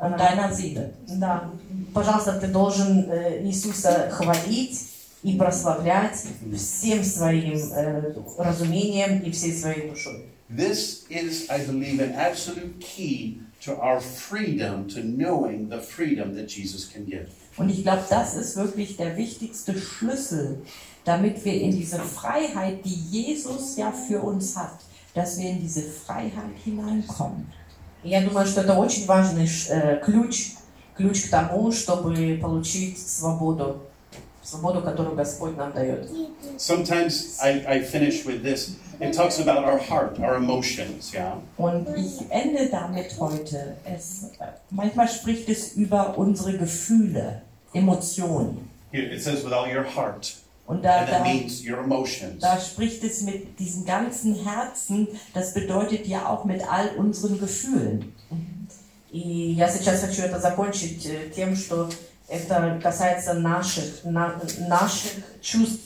und 0.00 0.18
deiner 0.18 0.52
Seele. 0.52 0.92
Да. 1.08 1.50
Пожалуйста, 1.92 2.38
ты 2.38 2.48
должен 2.48 3.10
э, 3.10 3.42
Иисуса 3.44 4.08
хвалить 4.10 4.78
и 5.22 5.36
прославлять 5.36 6.24
всем 6.56 7.02
своим 7.02 7.58
э, 7.72 8.14
разумением 8.38 9.20
и 9.22 9.30
всей 9.30 9.52
своей 9.52 9.90
душой. 9.90 10.26
This 10.48 11.04
is, 11.10 11.50
I 11.50 11.66
believe, 11.66 12.00
an 12.00 12.14
absolute 12.14 12.80
key 12.80 13.40
to 13.60 13.76
our 13.76 14.00
freedom, 14.00 14.88
to 14.88 15.00
knowing 15.02 15.68
the 15.68 15.78
freedom 15.78 16.34
that 16.36 16.48
Jesus 16.48 16.86
can 16.86 17.04
give. 17.04 17.28
Und 17.58 17.70
ich 17.70 17.82
glaube, 17.82 18.04
das 18.08 18.36
ist 18.36 18.56
wirklich 18.56 18.96
der 18.96 19.16
wichtigste 19.16 19.76
Schlüssel, 19.76 20.62
damit 21.04 21.44
wir 21.44 21.60
in 21.60 21.72
diese 21.72 21.98
Freiheit, 21.98 22.84
die 22.84 22.94
Jesus 23.10 23.76
ja 23.76 23.90
für 23.90 24.20
uns 24.20 24.56
hat, 24.56 24.78
dass 25.14 25.38
wir 25.38 25.50
in 25.50 25.60
diese 25.60 25.82
Freiheit 25.82 26.56
hineinkommen. 26.64 27.46
И 28.04 28.08
Я 28.10 28.20
думаю, 28.22 28.46
что 28.46 28.60
это 28.60 28.74
очень 28.74 29.06
важный 29.06 29.46
ш- 29.46 29.72
э, 29.74 30.00
ключ, 30.04 30.52
ключ 30.96 31.24
к 31.26 31.30
тому, 31.30 31.72
чтобы 31.72 32.38
получить 32.40 32.98
свободу. 32.98 33.82
свободу, 34.42 34.80
которую 34.80 35.14
Господь 35.14 35.56
нам 35.58 35.72
дает. 35.72 36.08
Sometimes 36.56 37.38
I, 37.42 37.62
I 37.66 37.80
finish 37.82 38.24
with 38.24 38.42
this. 38.42 38.76
It 38.98 39.12
talks 39.12 39.38
about 39.38 39.64
our 39.64 39.78
heart, 39.78 40.18
our 40.18 40.36
emotions, 40.36 41.12
yeah? 41.12 41.34
Und 41.58 41.86
ich 41.96 42.22
ende 42.30 42.68
damit 42.70 43.14
heute. 43.20 43.76
Es, 43.84 44.30
äh, 44.40 44.46
manchmal 44.70 45.06
spricht 45.08 45.48
es 45.50 45.74
über 45.74 46.16
unsere 46.18 46.56
Gefühle, 46.56 47.42
Emotionen. 47.74 48.70
Here 48.90 49.04
it 49.12 49.22
says 49.22 49.44
with 49.44 49.52
all 49.52 49.66
your 49.68 49.84
heart, 49.84 50.34
Und 50.66 50.84
da, 50.84 50.98
and 50.98 51.08
that 51.08 51.20
da, 51.20 51.24
means 51.24 51.62
your 51.66 51.78
emotions. 51.78 52.40
da 52.42 52.60
spricht 52.60 53.02
es 53.02 53.22
mit 53.22 53.58
diesem 53.58 53.86
ganzen 53.86 54.34
Herzen. 54.34 55.08
Das 55.32 55.54
bedeutet 55.54 56.06
ja 56.06 56.26
auch 56.28 56.44
mit 56.44 56.62
all 56.70 56.90
unseren 56.98 57.38
Gefühlen. 57.40 58.12
И 59.10 59.52
я 59.52 59.68
сейчас 59.68 60.02
хочу 60.02 60.20
это 60.22 60.38
закончить 60.38 61.06
э, 61.06 61.30
тем, 61.34 61.56
что 61.56 61.88
это 62.28 62.78
касается 62.82 63.32
наших, 63.32 64.04
на- 64.04 64.38
наших 64.68 65.12
чувств. 65.40 65.84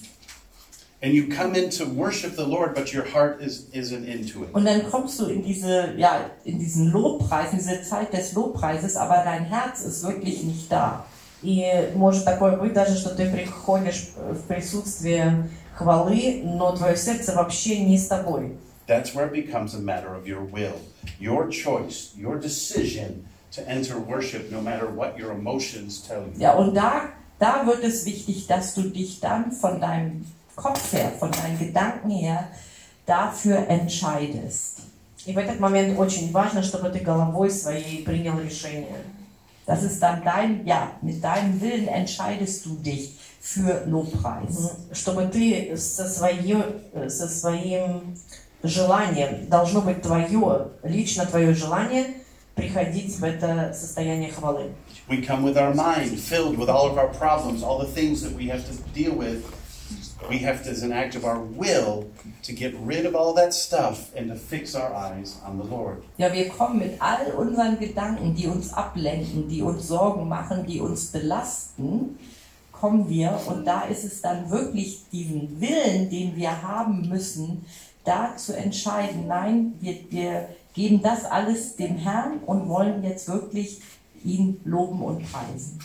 And 1.01 1.13
you 1.15 1.29
come 1.29 1.55
in 1.57 1.71
to 1.71 1.85
worship 1.85 2.37
the 2.37 2.45
Lord, 2.45 2.75
but 2.75 2.93
your 2.93 3.05
heart 3.05 3.41
is, 3.41 3.69
isn't 3.73 4.05
into 4.05 4.45
it. 4.45 4.53
Und 4.55 4.65
dann 4.65 4.89
kommst 4.91 5.19
du 5.21 5.27
in 5.27 5.43
diese, 5.45 5.95
ja, 5.97 6.31
in 6.45 6.59
diesen 6.59 6.91
Lobpreis, 6.93 7.53
in 7.53 7.59
diese 7.59 7.83
Zeit 7.83 8.13
des 8.13 8.33
Lobpreises, 8.35 8.97
aber 8.97 9.23
dein 9.25 9.45
Herz 9.45 9.81
ist 9.83 10.03
wirklich 10.05 10.43
nicht 10.43 10.71
da. 10.71 11.05
И 11.48 11.94
может 11.96 12.26
такое 12.26 12.58
быть 12.58 12.74
даже, 12.74 12.98
что 12.98 13.16
ты 13.16 13.32
приходишь 13.32 14.10
в 14.18 14.42
присутствие 14.48 15.48
хвалы, 15.74 16.42
но 16.44 16.76
твое 16.76 16.98
сердце 16.98 17.34
вообще 17.34 17.86
не 17.86 17.98
с 17.98 18.08
тобой. 18.08 18.58
That's 18.86 19.16
where 19.16 19.28
it 19.28 19.32
becomes 19.32 19.74
a 19.74 19.80
matter 19.80 20.14
of 20.14 20.28
your 20.28 20.42
will, 20.42 20.76
your 21.22 21.50
choice, 21.50 22.12
your 22.18 22.38
decision 22.38 23.26
to 23.52 23.62
enter 23.66 23.98
worship, 23.98 24.52
no 24.52 24.60
matter 24.60 24.88
what 24.94 25.18
your 25.18 25.32
emotions 25.32 26.06
tell 26.06 26.24
you. 26.24 26.38
Ja, 26.38 26.52
und 26.52 26.74
da, 26.76 27.14
da 27.40 27.66
wird 27.66 27.82
es 27.82 28.06
wichtig, 28.06 28.48
dass 28.48 28.76
du 28.76 28.82
dich 28.82 29.22
dann 29.22 29.54
von 29.54 29.80
deinem 29.80 30.26
Kopf 30.58 30.92
her, 30.92 31.14
von 31.18 31.32
deinen 31.32 31.58
Gedanken 31.58 32.10
her 32.10 32.50
dafür 33.06 33.70
entscheidest. 33.70 34.82
И 35.26 35.32
в 35.32 35.38
этот 35.38 35.62
момент 35.62 35.98
очень 35.98 36.30
важно, 36.34 36.62
чтобы 36.62 36.90
ты 36.90 37.00
головой 37.00 37.52
своей 37.52 38.04
принял 38.04 38.38
решение. 38.38 38.98
Das 39.67 39.83
ist 39.83 40.03
dann 40.03 40.23
dein, 40.25 40.67
ja, 40.67 40.93
mit 41.03 41.23
deinem 41.23 41.61
Willen 41.61 41.89
entscheidest 41.89 42.67
du 42.67 42.75
dich 42.75 43.19
für 43.41 43.85
Lobpreis. 43.87 44.77
Чтобы 44.93 45.29
ты 45.29 45.77
со, 45.77 46.09
свое, 46.09 46.65
со 47.09 47.29
своим 47.29 48.15
желанием, 48.63 49.49
должно 49.49 49.81
быть 49.81 50.03
твое, 50.03 50.69
лично 50.83 51.27
твое 51.27 51.55
желание, 51.55 52.07
приходить 52.55 53.19
в 53.19 53.25
это 53.25 53.73
состояние 53.73 54.31
хвалы. 54.31 54.73
We 55.09 55.21
come 55.21 55.43
with 55.43 55.57
our 55.57 55.75
mind 55.75 56.19
filled 56.19 56.57
with 56.57 56.69
all 56.69 56.89
of 56.89 56.97
our 56.97 57.09
problems, 57.09 57.63
all 57.63 57.79
the 57.79 57.93
things 57.93 58.23
that 58.23 58.33
we 58.33 58.49
have 58.49 58.65
to 58.67 58.75
deal 58.93 59.15
with. 59.15 59.45
We 60.30 60.40
have 60.40 60.64
to, 60.64 60.72
as 60.72 60.84
an 60.84 60.92
act 60.92 61.16
of 61.16 61.24
our 61.24 61.40
will, 61.40 62.10
to 62.44 62.52
get 62.52 62.74
rid 62.82 63.06
of 63.06 63.16
all 63.16 63.34
that 63.36 63.54
stuff 63.54 64.14
and 64.16 64.30
to 64.30 64.36
fix 64.36 64.76
our 64.76 64.94
eyes 64.94 65.40
on 65.46 65.58
the 65.58 65.64
Lord. 65.64 66.04
Ja, 66.18 66.34
wir 66.34 66.50
kommen 66.50 66.80
mit 66.80 67.02
all 67.02 67.32
unseren 67.38 67.80
Gedanken, 67.80 68.36
die 68.36 68.48
uns 68.48 68.74
ablenken, 68.74 69.48
die 69.48 69.62
uns 69.62 69.88
Sorgen 69.88 70.28
machen, 70.28 70.66
die 70.66 70.82
uns 70.82 71.12
belasten, 71.12 72.18
kommen 72.72 73.10
wir 73.10 73.40
und 73.48 73.66
da 73.66 73.84
ist 73.84 74.04
es 74.04 74.22
dann 74.22 74.50
wirklich 74.50 75.06
diesen 75.12 75.62
Willen, 75.62 76.10
den 76.10 76.36
wir 76.36 76.62
haben 76.62 77.08
müssen, 77.10 77.66
da 78.04 78.36
zu 78.38 78.56
entscheiden, 78.56 79.28
nein, 79.28 79.74
wir, 79.82 79.98
wir 80.10 80.50
geben 80.74 81.02
das 81.02 81.26
alles 81.26 81.76
dem 81.76 81.98
Herrn 81.98 82.40
und 82.46 82.70
wollen 82.70 83.04
jetzt 83.04 83.28
wirklich 83.28 83.82
ihn 84.24 84.60
loben 84.64 85.02
und 85.02 85.32
preisen. 85.32 85.80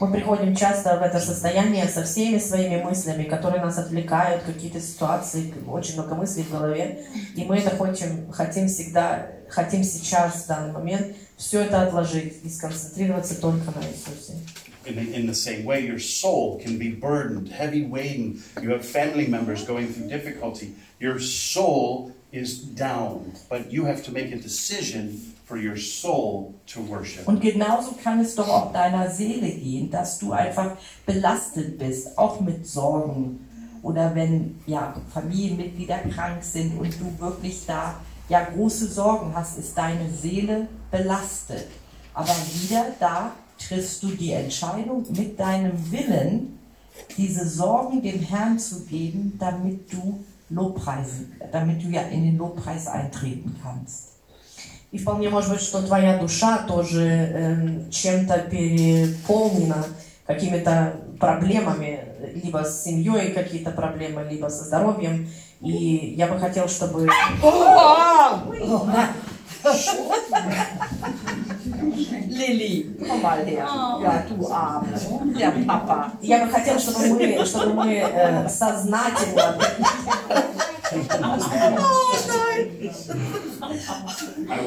Мы 0.00 0.12
приходим 0.12 0.54
часто 0.54 0.96
в 0.96 1.02
это 1.02 1.18
состояние 1.18 1.88
со 1.88 2.04
всеми 2.04 2.38
своими 2.38 2.80
мыслями, 2.80 3.24
которые 3.24 3.60
нас 3.60 3.78
отвлекают, 3.78 4.44
какие-то 4.44 4.80
ситуации, 4.80 5.52
очень 5.66 5.94
много 5.94 6.14
мыслей 6.14 6.44
в 6.44 6.52
голове. 6.52 7.04
И 7.34 7.44
мы 7.44 7.58
это 7.58 7.76
хотим, 7.76 8.30
хотим 8.30 8.68
всегда, 8.68 9.26
хотим 9.48 9.82
сейчас, 9.82 10.44
в 10.44 10.46
данный 10.46 10.72
момент, 10.72 11.16
все 11.36 11.62
это 11.62 11.82
отложить 11.82 12.44
и 12.44 12.48
сконцентрироваться 12.48 13.40
только 13.40 13.72
на 13.72 13.82
Иисусе. 13.86 14.34
In 14.84 15.12
in 15.12 15.26
the 15.26 15.34
same 15.34 15.64
way, 15.64 15.84
your 15.84 15.98
soul 15.98 16.58
can 16.64 16.78
be 16.78 16.90
burdened, 16.90 17.48
heavy 17.50 17.84
weighted. 17.84 18.40
You 18.62 18.70
have 18.70 18.84
family 18.84 19.26
members 19.26 19.64
going 19.66 19.88
through 19.88 20.08
difficulty. 20.08 20.76
Your 20.98 21.18
soul 21.18 22.12
is 22.32 22.62
down, 22.62 23.34
but 23.50 23.70
you 23.70 23.84
have 23.84 24.02
to 24.04 24.12
make 24.12 24.32
a 24.32 24.36
decision 24.36 25.34
Und 27.26 27.40
genauso 27.40 27.92
kann 28.02 28.20
es 28.20 28.34
doch 28.34 28.48
auch 28.48 28.72
deiner 28.72 29.10
Seele 29.10 29.50
gehen, 29.50 29.90
dass 29.90 30.18
du 30.18 30.32
einfach 30.32 30.76
belastet 31.06 31.78
bist, 31.78 32.18
auch 32.18 32.40
mit 32.40 32.66
Sorgen 32.66 33.48
oder 33.82 34.14
wenn 34.14 34.60
ja, 34.66 34.94
Familienmitglieder 35.12 35.98
krank 36.14 36.42
sind 36.42 36.78
und 36.78 36.94
du 37.00 37.18
wirklich 37.18 37.64
da 37.66 37.94
ja 38.28 38.44
große 38.44 38.86
Sorgen 38.86 39.32
hast, 39.34 39.58
ist 39.58 39.76
deine 39.76 40.10
Seele 40.10 40.68
belastet. 40.90 41.68
Aber 42.12 42.34
wieder 42.60 42.86
da 42.98 43.32
triffst 43.58 44.02
du 44.02 44.08
die 44.08 44.32
Entscheidung 44.32 45.04
mit 45.10 45.38
deinem 45.38 45.90
Willen, 45.90 46.58
diese 47.16 47.48
Sorgen 47.48 48.02
dem 48.02 48.20
Herrn 48.20 48.58
zu 48.58 48.84
geben, 48.84 49.34
damit 49.38 49.92
du 49.92 50.24
Lobpreisen, 50.50 51.32
damit 51.52 51.82
du 51.82 51.88
ja 51.88 52.02
in 52.02 52.24
den 52.24 52.38
Lobpreis 52.38 52.86
eintreten 52.86 53.56
kannst. 53.62 54.07
И 54.90 54.98
вполне 54.98 55.28
может 55.28 55.50
быть, 55.50 55.60
что 55.60 55.82
твоя 55.82 56.16
душа 56.16 56.58
тоже 56.66 57.02
эм, 57.02 57.90
чем-то 57.90 58.38
переполнена 58.50 59.84
какими-то 60.26 60.96
проблемами, 61.20 62.00
либо 62.42 62.64
с 62.64 62.84
семьей 62.84 63.32
какие-то 63.32 63.70
проблемы, 63.70 64.26
либо 64.30 64.48
со 64.48 64.64
здоровьем. 64.64 65.28
И 65.60 66.14
я 66.16 66.26
бы 66.26 66.38
хотел, 66.38 66.68
чтобы... 66.68 67.06
Ja, 74.00 74.24
du 74.28 74.46
Arme. 74.46 74.94
Der 75.36 75.50
Papa. 75.66 76.12
Я 76.22 76.44
бы 76.44 76.50
хотел, 76.50 76.78
чтобы 76.78 77.06
мы, 77.08 77.44
чтобы 77.44 77.74
мы 77.74 77.94
э, 77.94 78.48
сознательно 78.48 79.58
I 80.90 80.96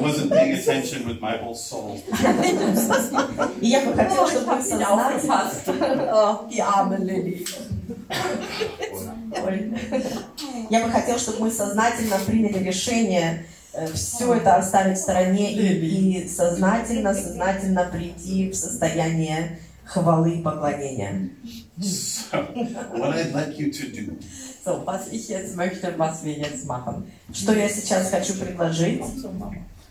wasn't 0.00 0.30
paying 0.30 0.54
attention 0.54 1.06
with 1.06 1.20
my 1.20 1.36
whole 1.36 1.54
soul. 1.54 2.00
И 3.60 3.66
я 3.68 3.80
бы 3.84 3.92
хотела, 3.94 4.30
чтобы 4.30 4.54
мы 4.56 4.62
сознательно... 4.62 6.46
Die 6.48 6.60
arme 6.60 6.98
Lilly. 6.98 7.46
Ой. 9.44 9.72
Я 10.70 10.84
бы 10.84 10.92
хотела, 10.92 11.18
чтобы 11.18 11.40
мы 11.40 11.50
сознательно 11.50 12.18
приняли 12.24 12.62
решение 12.62 13.46
все 13.94 14.34
это 14.34 14.56
оставить 14.56 14.98
в 14.98 15.00
стороне 15.00 15.52
и, 15.52 16.20
и 16.22 16.28
сознательно, 16.28 17.14
сознательно 17.14 17.84
прийти 17.86 18.50
в 18.50 18.54
состояние 18.54 19.58
хвалы 19.84 20.36
и 20.36 20.42
поклонения. 20.42 21.30
So, 21.80 22.46
what 22.92 23.16
I'd 23.16 23.32
like 23.32 23.58
you 23.58 23.72
to 23.72 23.88
do 23.88 24.18
So, 24.63 24.81
was 24.85 25.07
ich 25.11 25.29
jetzt 25.29 25.55
möchte, 25.55 25.93
was 25.97 26.23
wir 26.23 26.33
jetzt 26.33 26.65
machen. 26.65 27.11
Что 27.33 27.53
я 27.53 27.69
сейчас 27.69 28.11
хочу 28.11 28.33
предложить? 28.35 29.01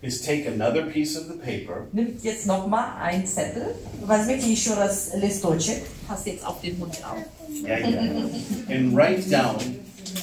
is 0.03 0.21
take 0.21 0.47
another 0.47 0.83
piece 0.93 1.17
of 1.17 1.27
the 1.27 1.39
paper 1.39 1.87
Nimmt 1.93 2.23
jetzt 2.23 2.47
nochmal 2.47 2.91
einen 3.01 3.27
Zettel. 3.27 3.75
Возьмите 4.05 4.51
еще 4.53 4.75
раз 4.75 5.11
листочек 5.15 5.83
Pass 6.07 6.27
jetzt 6.27 6.45
auf 6.47 6.61
den 6.61 6.79
Hund 6.79 6.95
auf. 7.05 7.17
yeah, 7.65 7.79
yeah, 7.79 8.29
and 8.69 8.95
write 8.95 9.29
down 9.31 9.57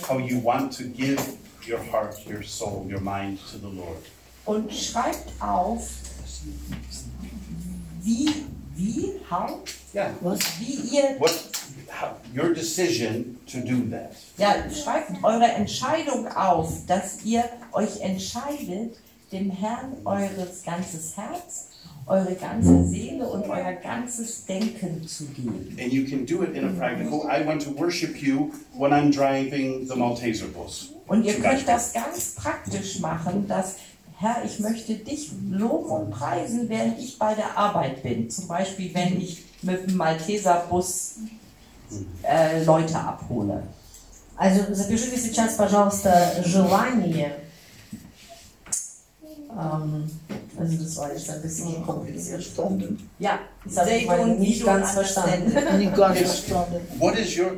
how 0.07 0.19
you 0.19 0.39
want 0.43 0.71
to 0.77 0.83
give 0.83 1.19
your 1.67 1.79
heart, 1.91 2.15
your 2.27 2.43
soul, 2.43 2.85
your 2.87 3.01
mind 3.01 3.39
to 3.51 3.57
the 3.57 3.75
Lord. 3.75 3.97
und 4.45 4.71
schreibt 4.71 5.31
auf, 5.41 5.89
wie, 8.03 8.29
wie, 8.75 9.13
how, 9.29 9.59
Yeah. 9.93 10.11
wie 10.59 10.95
ihr, 10.97 11.19
What, 11.19 11.31
how, 11.31 11.37
Your 12.34 12.54
decision 12.54 13.38
to 13.46 13.58
do 13.60 13.90
that. 13.90 14.12
ja, 14.36 14.54
schreibt 14.70 15.22
eure 15.22 15.46
Entscheidung 15.46 16.28
auf, 16.28 16.86
dass 16.86 17.24
ihr 17.24 17.44
euch 17.72 18.00
entscheidet, 18.00 18.96
dem 19.32 19.50
Herrn 19.50 19.96
eures 20.04 20.62
ganzes 20.64 21.16
Herz, 21.16 21.68
eure 22.06 22.34
ganze 22.34 22.84
Seele 22.84 23.28
und 23.28 23.48
euer 23.48 23.72
ganzes 23.74 24.46
Denken 24.46 25.06
zu 25.06 25.26
geben. 25.26 25.76
And 25.80 25.92
you 25.92 26.04
can 26.04 26.24
do 26.24 26.42
it 26.42 26.54
in 26.54 26.64
a 26.64 26.72
practical. 26.72 27.26
I 27.28 27.46
want 27.46 27.62
to 27.64 27.70
worship 27.78 28.22
you 28.22 28.52
when 28.74 28.92
I'm 28.92 29.10
driving 29.12 29.86
the 29.86 29.94
Malteser 29.94 30.46
bus. 30.46 30.94
Und 31.06 31.24
ihr 31.24 31.34
könnt 31.34 31.66
das 31.66 31.92
ganz 31.92 32.34
praktisch 32.34 33.00
machen, 33.00 33.46
dass 33.48 33.76
Herr, 34.20 34.42
ich 34.44 34.58
möchte 34.58 34.94
dich 34.94 35.30
loben 35.48 35.90
und 35.90 36.10
preisen, 36.10 36.68
während 36.68 36.98
ich 36.98 37.18
bei 37.18 37.34
der 37.34 37.56
Arbeit 37.56 38.02
bin. 38.02 38.28
Zum 38.28 38.48
Beispiel, 38.48 38.92
wenn 38.92 39.20
ich 39.20 39.44
mit 39.62 39.88
dem 39.88 39.96
Malteserbus 39.96 41.18
äh, 42.23 42.63
Leute 42.63 42.97
abhole. 42.99 43.63
Also 44.35 44.73
запишите 44.73 45.17
сейчас, 45.17 45.55
пожалуйста, 45.57 46.41
желание 46.43 47.35
эм, 49.49 50.09
Also 50.57 50.77
das 50.83 50.97
war 50.97 51.13
jetzt 51.13 51.29
ein 51.29 51.41
bisschen 51.41 51.83
kompliziert. 51.83 52.43
Verstanden. 52.43 53.09
Ja, 53.19 53.39
Das 53.65 53.77
habe 53.77 53.89
they 53.89 53.99
ich 54.01 54.07
mal 54.07 54.19
don't 54.19 54.37
nicht 54.39 54.59
you 54.59 54.65
ganz 54.65 54.89
understand. 54.95 55.27
verstanden. 55.51 55.79
Nicht 55.79 55.95
ganz 55.95 56.19
Yes. 56.19 56.29
verstanden. 56.39 56.87
What 56.99 57.17
is 57.17 57.37
your 57.37 57.51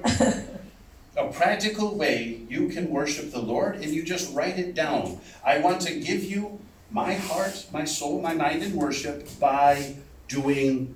a 1.18 1.24
practical 1.32 1.98
way 1.98 2.42
you 2.50 2.68
can 2.68 2.90
worship 2.92 3.32
the 3.32 3.40
Lord 3.40 3.76
and 3.76 3.86
you 3.94 4.04
just 4.04 4.34
write 4.36 4.58
it 4.60 4.76
down. 4.78 5.18
I 5.46 5.62
want 5.62 5.80
to 5.88 5.92
give 5.94 6.24
you 6.26 6.60
my 6.92 7.16
heart, 7.16 7.68
my 7.72 7.86
soul, 7.86 8.22
my 8.22 8.34
mind 8.34 8.64
in 8.64 8.76
worship 8.76 9.28
by 9.40 9.96
doing 10.28 10.94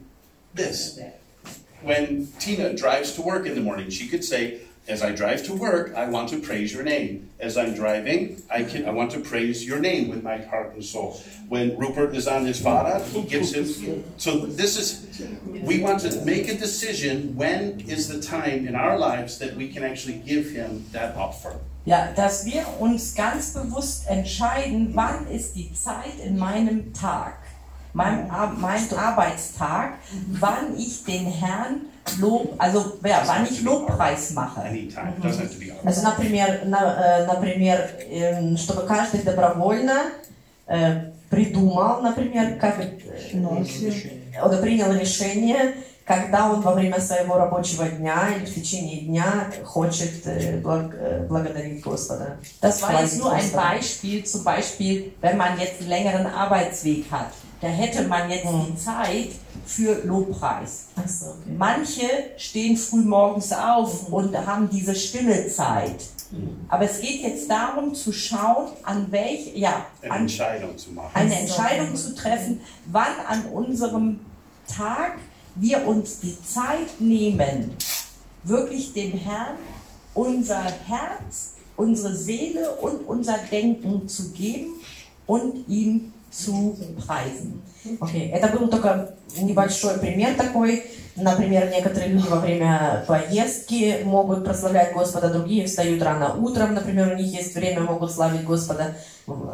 this. 0.53 0.99
When 1.84 2.28
Tina 2.38 2.74
drives 2.74 3.12
to 3.12 3.22
work 3.22 3.46
in 3.46 3.54
the 3.54 3.60
morning, 3.60 3.90
she 3.90 4.08
could 4.08 4.24
say, 4.24 4.60
as 4.86 5.02
I 5.02 5.12
drive 5.12 5.44
to 5.44 5.54
work, 5.54 5.94
I 5.94 6.06
want 6.06 6.28
to 6.30 6.38
praise 6.40 6.72
your 6.72 6.82
name. 6.82 7.30
As 7.40 7.56
I'm 7.56 7.74
driving, 7.74 8.42
I 8.50 8.64
can 8.64 8.86
I 8.86 8.90
want 8.90 9.10
to 9.12 9.20
praise 9.20 9.64
your 9.64 9.78
name 9.78 10.08
with 10.08 10.22
my 10.22 10.38
heart 10.38 10.74
and 10.74 10.84
soul. 10.84 11.22
When 11.48 11.76
Rupert 11.78 12.14
is 12.14 12.28
on 12.28 12.44
his 12.44 12.60
Fahrrad, 12.60 13.02
he 13.12 13.22
gives 13.22 13.54
him 13.54 13.64
so 14.18 14.44
this 14.44 14.76
is 14.76 15.22
we 15.62 15.80
want 15.80 16.00
to 16.00 16.24
make 16.24 16.48
a 16.48 16.56
decision 16.56 17.34
when 17.34 17.80
is 17.88 18.08
the 18.08 18.20
time 18.20 18.68
in 18.68 18.74
our 18.74 18.98
lives 18.98 19.38
that 19.38 19.56
we 19.56 19.68
can 19.68 19.84
actually 19.84 20.18
give 20.18 20.50
him 20.50 20.84
that 20.92 21.16
offer. 21.16 21.60
Ja, 21.86 22.12
dass 22.12 22.46
wir 22.46 22.64
uns 22.80 23.14
ganz 23.14 23.52
bewusst 23.52 24.06
entscheiden, 24.08 24.94
wann 24.94 25.26
ist 25.28 25.54
die 25.54 25.70
Zeit 25.74 26.18
in 26.24 26.38
meinem 26.38 26.94
Tag, 26.94 27.38
meinem 27.93 28.29
Ar 28.29 28.53
mein 28.57 28.79
Arbeitstag, 28.97 29.93
wann 30.39 30.75
ich 30.77 31.03
den 31.05 31.25
Herrn 31.25 31.81
Lob, 32.19 32.53
also 32.57 32.97
ja, 33.03 33.21
wann 33.25 33.45
ich 33.49 33.61
Lobpreis 33.61 34.31
mache. 34.31 34.61
Anytime. 34.61 35.13
It 35.17 35.23
doesn't 35.23 35.39
have 35.41 35.49
to 35.53 35.59
be 35.59 35.71
ours. 35.71 35.85
Also, 35.85 36.01
например, 36.03 36.61
на- 36.65 37.19
э, 37.21 37.25
например, 37.27 37.89
эм, 38.09 38.57
чтобы 38.57 38.83
каждый 38.87 39.21
добровольно 39.21 39.93
э, 40.67 41.11
придумал, 41.29 42.01
например, 42.01 42.57
как 42.59 42.79
э, 42.79 43.39
он 44.41 44.61
принял 44.61 44.91
решение, 44.93 45.75
когда 46.05 46.51
он 46.51 46.61
во 46.61 46.73
время 46.73 46.99
своего 46.99 47.35
рабочего 47.37 47.85
дня 47.87 48.29
или 48.35 48.45
в 48.45 48.53
tечение 48.55 49.01
дня 49.01 49.51
хочет 49.63 50.25
äh, 50.25 50.59
благ- 50.61 50.95
äh, 50.95 51.27
благодарить 51.27 51.83
Господа. 51.83 52.37
Das 52.61 52.81
war 52.81 52.91
jetzt 53.01 53.19
Preisen 53.19 53.19
nur 53.19 53.31
ein 53.31 53.41
Господа. 53.41 53.69
Beispiel, 53.75 54.23
zum 54.25 54.43
Beispiel, 54.43 55.13
wenn 55.21 55.37
man 55.37 55.59
jetzt 55.59 55.79
einen 55.81 55.89
längeren 55.89 56.25
Arbeitsweg 56.27 57.05
hat. 57.11 57.31
Da 57.60 57.68
hätte 57.68 58.06
man 58.08 58.30
jetzt 58.30 58.46
die 58.46 58.76
Zeit 58.76 59.28
für 59.64 60.04
Lobpreis. 60.04 60.86
Ach 60.96 61.08
so, 61.08 61.26
okay. 61.26 61.54
Manche 61.56 62.08
stehen 62.36 62.76
früh 62.76 63.02
morgens 63.02 63.52
auf 63.52 64.08
und 64.08 64.36
haben 64.36 64.68
diese 64.70 64.94
stille 64.94 65.48
Zeit. 65.48 66.04
Aber 66.68 66.84
es 66.84 67.00
geht 67.00 67.22
jetzt 67.22 67.48
darum 67.48 67.94
zu 67.94 68.12
schauen, 68.12 68.68
an 68.82 69.06
welch, 69.10 69.52
ja, 69.54 69.86
Eine 70.02 70.12
an, 70.12 70.20
Entscheidung 70.22 70.76
zu 70.76 70.90
machen. 70.90 71.10
eine 71.14 71.38
Entscheidung 71.38 71.94
zu 71.94 72.14
treffen, 72.14 72.60
wann 72.86 73.14
an 73.28 73.46
unserem 73.46 74.20
Tag 74.66 75.18
wir 75.54 75.86
uns 75.86 76.18
die 76.20 76.36
Zeit 76.42 77.00
nehmen, 77.00 77.76
wirklich 78.42 78.92
dem 78.92 79.12
Herrn 79.12 79.56
unser 80.14 80.62
Herz, 80.62 81.54
unsere 81.76 82.14
Seele 82.14 82.72
und 82.76 83.06
unser 83.06 83.38
Denken 83.50 84.08
zu 84.08 84.30
geben 84.32 84.72
und 85.26 85.68
ihm 85.68 86.13
zu 86.34 86.76
preisen. 87.06 87.62
Окей, 88.00 88.30
это 88.30 88.48
был 88.56 88.68
только 88.68 89.14
небольшой 89.36 89.98
пример 89.98 90.34
такой. 90.34 90.84
Например, 91.16 91.70
некоторые 91.70 92.12
люди 92.12 92.26
во 92.26 92.40
время 92.40 93.04
поездки 93.06 94.00
могут 94.04 94.44
прославлять 94.44 94.92
Господа, 94.92 95.28
другие 95.28 95.66
встают 95.66 96.02
рано 96.02 96.34
утром, 96.34 96.74
например, 96.74 97.12
у 97.12 97.16
них 97.16 97.32
есть 97.32 97.54
время, 97.54 97.82
могут 97.82 98.10
славить 98.10 98.44
Господа. 98.44 98.96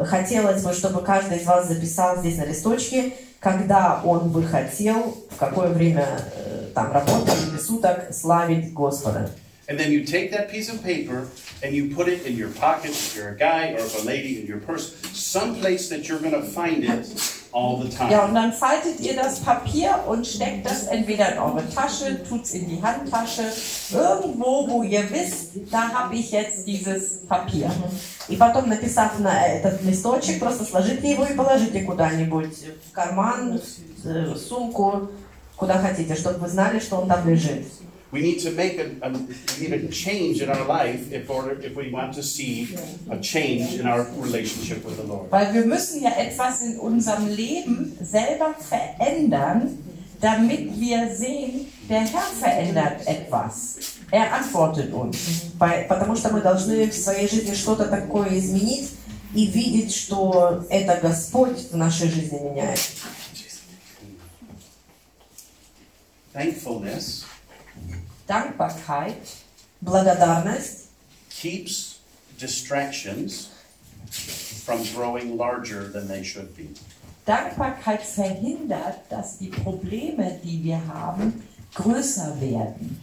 Хотелось 0.00 0.62
бы, 0.62 0.72
чтобы 0.72 1.02
каждый 1.02 1.38
из 1.38 1.46
вас 1.46 1.68
записал 1.68 2.16
здесь 2.16 2.38
на 2.38 2.46
листочке, 2.46 3.12
когда 3.40 4.00
он 4.04 4.30
бы 4.30 4.42
хотел, 4.42 5.16
в 5.30 5.36
какое 5.36 5.68
время 5.68 6.06
э, 6.34 6.68
там 6.74 6.92
работы 6.92 7.32
или 7.50 7.58
суток 7.58 8.08
славить 8.12 8.72
Господа. 8.72 9.28
And 9.69 9.79
then 9.79 9.91
you 9.91 10.05
take 10.05 10.31
that 10.31 10.51
piece 10.51 10.69
of 10.69 10.83
paper 10.83 11.27
and 11.63 11.73
you 11.73 11.89
put 11.95 12.07
it 12.07 12.23
in 12.27 12.37
your 12.37 12.49
pocket 12.49 12.91
if 12.91 13.15
you're 13.15 13.29
a 13.29 13.35
guy 13.35 13.73
or 13.73 13.79
if 13.79 13.99
a 13.99 14.05
lady 14.05 14.39
in 14.39 14.45
your 14.45 14.59
purse, 14.59 14.93
someplace 15.11 15.89
that 15.89 16.07
you're 16.07 16.19
going 16.19 16.33
to 16.39 16.43
find 16.43 16.83
it 16.83 17.07
all 17.51 17.77
the 17.81 17.89
Ja, 18.11 18.25
und 18.25 18.33
time. 18.33 18.33
dann 18.35 18.53
faltet 18.53 18.99
ihr 18.99 19.15
das 19.15 19.39
Papier 19.39 20.03
und 20.07 20.27
steckt 20.27 20.67
das 20.67 20.85
entweder 20.85 21.31
in 21.33 21.39
eure 21.39 21.63
Tasche, 21.73 22.21
tut's 22.29 22.51
in 22.53 22.69
die 22.69 22.79
Handtasche, 22.79 23.41
irgendwo, 23.91 24.67
wo 24.69 24.83
ihr 24.83 25.09
wisst, 25.09 25.53
da 25.71 25.89
habe 25.89 26.13
ich 26.15 26.29
jetzt 26.31 26.67
dieses 26.67 27.25
Papier. 27.27 27.71
И 28.29 28.35
потом, 28.35 28.69
написав 28.69 29.17
на 29.19 29.47
этот 29.47 29.81
листочек, 29.81 30.39
просто 30.39 30.63
сложите 30.63 31.09
его 31.09 31.25
и 31.25 31.33
положите 31.33 31.81
куда-нибудь 31.81 32.55
в 32.87 32.91
карман, 32.91 33.59
в 34.03 34.37
сумку, 34.37 35.09
куда 35.55 35.79
хотите, 35.79 36.13
чтобы 36.15 36.37
вы 36.37 36.47
знали, 36.49 36.79
что 36.79 36.97
он 36.97 37.07
там 37.07 37.27
лежит. 37.27 37.65
We 38.11 38.21
need 38.21 38.39
to 38.43 38.51
make 38.51 38.79
a, 38.79 38.85
a 39.05 39.11
we 39.59 39.67
need 39.67 39.73
a 39.73 39.89
change 39.91 40.41
in 40.41 40.49
our 40.49 40.65
life 40.65 41.11
if 41.11 41.29
order 41.29 41.59
if 41.61 41.75
we 41.75 41.91
want 41.91 42.13
to 42.15 42.21
see 42.23 42.77
a 43.09 43.17
change 43.19 43.73
in 43.79 43.85
our 43.87 44.05
relationship 44.17 44.85
with 44.85 44.95
the 44.97 45.03
Lord. 45.03 45.29
Weil 45.31 45.53
wir 45.53 45.65
müssen 45.65 46.01
ja 46.01 46.11
etwas 46.17 46.61
in 46.61 46.79
unserem 46.79 47.27
Leben 47.27 47.97
selber 48.01 48.55
verändern, 48.59 49.77
damit 50.21 50.79
wir 50.79 51.13
sehen, 51.13 51.67
der 51.89 52.01
Herr 52.01 52.21
verändert 52.39 53.05
etwas. 53.05 53.77
Er 54.11 54.31
antwortet 54.33 54.93
uns. 54.93 55.17
По- 55.59 55.83
Потому 55.89 56.15
что 56.15 56.29
мы 56.29 56.39
должны 56.41 56.87
в 56.89 56.93
своей 56.93 57.27
жизни 57.27 57.53
что-то 57.53 57.85
такое 57.85 58.37
изменить 58.39 58.91
и 59.33 59.47
видеть, 59.47 59.93
что 59.93 60.63
это 60.69 60.99
Господь 61.01 61.69
в 61.71 61.75
нашей 61.75 62.07
жизни 62.07 62.37
меняет. 62.39 62.79
Thankfulness 66.33 67.25
Dankbarkeit 68.29 69.17
Благодарность 69.85 70.89
keeps 71.29 71.99
distractions 72.39 73.49
from 74.65 74.83
growing 74.95 75.37
larger 75.37 75.87
than 75.87 76.07
they 76.07 76.23
should 76.23 76.55
be. 76.55 76.69
Dankbarkeit 77.25 78.01
verhindert, 78.01 78.97
dass 79.09 79.37
die 79.37 79.49
Probleme, 79.49 80.39
die 80.43 80.63
wir 80.63 80.81
haben, 80.87 81.43
größer 81.75 82.39
werden. 82.41 82.99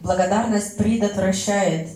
Благодарность 0.00 0.76
предотвращает 0.76 1.88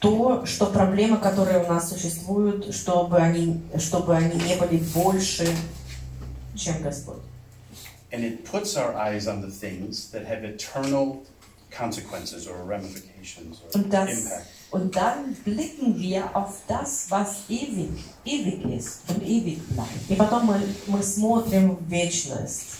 то, 0.00 0.44
что 0.46 0.66
проблемы, 0.66 1.18
которые 1.18 1.62
у 1.62 1.68
нас 1.68 1.90
существуют, 1.90 2.74
чтобы 2.74 3.18
они, 3.18 3.60
чтобы 3.78 4.16
они 4.16 4.34
не 4.42 4.56
были 4.56 4.78
больше, 4.94 5.46
чем 6.56 6.82
Господь. 6.82 7.22
And 8.12 8.24
it 8.24 8.44
puts 8.44 8.76
our 8.76 8.94
eyes 8.96 9.28
on 9.28 9.40
the 9.40 9.50
things 9.50 10.10
that 10.10 10.26
have 10.26 10.42
eternal 10.42 11.22
consequences 11.74 12.46
or 12.48 12.56
ramifications 12.64 13.60
or 13.62 13.74
Und, 13.80 13.92
das, 13.92 14.10
impact. 14.24 14.46
und 14.72 14.96
dann 14.96 15.34
blicken 15.44 15.98
wir 15.98 16.34
auf 16.36 16.62
das, 16.66 17.10
was 17.10 17.48
ewig, 17.48 17.90
ewig 18.24 18.64
ist 18.76 19.02
und 19.08 19.22
ewig 19.22 19.58
bleibt. 19.68 20.10
И 20.10 20.14
потом 20.16 20.46
мы, 20.46 20.60
мы 20.88 21.02
смотрим 21.02 21.76
в 21.76 21.88
вечность. 21.90 22.76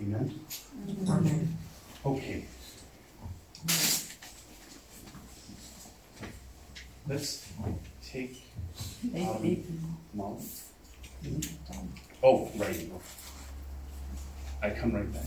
Amen. 0.00 0.30
Аминь. 1.06 1.56
Okay. 2.02 2.44
Let's 7.06 7.44
take 8.12 8.36
um, 9.14 9.96
Molly. 10.14 10.42
Oh, 12.22 12.48
right. 12.56 12.90
I 14.62 14.70
come 14.70 14.92
right 14.94 15.12
back. 15.12 15.26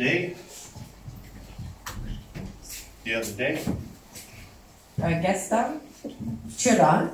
day, 0.00 0.34
the 3.04 3.16
other 3.16 3.32
day. 3.36 3.58
Äh, 5.02 5.20
gestern, 5.20 5.80
wczoraj. 6.48 7.10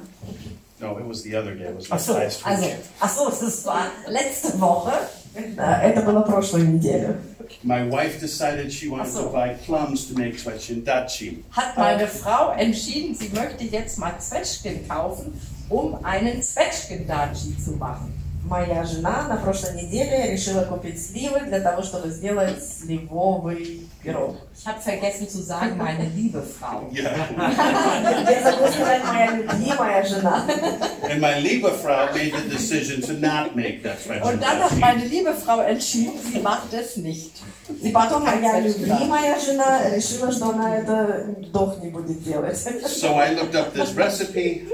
No, 0.80 0.98
it 0.98 1.06
was 1.06 1.22
the 1.22 1.34
other 1.36 1.54
day. 1.54 1.68
It 1.68 1.76
was 1.76 1.88
last, 1.88 2.08
also, 2.08 2.66
week. 2.66 2.76
Also, 3.00 3.28
ach 3.28 3.42
es 3.42 3.66
war 3.66 3.86
äh, 4.06 4.10
letzte 4.10 4.60
Woche. 4.60 4.92
Äh, 5.34 5.90
это 5.90 6.02
было 6.02 6.20
прошлой 6.20 6.62
неделе. 6.62 7.18
My 7.62 7.88
wife 7.88 8.20
decided 8.20 8.72
she 8.72 8.88
wanted 8.88 9.12
so. 9.12 9.24
to 9.24 9.28
buy 9.30 9.54
plums 9.66 10.08
to 10.08 10.18
make 10.18 10.36
Zwetschgendatschi. 10.36 11.44
Hat 11.52 11.76
meine 11.76 12.06
Frau 12.06 12.50
entschieden, 12.52 13.14
sie 13.14 13.28
möchte 13.28 13.64
jetzt 13.64 13.98
mal 13.98 14.18
Zwetschgen 14.18 14.86
kaufen, 14.88 15.40
um 15.68 16.04
einen 16.04 16.42
Zwetschgendatschi 16.42 17.56
zu 17.58 17.72
machen. 17.72 18.15
Моя 18.48 18.84
жена 18.84 19.26
на 19.28 19.36
прошлой 19.36 19.82
неделе 19.82 20.30
решила 20.30 20.62
купить 20.62 21.04
сливы 21.04 21.40
для 21.40 21.58
того, 21.58 21.82
чтобы 21.82 22.10
сделать 22.10 22.62
сливовый 22.62 23.88
пирог. 24.04 24.36
Ich 24.56 24.64
habe 24.64 24.80
vergessen 24.80 25.28
zu 25.28 25.42
sagen, 25.42 25.76
meine 25.76 26.08
liebe 26.14 26.40
Frau. 26.42 26.88
Я 26.92 27.10
забыла 28.42 28.68
сказать, 28.68 29.04
моя 29.04 29.32
любимая 29.32 30.06
жена. 30.06 30.44
and 31.10 31.20
my 31.20 31.40
liebe 31.40 31.70
Frau 31.72 32.06
made 32.14 32.32
the 32.32 32.48
decision 32.48 33.00
to 33.02 33.14
not 33.14 33.56
make 33.56 33.82
that 33.82 33.98
Und 34.22 34.40
dann 34.40 34.62
hat 34.62 34.78
meine 34.78 35.04
liebe 35.04 35.34
Frau 35.34 35.60
entschieden, 35.60 36.14
sie 36.32 36.38
macht 36.38 36.72
es 36.72 36.96
nicht. 36.96 37.42
И 37.82 37.90
потом 37.90 38.22
моя 38.22 38.60
любимая 38.60 39.40
жена 39.40 39.90
решила, 39.90 40.30
что 40.30 40.50
она 40.50 40.76
это 40.76 41.26
doch 41.52 41.82
не 41.82 41.90
будет 41.90 42.22
делать. 42.22 42.56
So 42.56 43.16
I 43.16 43.34
looked 43.34 43.56
up 43.56 43.74
this 43.74 43.92
recipe. 43.96 44.68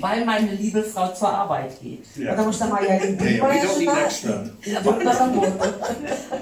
Weil 0.00 0.24
meine 0.26 0.50
liebe 0.52 0.82
Frau 0.82 1.08
zur 1.14 1.28
Arbeit 1.30 1.80
geht. 1.80 2.04
Yeah. 2.18 2.30
Потому 2.34 2.52
что 2.52 2.66
моя 2.66 2.98
Hey, 2.98 3.16
we 3.18 3.24
любимая 3.24 3.62
don't 3.64 3.78
need 3.78 3.88
жена 3.88 4.06
extra. 4.06 4.50
идет 4.64 5.04
на 5.04 5.12
работу. 5.12 5.52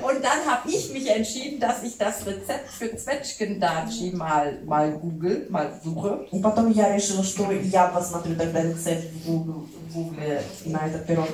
Und 0.02 0.24
dann 0.24 0.44
habe 0.46 0.68
ich 0.70 0.92
mich 0.92 1.08
entschieden, 1.08 1.60
dass 1.60 1.82
ich 1.84 1.96
das 1.96 2.26
Rezept 2.26 2.68
für 2.70 2.96
Zwetschgendachi 2.96 4.12
mal, 4.12 4.58
mal 4.64 4.92
google, 4.92 5.46
mal 5.50 5.70
suche. 5.84 6.26
И 6.32 6.40
потом 6.40 6.70
я 6.72 6.94
решила, 6.96 7.22
что 7.22 7.50
я 7.52 7.86
посмотрю 7.88 8.34
тогда 8.34 8.62
рецепт 8.62 9.04
в 9.12 9.26
Google- 9.26 9.66
в 9.90 9.94
Гугле 9.94 10.42
на 10.64 10.86
этот 10.88 11.06
пирог. 11.06 11.28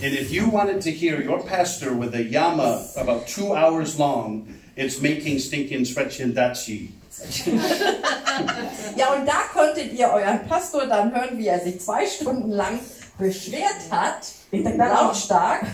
And 0.00 0.12
if 0.12 0.30
you 0.30 0.48
wanted 0.50 0.80
to 0.82 0.90
hear 0.92 1.20
your 1.20 1.40
pastor 1.42 1.92
with 1.94 2.14
a 2.14 2.22
yama 2.22 2.82
about 2.96 3.26
two 3.26 3.52
hours 3.54 3.98
long, 3.98 4.46
it's 4.76 5.00
making 5.00 5.38
stinking 5.40 5.84
sprechen 5.84 6.34
dachi. 6.34 6.90
Ja, 8.96 9.14
und 9.14 9.26
da 9.26 9.42
konntet 9.52 9.92
ihr 9.92 10.08
euren 10.08 10.46
Pastor 10.48 10.86
dann 10.86 11.14
hören, 11.14 11.38
wie 11.38 11.46
er 11.46 11.60
sich 11.60 11.80
zwei 11.80 12.06
Stunden 12.06 12.50
lang 12.50 12.78
beschwert 13.18 13.80
hat, 13.90 14.24
И 14.50 14.62
тогда, 14.62 14.86
lautstark, 14.88 15.64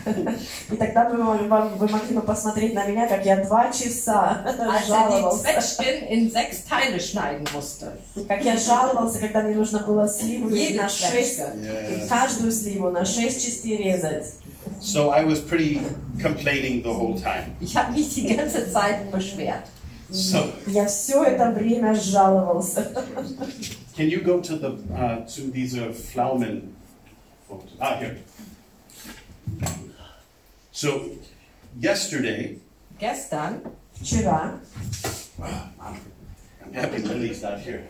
и 0.70 0.76
тогда 0.76 1.08
вы, 1.10 1.22
могли- 1.22 1.48
вам- 1.48 1.76
вы 1.78 1.86
могли 1.88 2.14
бы 2.14 2.22
посмотреть 2.22 2.72
на 2.74 2.84
меня, 2.86 3.06
как 3.06 3.24
я 3.26 3.36
два 3.44 3.70
часа 3.70 4.42
als 4.44 4.58
er 4.58 4.68
die 4.68 4.86
жаловался. 4.88 5.42
Zwetschgen 5.44 6.08
in 6.08 6.30
sechs 6.30 6.64
Teile 6.66 6.98
schneiden 7.00 7.46
musste. 7.54 7.92
Как 8.28 8.42
я 8.44 8.56
жаловался, 8.56 9.18
когда 9.18 9.42
мне 9.42 9.54
нужно 9.54 9.80
было 9.80 10.06
сливу 10.08 10.48
Jede 10.50 10.76
на 10.82 10.88
шесть, 10.88 11.40
Zwetschge. 11.40 11.56
Yeah. 11.62 12.08
каждую 12.08 12.52
сливу 12.52 12.90
на 12.90 13.04
шесть 13.04 13.44
частей 13.44 13.76
резать. 13.78 14.26
So 14.80 15.10
I 15.10 15.24
was 15.26 15.40
pretty 15.40 15.80
complaining 16.22 16.82
the 16.82 16.92
whole 16.94 17.14
time. 17.20 17.54
Ich 17.60 17.76
habe 17.76 17.92
mich 17.92 18.14
die 18.14 18.34
ganze 18.34 18.70
Zeit 18.72 19.10
beschwert. 19.10 19.64
So 20.10 20.52
Я 20.66 20.86
все 20.86 21.22
это 21.22 21.50
время 21.52 21.94
жаловался. 21.94 22.82
can 23.96 24.08
you 24.10 24.20
go 24.22 24.40
to 24.40 24.56
the 24.56 24.70
uh, 24.92 25.24
to 25.26 25.50
these 25.52 25.76
are 25.76 25.92
Flaumen 25.92 26.72
photos? 27.48 27.70
Ah, 27.78 27.96
here. 27.98 28.16
So 30.72 31.10
yesterday, 31.78 32.56
Gestern, 32.98 33.60
Вчера 34.00 34.58
I'm 35.40 36.72
happy 36.74 36.98
Lily's 36.98 37.42
not 37.42 37.60
here. 37.60 37.86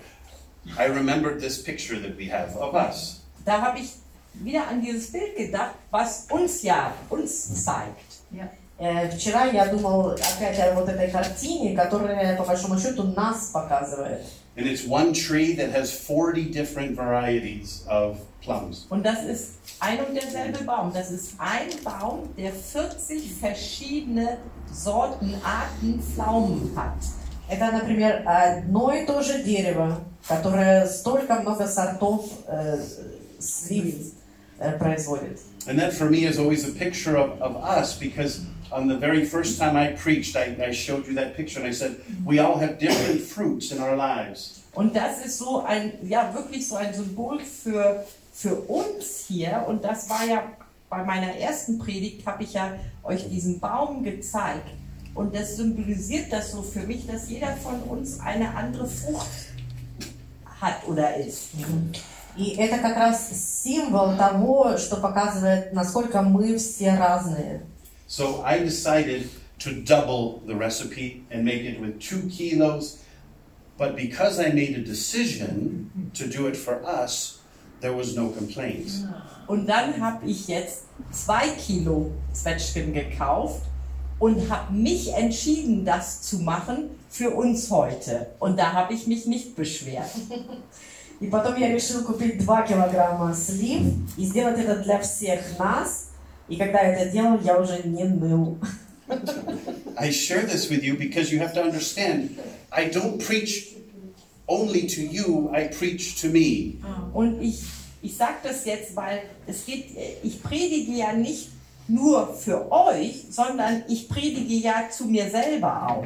I 0.79 0.85
remembered 0.87 1.41
this 1.41 1.62
picture 1.62 1.99
that 1.99 2.16
we 2.16 2.27
have 2.27 2.57
of 2.57 2.75
us. 2.75 3.21
da 3.45 3.61
habe 3.62 3.79
ich 3.81 3.95
wieder 4.35 4.68
an 4.68 4.81
dieses 4.83 5.11
Bild 5.11 5.37
gedacht, 5.37 5.75
was 5.91 6.27
uns 6.31 6.62
ja, 6.62 6.93
uns 7.09 7.64
zeigt. 7.64 8.21
Э, 8.33 8.47
Вчера 8.78 9.46
я 9.46 9.68
думал 9.68 10.12
опять 10.12 10.60
о 10.60 10.74
вот 10.74 10.90
этой 10.90 11.10
картине, 11.10 11.76
которая 11.76 12.36
по 12.36 12.44
большому 12.44 12.78
счету 12.78 13.04
нас 13.04 13.52
показывает. 13.54 14.22
And 14.58 14.68
it's 14.68 14.88
one 14.88 15.14
tree 15.14 15.54
that 15.56 15.72
has 15.72 15.92
40 15.92 16.46
different 16.46 16.96
varieties 16.96 17.84
of 17.90 18.20
plums. 18.42 18.86
Und 18.90 19.04
das 19.04 19.24
ist 19.26 19.56
ein 19.80 20.00
und 20.00 20.16
derselbe 20.16 20.64
Baum. 20.64 20.94
Das 20.94 21.12
ist 21.12 21.34
ein 21.40 21.70
Baum, 21.84 22.30
der 22.38 22.54
40 22.54 23.34
verschiedene 23.34 24.38
Sorten, 24.72 25.36
Arten 25.44 26.02
Pflaumen 26.02 26.72
hat. 26.76 26.94
Это, 27.50 27.72
например, 27.72 28.24
одно 28.26 28.94
и 28.94 29.06
то 29.06 29.22
же 29.22 29.44
дерево, 29.44 30.00
которое 30.28 30.88
столько 30.88 31.36
много 31.36 31.68
сортов 31.68 32.26
э, 32.48 32.82
слив 33.40 34.14
э, 34.58 34.78
производит. 34.80 35.40
And 35.68 35.78
that 35.80 35.94
for 35.94 36.10
me 36.10 36.26
is 36.26 36.40
always 36.40 36.64
a 36.64 36.72
picture 36.72 37.18
of, 37.18 37.42
of 37.42 37.58
us 37.58 37.98
because 37.98 38.42
on 38.75 38.89
the 38.89 38.97
very 38.97 39.25
first 39.25 39.59
time 39.59 39.77
I 39.77 39.93
preached, 39.93 40.37
I, 40.37 40.57
I 40.62 40.73
showed 40.73 41.07
you 41.07 41.14
that 41.14 41.37
picture 41.37 41.61
and 41.61 41.68
I 41.68 41.73
said, 41.73 41.97
we 42.25 42.39
all 42.39 42.59
have 42.59 42.79
different 42.79 43.21
fruits 43.21 43.73
in 43.73 43.81
our 43.81 43.97
lives. 43.97 44.62
Und 44.75 44.95
das 44.95 45.25
ist 45.25 45.39
so 45.39 45.64
ein, 45.64 45.93
ja, 46.03 46.33
wirklich 46.33 46.68
so 46.68 46.77
ein 46.77 46.95
Symbol 46.95 47.41
für, 47.41 48.05
für 48.33 48.55
uns 48.55 49.25
hier. 49.27 49.64
Und 49.66 49.85
das 49.85 50.09
war 50.09 50.25
ja 50.25 50.45
bei 50.89 51.05
meiner 51.05 51.35
ersten 51.37 51.79
Predigt, 51.79 52.25
habe 52.27 52.45
ich 52.45 52.53
ja 52.53 52.75
euch 53.03 53.29
diesen 53.29 53.59
Baum 53.59 54.05
gezeigt. 54.05 54.68
Und 55.14 55.35
das 55.35 55.57
symbolisiert 55.57 56.33
das 56.33 56.53
so 56.53 56.62
für 56.62 56.81
mich, 56.81 57.07
dass 57.07 57.29
jeder 57.29 57.57
von 57.57 57.83
uns 57.83 58.21
eine 58.21 58.55
andere 58.55 58.87
Frucht 58.87 59.29
hat 60.61 60.87
oder 60.87 61.16
ist. 61.16 61.49
И 62.37 62.55
это 62.57 62.79
как 62.79 62.97
раз 62.97 63.29
символ 63.62 64.16
того, 64.16 64.79
что 64.79 64.97
показывает, 64.97 65.73
насколько 65.73 66.23
мы 66.23 66.57
все 66.59 66.95
разные. 66.95 67.62
So 68.07 68.43
I 68.45 68.59
decided 68.59 69.29
to 69.61 69.71
double 69.73 70.43
the 70.47 70.55
recipe 70.55 71.25
and 71.31 71.45
make 71.45 71.62
it 71.64 71.81
with 71.81 72.01
two 72.01 72.29
kilos. 72.29 72.99
But 73.79 73.97
because 73.97 74.39
I 74.39 74.53
made 74.53 74.77
a 74.77 74.85
decision 74.85 76.11
to 76.14 76.27
do 76.27 76.47
it 76.47 76.57
for 76.57 76.85
us, 76.85 77.41
there 77.81 77.95
was 77.95 78.14
no 78.14 78.29
complaints. 78.29 79.05
Und 79.47 79.66
dann 79.66 80.01
habe 80.01 80.27
ich 80.27 80.49
jetzt 80.49 80.85
zwei 81.11 81.49
Kilo 81.49 82.12
Zwetschgen 82.33 82.93
gekauft 82.93 83.62
und 84.18 84.51
habe 84.51 84.73
mich 84.73 85.12
entschieden, 85.14 85.85
das 85.85 86.23
zu 86.23 86.39
machen 86.41 86.91
für 87.09 87.31
uns 87.31 87.71
heute. 87.71 88.29
Und 88.39 88.59
da 88.59 88.73
habe 88.73 88.95
ich 88.95 89.07
mich 89.07 89.27
nicht 89.27 89.57
beschwert. 89.57 90.11
И 91.21 91.27
потом 91.27 91.57
я 91.57 91.68
решил 91.68 92.03
купить 92.03 92.43
2 92.43 92.62
килограмма 92.62 93.35
слив 93.35 93.83
и 94.16 94.25
сделать 94.25 94.59
это 94.59 94.77
для 94.77 95.01
всех 95.01 95.59
нас. 95.59 96.04
И 96.48 96.56
когда 96.58 96.82
я 96.82 96.93
это 96.93 97.12
делал, 97.12 97.39
я 97.43 97.60
уже 97.60 97.82
не 97.84 98.04
ныл. 98.04 98.58
I 99.98 100.10
share 100.10 100.46
this 100.46 100.70
with 100.70 100.84
you 100.84 100.98
because 100.98 101.32
you 101.32 101.39
have 101.39 101.54
to 101.54 101.62
understand 101.64 102.38
I 102.72 102.89
don't 102.89 103.20
preach 103.20 103.74
only 104.48 104.88
to 104.88 105.02
you, 105.02 105.50
I 105.54 105.68
preach 105.68 106.22
to 106.22 106.28
me. 106.30 106.76
Und 107.14 107.41
ich, 107.41 107.62
ich 108.02 108.16
sage 108.18 108.36
das 108.43 108.66
jetzt, 108.66 108.96
weil 108.96 109.22
es 109.48 109.66
geht, 109.66 109.86
ich 110.24 110.41
predige 110.41 110.91
ja 110.91 111.14
nicht 111.14 111.50
nur 111.88 112.34
für 112.34 112.72
euch, 112.72 113.26
sondern 113.30 113.84
ich 113.88 114.10
predige 114.10 114.56
ja 114.56 114.89
zu 114.89 115.06
mir 115.06 115.30
selber 115.30 115.88
auch. 115.89 116.06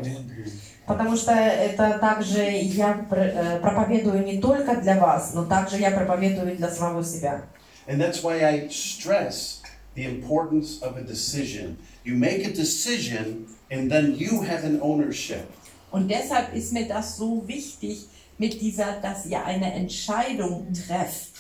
Потому 0.86 1.16
что 1.16 1.32
это 1.32 2.00
также 2.00 2.42
я 2.50 3.06
пр- 3.10 3.32
э, 3.36 3.60
проповедую 3.60 4.24
не 4.26 4.40
только 4.40 4.76
для 4.78 5.00
вас, 5.00 5.34
но 5.36 5.46
также 5.46 5.78
я 5.78 5.92
проповедую 5.92 6.56
для 6.58 6.70
самого 6.70 7.04
себя. 7.04 7.44
And 7.88 8.00
that's 8.00 8.24
why 8.24 8.42
I 8.44 8.68
stress 8.70 9.59
the 9.99 10.05
importance 10.05 10.83
of 10.83 10.97
a 10.97 11.03
decision. 11.03 11.79
You 12.05 12.15
make 12.17 12.47
a 12.47 12.53
decision 12.53 13.47
and 13.71 13.91
then 13.91 14.15
you 14.17 14.43
have 14.43 14.65
an 14.65 14.81
ownership. 14.81 15.47
Und 15.91 16.09
deshalb 16.09 16.55
ist 16.55 16.73
mir 16.73 16.89
das 16.89 17.17
so 17.17 17.47
wichtig 17.47 18.07
mit 18.39 18.61
dieser, 18.61 19.01
dass 19.01 19.27
ihr 19.27 19.45
eine 19.45 19.73
Entscheidung 19.73 20.73
trefft. 20.73 21.31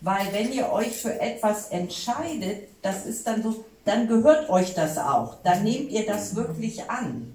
Weil 0.00 0.32
wenn 0.32 0.52
ihr 0.52 0.70
euch 0.72 0.96
für 0.96 1.20
etwas 1.20 1.68
entscheidet, 1.68 2.68
das 2.82 3.04
ist 3.04 3.26
dann 3.26 3.42
so, 3.42 3.64
dann 3.84 4.06
gehört 4.06 4.48
euch 4.48 4.74
das 4.74 4.96
auch. 4.96 5.36
Dann 5.42 5.64
nehmt 5.64 5.90
ihr 5.90 6.06
das 6.06 6.34
wirklich 6.36 6.88
an. 6.88 7.34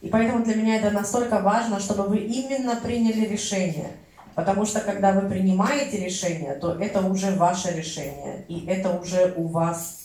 И 0.00 0.08
поэтому 0.08 0.44
для 0.44 0.56
меня 0.56 0.76
это 0.76 0.90
настолько 0.90 1.42
важно, 1.42 1.78
чтобы 1.78 2.08
вы 2.08 2.18
именно 2.18 2.76
приняли 2.76 3.26
решение. 3.26 3.90
Потому 4.35 4.65
что 4.65 4.79
когда 4.79 5.11
вы 5.11 5.27
принимаете 5.29 6.03
решение, 6.03 6.55
то 6.55 6.73
это 6.79 7.01
уже 7.01 7.31
ваше 7.35 7.71
решение. 7.71 8.45
И 8.47 8.65
это 8.65 8.89
уже 8.97 9.33
у 9.35 9.47
вас. 9.47 9.97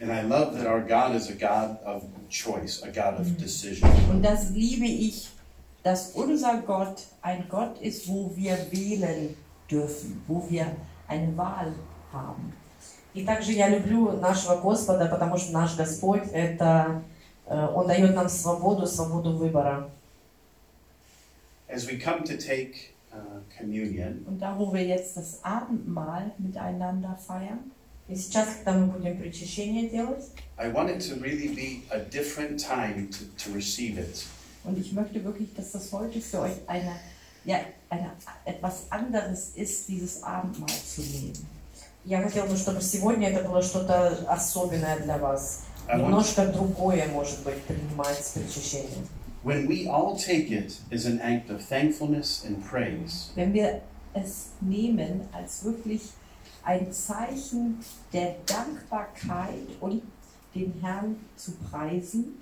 And 0.00 0.10
I 0.10 0.22
love 0.22 0.56
that 0.56 0.66
our 0.66 0.80
God 0.80 1.14
is 1.14 1.30
a 1.30 1.34
God 1.34 1.78
of 1.84 2.02
choice, 2.28 2.82
a 2.82 2.90
God 2.90 3.20
of 3.20 3.36
decision. 3.38 3.88
Und 4.10 4.22
das 4.22 4.50
liebe 4.50 4.86
ich, 4.86 5.30
dass 5.82 6.12
unser 6.14 6.62
Gott 6.66 7.04
ein 7.22 7.46
Gott 7.48 7.80
ist, 7.80 8.08
wo 8.08 8.32
wir 8.34 8.58
wählen 8.70 9.36
dürfen, 9.70 10.22
wo 10.26 10.44
wir 10.48 10.66
eine 11.06 11.36
Wahl 11.36 11.74
haben. 12.12 12.52
И 13.14 13.24
также 13.24 13.52
я 13.52 13.68
люблю 13.68 14.12
нашего 14.12 14.56
Господа, 14.56 15.06
потому 15.06 15.36
что 15.36 15.52
наш 15.52 15.76
Господь 15.76 16.24
это 16.32 17.02
э, 17.46 17.68
Он 17.74 17.86
дает 17.86 18.14
нам 18.14 18.28
свободу, 18.28 18.86
свободу 18.86 19.36
выбора. 19.36 19.88
As 21.73 21.87
we 21.87 21.97
come 21.99 22.23
to 22.23 22.35
take 22.37 22.93
uh, 23.13 23.17
communion, 23.57 24.25
Und 24.27 24.39
da, 24.41 24.57
wo 24.57 24.73
wir 24.73 24.83
jetzt 24.85 25.15
das 25.17 25.43
Abendmahl 25.43 26.31
miteinander 26.37 27.15
feiern, 27.25 27.71
И 28.07 28.15
сейчас, 28.15 28.47
когда 28.55 28.73
мы 28.73 28.87
будем 28.87 29.17
причащение 29.19 29.87
делать, 29.87 30.23
I 30.57 30.67
want 30.73 30.89
it 30.89 30.99
to 31.09 31.15
really 31.21 31.49
be 31.49 31.83
a 31.91 31.99
different 31.99 32.59
time 32.59 33.07
to, 33.11 33.25
to 33.43 33.53
receive 33.53 33.99
it. 33.99 34.25
und 34.63 34.77
ich 34.79 34.91
möchte 34.93 35.23
wirklich, 35.23 35.53
dass 35.53 35.71
das 35.71 35.91
heute 35.91 36.19
für 36.19 36.39
euch 36.41 36.53
eine, 36.67 36.95
ja, 37.45 37.59
eine, 37.89 38.11
etwas 38.45 38.91
anderes 38.91 39.51
ist, 39.55 39.87
dieses 39.87 40.23
Abendmahl 40.23 40.69
zu 40.69 41.01
nehmen. 41.01 41.33
я 42.05 42.21
хотела 42.23 42.47
бы, 42.47 42.57
чтобы 42.57 42.81
сегодня 42.81 43.29
это 43.29 43.47
было 43.47 43.61
что-то 43.61 44.07
особенное 44.27 44.99
для 45.01 45.17
вас. 45.19 45.65
I 45.87 45.93
want, 45.93 46.01
Немножко 46.07 46.47
другое, 46.47 47.07
может 47.09 47.43
быть, 47.43 47.61
принимать 47.63 48.23
причащение. 48.33 49.05
when 49.43 49.67
we 49.67 49.87
all 49.87 50.17
take 50.17 50.51
it 50.51 50.79
as 50.91 51.05
an 51.05 51.19
act 51.21 51.49
of 51.49 51.61
thankfulness 51.61 52.43
and 52.45 52.63
praise, 52.65 53.31
Wenn 53.35 53.53
wir 53.53 53.81
es 54.13 54.49
nehmen 54.61 55.27
als 55.31 55.63
wirklich 55.63 56.01
ein 56.63 56.91
Zeichen 56.91 57.79
der 58.11 58.35
Dankbarkeit 58.45 59.67
und 59.79 60.01
den 60.53 60.73
Herrn 60.81 61.15
zu 61.35 61.53
preisen, 61.53 62.39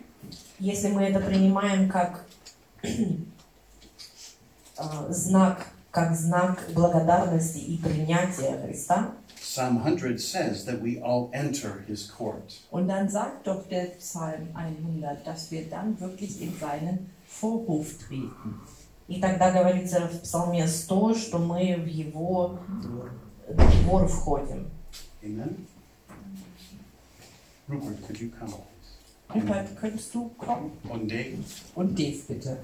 Если 0.60 0.90
мы 0.90 1.04
это 1.04 1.20
принимаем 1.20 1.88
как 1.88 2.26
э, 2.82 2.88
знак, 5.10 5.68
как 5.92 6.16
знак 6.16 6.64
благодарности 6.74 7.60
и 7.60 7.78
принятия 7.78 8.60
Христа, 8.66 9.12
Psalm 9.42 9.78
100 9.78 10.20
says 10.20 10.66
that 10.66 10.82
we 10.82 11.00
all 11.02 11.30
enter 11.34 11.84
his 11.88 12.08
court. 12.08 12.60
und 12.72 12.88
dann 12.88 13.10
sagt 13.10 13.48
doch 13.48 13.68
der 13.68 13.88
Psalm 13.98 14.50
100, 14.54 15.26
dass 15.26 15.52
wir 15.52 15.70
dann 15.70 16.00
wirklich 16.00 16.42
in 16.42 16.54
seinen 16.60 17.10
Vorhof 17.28 17.98
treten. 18.08 18.62
и 19.08 19.20
тогда 19.22 19.52
говорится 19.52 20.08
в 20.08 20.22
Псалме 20.22 20.64
100, 20.64 21.16
что 21.16 21.40
мы 21.40 21.76
в 21.78 21.88
его 21.88 22.60
двор 23.84 24.08
входим. 24.08 24.70
Amen? 25.24 25.66
Rupert, 27.68 28.02
could 28.06 28.20
you 28.20 28.30
come? 28.30 28.54
Rupert, 29.34 29.76
könntest 29.80 30.14
du 30.14 30.30
kommen? 30.38 30.72
One 30.88 31.06
day. 31.08 31.38
Und 31.76 31.98
Dave 31.98 32.18
bitte. 32.28 32.58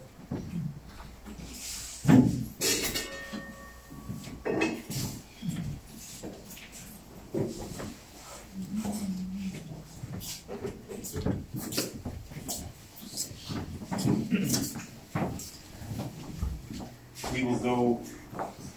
We 17.34 17.44
will 17.44 17.58
go 17.58 18.00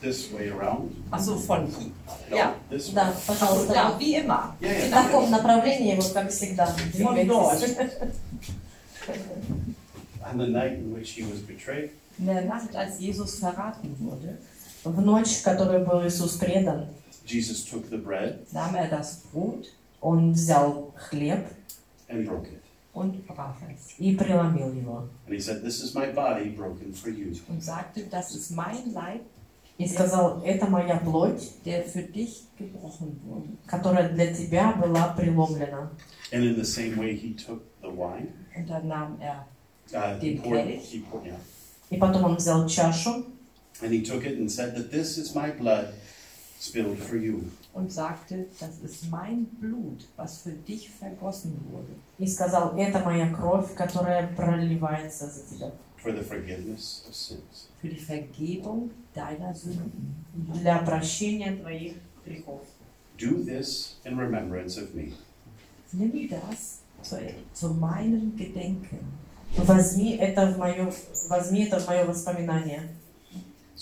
this 0.01 0.31
way 0.31 0.49
around. 0.49 0.95
Achso, 1.11 1.35
von 1.35 1.67
hier. 1.67 1.91
No, 2.29 2.37
Ja. 2.37 2.55
This 2.69 2.87
way. 2.87 2.95
Да, 2.95 3.13
пожалуйста. 3.27 3.73
Ja, 3.73 3.99
wie 3.99 4.15
immer. 4.15 4.55
Yeah, 4.59 4.73
В 4.73 4.89
yeah. 4.89 4.89
таком 4.91 5.31
направлении, 5.31 5.95
вот 5.95 6.11
как 6.11 6.29
всегда, 6.31 6.73
двигайтесь. 6.93 7.75
On 10.23 10.37
the 10.37 10.47
night 10.47 10.73
in 10.73 10.93
which 10.93 11.11
he 11.11 11.23
was 11.23 11.41
betrayed, 11.41 11.91
In 12.19 12.25
der 12.27 12.45
Nacht, 12.45 12.75
als 12.75 12.99
Jesus 12.99 13.39
verraten 13.39 13.95
wurde, 13.99 14.37
В 14.83 15.01
ночь, 15.01 15.37
в 15.39 15.43
которой 15.43 15.83
был 15.83 16.05
Иисус 16.07 16.37
предан, 16.37 16.87
Jesus 17.25 17.63
took 17.65 17.89
the 17.89 17.97
bread 17.97 18.45
nahm 18.51 18.75
er 18.75 18.87
das 18.89 19.23
Brot 19.31 19.67
Он 20.01 20.33
взял 20.33 20.93
хлеб 20.97 21.45
and 22.09 22.25
broke 22.25 22.47
it. 22.47 22.60
und 22.92 23.26
brach 23.26 23.56
es 23.74 23.94
и 23.98 24.14
преломил 24.16 24.72
его. 24.72 25.08
And 25.26 25.34
he 25.34 25.40
said, 25.40 25.62
This 25.62 25.82
is 25.82 25.94
my 25.94 26.06
body 26.12 26.50
broken 26.50 26.92
for 26.92 27.10
you. 27.10 27.34
und 27.48 27.62
sagte, 27.62 28.04
das 28.10 28.34
ist 28.34 28.50
mein 28.52 28.92
Leib, 28.92 29.22
И 29.78 29.86
сказал, 29.86 30.42
это 30.42 30.66
моя 30.68 30.96
плоть, 30.96 31.50
der 31.66 31.84
für 31.84 32.02
dich 32.02 32.44
gebrochen 32.58 33.20
wurde. 33.24 33.48
которая 33.66 34.08
для 34.08 34.32
тебя 34.32 34.72
была 34.72 35.08
преломлена. 35.14 35.90
And 36.32 36.42
in 36.44 36.56
the 36.56 36.64
same 36.64 36.96
way, 36.96 37.14
he 37.14 37.34
took 37.34 37.62
the 37.82 37.88
wine. 37.90 38.28
Und 38.56 38.68
dann 38.70 38.88
nahm 38.88 39.18
er 39.20 39.46
Uh, 39.92 40.18
he 40.18 40.34
Den 40.34 40.42
poured, 40.42 40.64
Kelch. 40.66 40.80
he 40.90 40.98
poured, 41.00 41.26
yeah. 41.26 41.36
И 41.90 41.96
потом 41.98 42.24
он 42.24 42.36
взял 42.36 42.66
чашу 42.66 43.24
And 43.82 43.92
he 43.92 44.02
took 44.02 44.24
it 44.24 44.38
and 44.38 44.50
said 44.50 44.74
that 44.74 44.90
this 44.90 45.18
is 45.18 45.34
my 45.34 45.50
blood 45.52 45.92
spilled 46.58 46.98
for 46.98 47.16
you. 47.16 47.44
und 47.72 47.92
sagte, 47.92 48.46
das 48.60 48.78
ist 48.80 49.10
mein 49.10 49.46
Blut, 49.60 50.06
was 50.16 50.38
für 50.38 50.52
dich 50.52 50.90
vergossen 50.90 51.52
wurde, 51.70 51.94
и 52.18 52.26
сказал, 52.26 52.76
это 52.76 53.00
моя 53.00 53.32
кровь, 53.32 53.74
которая 53.74 54.28
проливается 54.34 55.26
за 55.26 55.42
тебя. 55.42 55.72
for 56.02 56.12
the 56.12 56.22
forgiveness 56.22 57.04
of 57.08 57.14
sins. 57.14 57.68
für 57.80 57.88
die 57.88 57.96
Vergebung 57.96 58.90
deiner 59.14 59.54
Sünden. 59.54 60.24
Для 60.54 60.78
прощения 60.78 61.56
твоих 61.56 61.94
грехов. 62.24 62.62
Do 63.18 63.42
this 63.42 63.96
in 64.04 64.18
remembrance 64.18 64.78
of 64.78 64.94
me. 64.94 65.12
Nimm 65.92 66.28
das 66.28 66.80
zu, 67.02 67.16
zu 67.54 67.74
meinem 67.74 68.36
Gedenken. 68.36 68.98
Возьми 69.56 70.16
это 70.16 70.46
в 70.52 70.58
мое, 70.58 70.92
возьми 71.28 71.64
это 71.64 71.80
в 71.80 71.86
мое 71.86 72.04
воспоминание. 72.04 72.82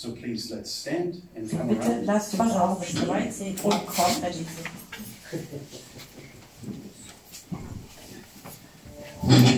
So 0.00 0.12
please 0.12 0.50
let's 0.50 0.70
stand 0.70 1.20
and 1.36 1.50
come 1.50 1.68
Bitte 1.68 1.80
around. 1.80 2.06
lasst 2.06 2.34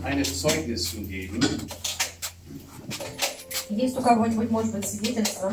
jemand 0.00 0.04
ein 0.06 0.24
Zeugnis 0.24 0.90
zu 0.90 1.02
geben? 1.02 1.38
Есть 3.68 3.98
у 3.98 4.00
кого-нибудь, 4.00 4.50
может 4.50 4.72
быть, 4.72 4.88
свидетельство? 4.88 5.52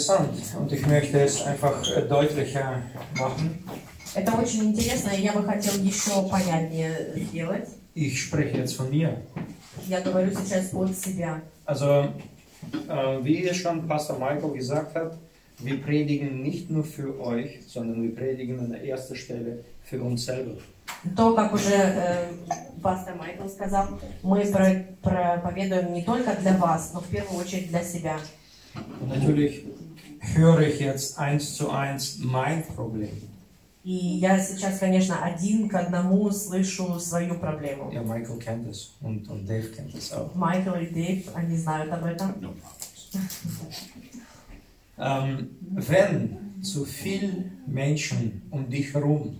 Interessant 0.00 0.30
und 0.58 0.72
ich 0.72 0.86
möchte 0.86 1.20
es 1.20 1.42
einfach 1.46 1.76
äh, 1.96 2.02
deutlicher 2.02 2.82
machen. 3.18 3.64
Это 4.14 4.32
очень 4.32 4.64
интересно, 4.70 5.10
и 5.10 5.22
я 5.22 5.32
бы 5.32 5.42
хотел 5.44 5.74
еще 5.82 6.28
понятнее 6.28 7.12
сделать. 7.16 7.68
Ich 7.94 8.20
spreche 8.20 8.56
jetzt 8.58 8.76
von 8.76 8.90
mir. 8.90 9.16
Я 9.86 10.00
говорю 10.00 10.32
сейчас 10.32 10.72
от 10.74 10.96
себя. 10.96 11.40
Also, 11.64 12.08
äh, 12.88 13.18
wie 13.24 13.52
schon 13.54 13.86
Pastor 13.86 14.18
Michael 14.18 14.52
gesagt 14.52 14.94
hat, 14.96 15.16
wir 15.58 15.80
predigen 15.82 16.42
nicht 16.42 16.70
nur 16.70 16.84
für 16.84 17.20
euch, 17.20 17.60
sondern 17.68 18.02
wir 18.02 18.14
predigen 18.14 18.58
an 18.58 18.70
der 18.70 18.82
ersten 18.84 19.14
Stelle 19.14 19.64
für 19.84 20.02
uns 20.02 20.24
selber. 20.24 20.56
То, 21.16 21.34
как 21.34 21.54
уже 21.54 21.72
э, 21.74 22.26
пастор 22.82 23.14
Майкл 23.14 23.48
сказал, 23.48 23.86
мы 24.22 24.44
про- 24.46 24.84
проповедуем 25.02 25.92
не 25.94 26.02
только 26.02 26.34
для 26.34 26.56
вас, 26.56 26.90
но 26.94 27.00
в 27.00 27.06
первую 27.06 27.38
очередь 27.40 27.68
для 27.68 27.82
себя. 27.84 28.16
Natürlich 29.06 29.64
höre 30.19 30.61
ich 30.61 30.79
jetzt 30.79 31.17
eins 31.17 31.55
zu 31.55 31.69
eins 31.69 32.19
mein 32.19 32.63
Problem. 32.63 33.09
И 33.85 34.17
я 34.17 34.39
сейчас, 34.39 34.79
конечно, 34.79 35.23
один 35.23 35.69
к 35.69 35.75
одному 35.75 36.31
слышу 36.31 36.99
свою 36.99 37.35
проблему. 37.35 37.91
Ja, 37.91 38.01
Michael 38.01 38.39
kennt 38.39 38.67
es 38.67 38.95
und, 38.99 39.29
und 39.29 39.47
Dave 39.47 39.69
kennt 39.69 39.93
es 39.93 40.11
auch. 40.11 40.33
Майкл 40.33 40.73
и 40.73 40.87
Дэйв, 40.87 41.29
они 41.35 41.55
знают 41.55 41.91
об 41.91 42.03
этом. 42.03 42.33
No 42.41 42.53
Ähm, 44.97 45.49
wenn 45.71 46.61
zu 46.63 46.85
viele 46.85 47.51
Menschen 47.67 48.41
um 48.49 48.69
dich 48.69 48.93
herum, 48.93 49.39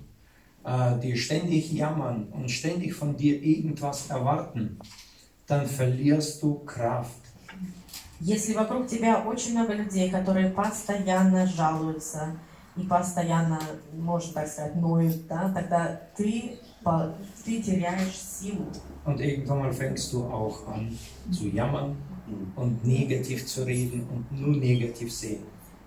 äh, 0.63 0.99
die 1.01 1.17
ständig 1.17 1.71
jammern 1.71 2.27
und 2.31 2.51
ständig 2.51 2.93
von 2.93 3.15
dir 3.17 3.41
irgendwas 3.41 4.09
erwarten, 4.09 4.77
dann 5.47 5.65
verlierst 5.65 6.43
du 6.43 6.59
Kraft. 6.65 7.21
Если 8.20 8.52
вокруг 8.52 8.86
тебя 8.86 9.22
очень 9.22 9.52
много 9.52 9.72
людей, 9.72 10.10
которые 10.10 10.50
постоянно 10.50 11.46
жалуются 11.46 12.36
и 12.76 12.82
постоянно, 12.82 13.58
можно 13.94 14.34
так 14.34 14.48
сказать, 14.48 14.76
ноют, 14.76 15.26
да, 15.26 15.50
тогда 15.54 16.00
ты, 16.14 16.58
ты 17.44 17.62
теряешь 17.62 18.14
силу. 18.14 18.66
Und 19.06 19.20
irgendwann 19.20 19.60
mal 19.60 19.72
fängst 19.72 20.12
du 20.12 20.24
auch 20.24 20.68
an 20.68 20.98
zu 21.32 21.48
jammern 21.48 21.96
und 22.56 22.84
negativ 22.84 23.46
zu 23.46 23.64
reden 23.64 24.06
und 24.10 24.30
nur 24.38 24.54
negativ 24.54 25.10
sehen. 25.12 25.40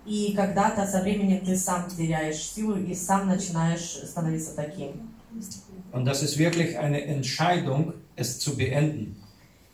И 0.04 0.34
когда-то 0.34 0.86
со 0.86 1.02
временем 1.02 1.44
ты 1.44 1.56
сам 1.56 1.88
теряешь 1.88 2.42
силу 2.42 2.76
и 2.76 2.94
сам 2.94 3.28
начинаешь 3.28 4.00
становиться 4.04 4.56
таким. 4.56 5.14
Und 5.92 6.04
das 6.04 6.22
ist 6.24 6.36
wirklich 6.38 6.76
eine 6.78 7.00
Entscheidung, 7.04 7.94
es 8.16 8.40
zu 8.40 8.56
beenden. 8.56 9.23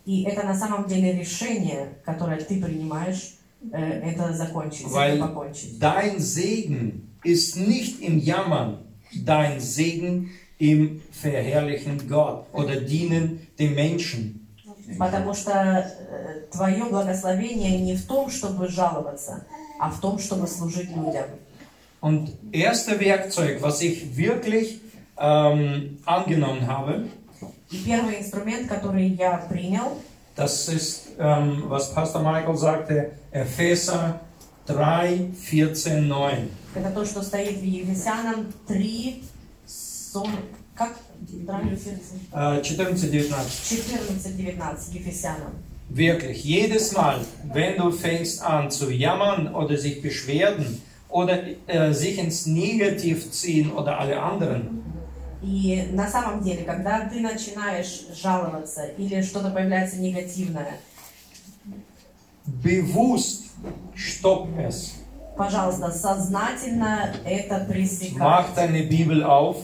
И 0.06 0.22
это 0.24 0.46
на 0.46 0.54
самом 0.54 0.86
деле 0.86 1.12
решение, 1.12 1.88
которое 2.04 2.38
ты 2.38 2.60
принимаешь, 2.60 3.36
э, 3.72 3.76
это 3.78 4.32
закончить, 4.32 4.86
Weil 4.86 5.14
этим 5.16 5.28
покончить. 5.28 5.78
dein 5.78 6.18
Segen 6.18 7.08
ist 7.24 7.56
nicht 7.56 8.00
im 8.00 8.18
Jammern, 8.18 8.78
dein 9.14 9.60
Segen 9.60 10.30
im 10.58 11.02
Verherrlichen 11.12 12.08
Gott 12.08 12.46
oder 12.52 12.76
dienen 12.76 13.46
dem 13.58 13.74
Menschen. 13.74 14.46
Потому 14.98 15.34
что 15.34 15.52
э, 15.52 16.50
твое 16.50 16.84
благословение 16.84 17.78
не 17.78 17.94
в 17.94 18.06
том, 18.06 18.28
чтобы 18.30 18.68
жаловаться, 18.68 19.46
а 19.78 19.90
в 19.90 20.00
том, 20.00 20.18
чтобы 20.18 20.46
служить 20.48 20.90
людям. 20.90 21.26
Und 22.00 22.30
erste 22.50 22.98
Werkzeug, 22.98 23.60
was 23.60 23.82
ich 23.82 24.16
wirklich 24.16 24.80
ähm, 25.18 25.98
angenommen 26.06 26.66
habe, 26.66 27.04
И 27.71 27.77
первый 27.85 28.19
инструмент, 28.19 28.67
который 28.67 29.07
я 29.07 29.37
принял, 29.49 29.97
das 30.35 30.67
ist, 30.69 31.07
ähm, 31.17 31.63
was 31.69 31.93
Pastor 31.93 32.21
Michael 32.21 32.57
sagte, 32.57 33.11
Epheser 33.31 34.19
3, 34.67 35.31
14, 35.41 36.07
9. 36.07 36.49
это 36.75 36.89
то, 36.91 37.05
что 37.05 37.21
стоит 37.21 37.57
в 37.59 37.63
Ефесянам 37.63 38.51
3, 38.67 39.21
40, 39.65 40.29
как? 40.75 40.95
3, 41.29 41.55
Äh, 42.33 42.63
14, 42.63 43.09
19. 43.11 43.49
14, 43.49 44.37
19, 44.37 44.95
Ефесянам. 44.95 45.53
Wirklich, 45.89 46.43
jedes 46.43 46.91
Mal, 46.93 47.19
wenn 47.53 47.77
du 47.77 47.91
fängst 47.91 48.41
an 48.41 48.69
zu 48.71 48.89
jammern 48.91 49.53
oder 49.53 49.77
sich 49.77 50.01
beschwerden 50.01 50.81
oder 51.09 51.39
äh, 51.67 51.93
sich 51.93 52.17
ins 52.17 52.45
Negativ 52.47 53.31
ziehen 53.31 53.71
oder 53.71 53.99
alle 53.99 54.19
anderen, 54.21 54.83
И 55.42 55.88
на 55.92 56.06
самом 56.08 56.42
деле, 56.42 56.64
когда 56.64 57.08
ты 57.08 57.20
начинаешь 57.20 58.06
жаловаться 58.14 58.84
или 58.98 59.22
что-то 59.22 59.50
появляется 59.50 59.96
негативное, 59.96 60.78
bewusst 62.62 63.44
stopp 63.96 64.48
es. 64.58 64.92
пожалуйста, 65.36 65.90
сознательно 65.92 67.14
это 67.24 67.64
пресекай. 67.68 68.18
Mach 68.18 68.54
deine 68.54 68.82
Bibel 68.82 69.22
auf 69.22 69.56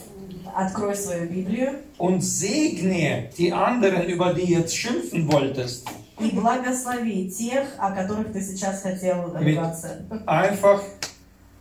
Открой 0.55 0.95
свою 0.95 1.29
Библию 1.29 1.75
und 1.99 2.21
segne 2.21 3.29
die 3.37 3.53
anderen, 3.53 4.03
über 4.07 4.33
die 4.33 4.45
jetzt 4.53 4.75
schimpfen 4.75 5.31
wolltest. 5.31 5.87
и 6.19 6.31
благослови 6.31 7.29
тех, 7.29 7.67
о 7.77 7.91
которых 7.91 8.33
ты 8.33 8.41
сейчас 8.41 8.81
хотел 8.81 9.31
ругаться. 9.31 10.01
Einfach 10.25 10.81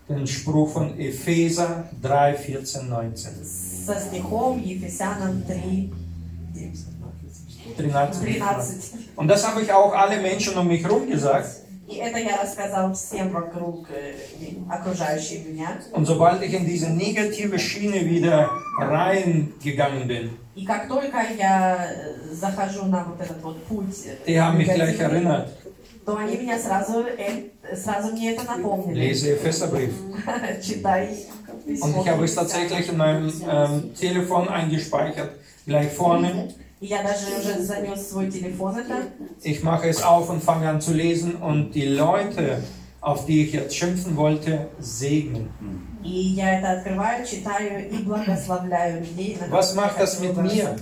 den 0.08 0.26
Spruch 0.26 0.70
von 0.72 0.98
Epheser 0.98 1.84
3, 2.00 2.36
14, 2.38 2.88
19. 2.88 3.34
Со 3.86 4.00
стихом 4.00 4.60
Ефесянам 4.64 5.44
3, 5.46 5.90
13. 7.76 8.36
13. 8.36 9.16
Und 9.16 9.28
das 9.28 9.46
habe 9.46 9.62
ich 9.62 9.72
auch 9.72 9.92
alle 9.94 10.20
Menschen 10.20 10.56
um 10.58 10.66
mich 10.66 10.82
herum 10.82 11.06
gesagt. 11.08 11.48
И 11.88 11.98
это 11.98 12.18
я 12.18 12.42
рассказал 12.42 12.92
всем 12.94 13.30
вокруг 13.30 13.86
э, 13.90 14.14
окружающих 14.68 15.46
меня. 15.46 15.78
Und 15.92 16.04
sobald 16.04 16.42
ich 16.42 16.52
in 16.52 16.66
diese 16.66 16.90
negative 16.90 17.56
Schiene 17.60 18.04
wieder 18.10 18.50
reingegangen 18.80 20.08
bin, 20.08 20.30
И 20.56 20.64
как 20.64 20.88
только 20.88 21.18
я 21.38 21.86
э, 21.88 22.34
захожу 22.34 22.86
на 22.86 23.04
вот 23.04 23.20
этот 23.20 23.40
вот 23.40 23.62
путь, 23.66 23.94
die 24.26 24.40
haben 24.40 24.56
mich 24.58 24.66
gleich 24.74 24.98
erinnert. 24.98 25.48
то 26.04 26.16
они 26.16 26.36
меня 26.36 26.58
сразу, 26.58 27.04
э, 27.06 27.50
сразу 27.76 28.12
мне 28.12 28.32
это 28.32 28.42
напомнили. 28.44 29.08
Lese 29.08 29.34
Epheserbrief. 29.36 29.92
Читай. 30.60 31.26
Und 31.66 31.96
ich 32.00 32.08
habe 32.08 32.24
es 32.24 32.34
tatsächlich 32.34 32.88
in 32.88 32.96
meinem 32.96 33.32
ähm, 33.48 33.94
Telefon 33.94 34.48
eingespeichert, 34.48 35.30
gleich 35.66 35.92
vorne. 35.92 36.48
Ich 39.42 39.62
mache 39.62 39.88
es 39.88 40.02
auf 40.02 40.28
und 40.30 40.42
fange 40.42 40.68
an 40.68 40.80
zu 40.80 40.92
lesen 40.92 41.36
und 41.36 41.72
die 41.72 41.86
Leute, 41.86 42.62
auf 43.00 43.24
die 43.26 43.46
ich 43.46 43.52
jetzt 43.52 43.74
schimpfen 43.74 44.16
wollte, 44.16 44.68
segnen. 44.78 45.48
Was 49.50 49.74
macht 49.74 49.98
das 50.00 50.20
mit 50.20 50.36
mir? 50.36 50.76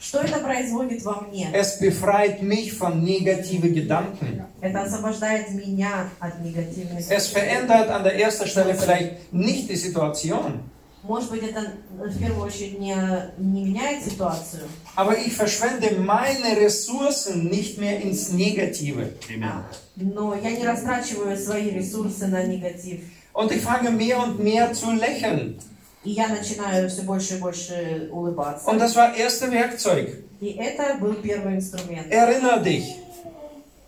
Что 0.00 0.20
это 0.20 0.40
производит 0.40 1.02
во 1.04 1.20
мне? 1.20 1.50
Es 1.54 1.78
befreit 1.78 2.42
mich 2.42 2.72
von 2.72 3.04
negativen 3.04 3.72
Gedanken. 3.72 4.46
Это 4.60 4.82
освобождает 4.82 5.50
меня 5.50 6.08
от 6.18 6.40
негативных 6.40 7.08
Es 7.10 7.28
verändert 7.28 7.90
an 7.90 8.02
der 8.02 8.18
ersten 8.18 8.48
Stelle 8.48 8.74
vielleicht 8.74 9.32
nicht 9.32 9.68
die 9.68 9.76
Situation, 9.76 10.60
Может 11.04 11.32
быть, 11.32 11.42
это 11.42 11.74
в 11.90 12.18
первую 12.18 12.46
очередь 12.46 12.80
не, 12.80 12.96
не 13.36 13.66
меняет 13.66 14.02
ситуацию, 14.02 14.62
aber 14.96 15.18
ich 15.18 15.34
verschwende 15.34 15.90
meine 16.00 16.56
Ressourcen 16.56 17.50
nicht 17.50 17.78
mehr 17.78 18.00
ins 18.00 18.32
Negative. 18.32 19.12
Amen. 19.28 19.64
но 19.96 20.34
я 20.34 20.50
не 20.50 20.64
растрачиваю 20.66 21.36
свои 21.36 21.70
ресурсы 21.70 22.26
на 22.26 22.42
негатив. 22.44 23.02
Und 23.34 23.52
ich 23.52 23.60
fange 23.60 23.90
mehr 23.90 24.18
und 24.18 24.42
mehr 24.42 24.72
zu 24.72 24.92
lächeln. 24.92 25.58
И 26.08 26.10
я 26.10 26.28
начинаю 26.28 26.88
все 26.90 27.02
больше 27.02 27.36
и 27.36 27.38
больше 27.38 28.08
улыбаться. 28.12 28.68
Und 28.68 28.78
das 28.78 28.94
war 28.94 29.14
erste 29.16 29.50
Werkzeug. 29.50 30.24
И 30.40 30.48
это 30.58 30.98
был 31.00 31.14
первый 31.14 31.54
инструмент. 31.56 32.12
Erinnere 32.12 32.62
dich 32.62 32.84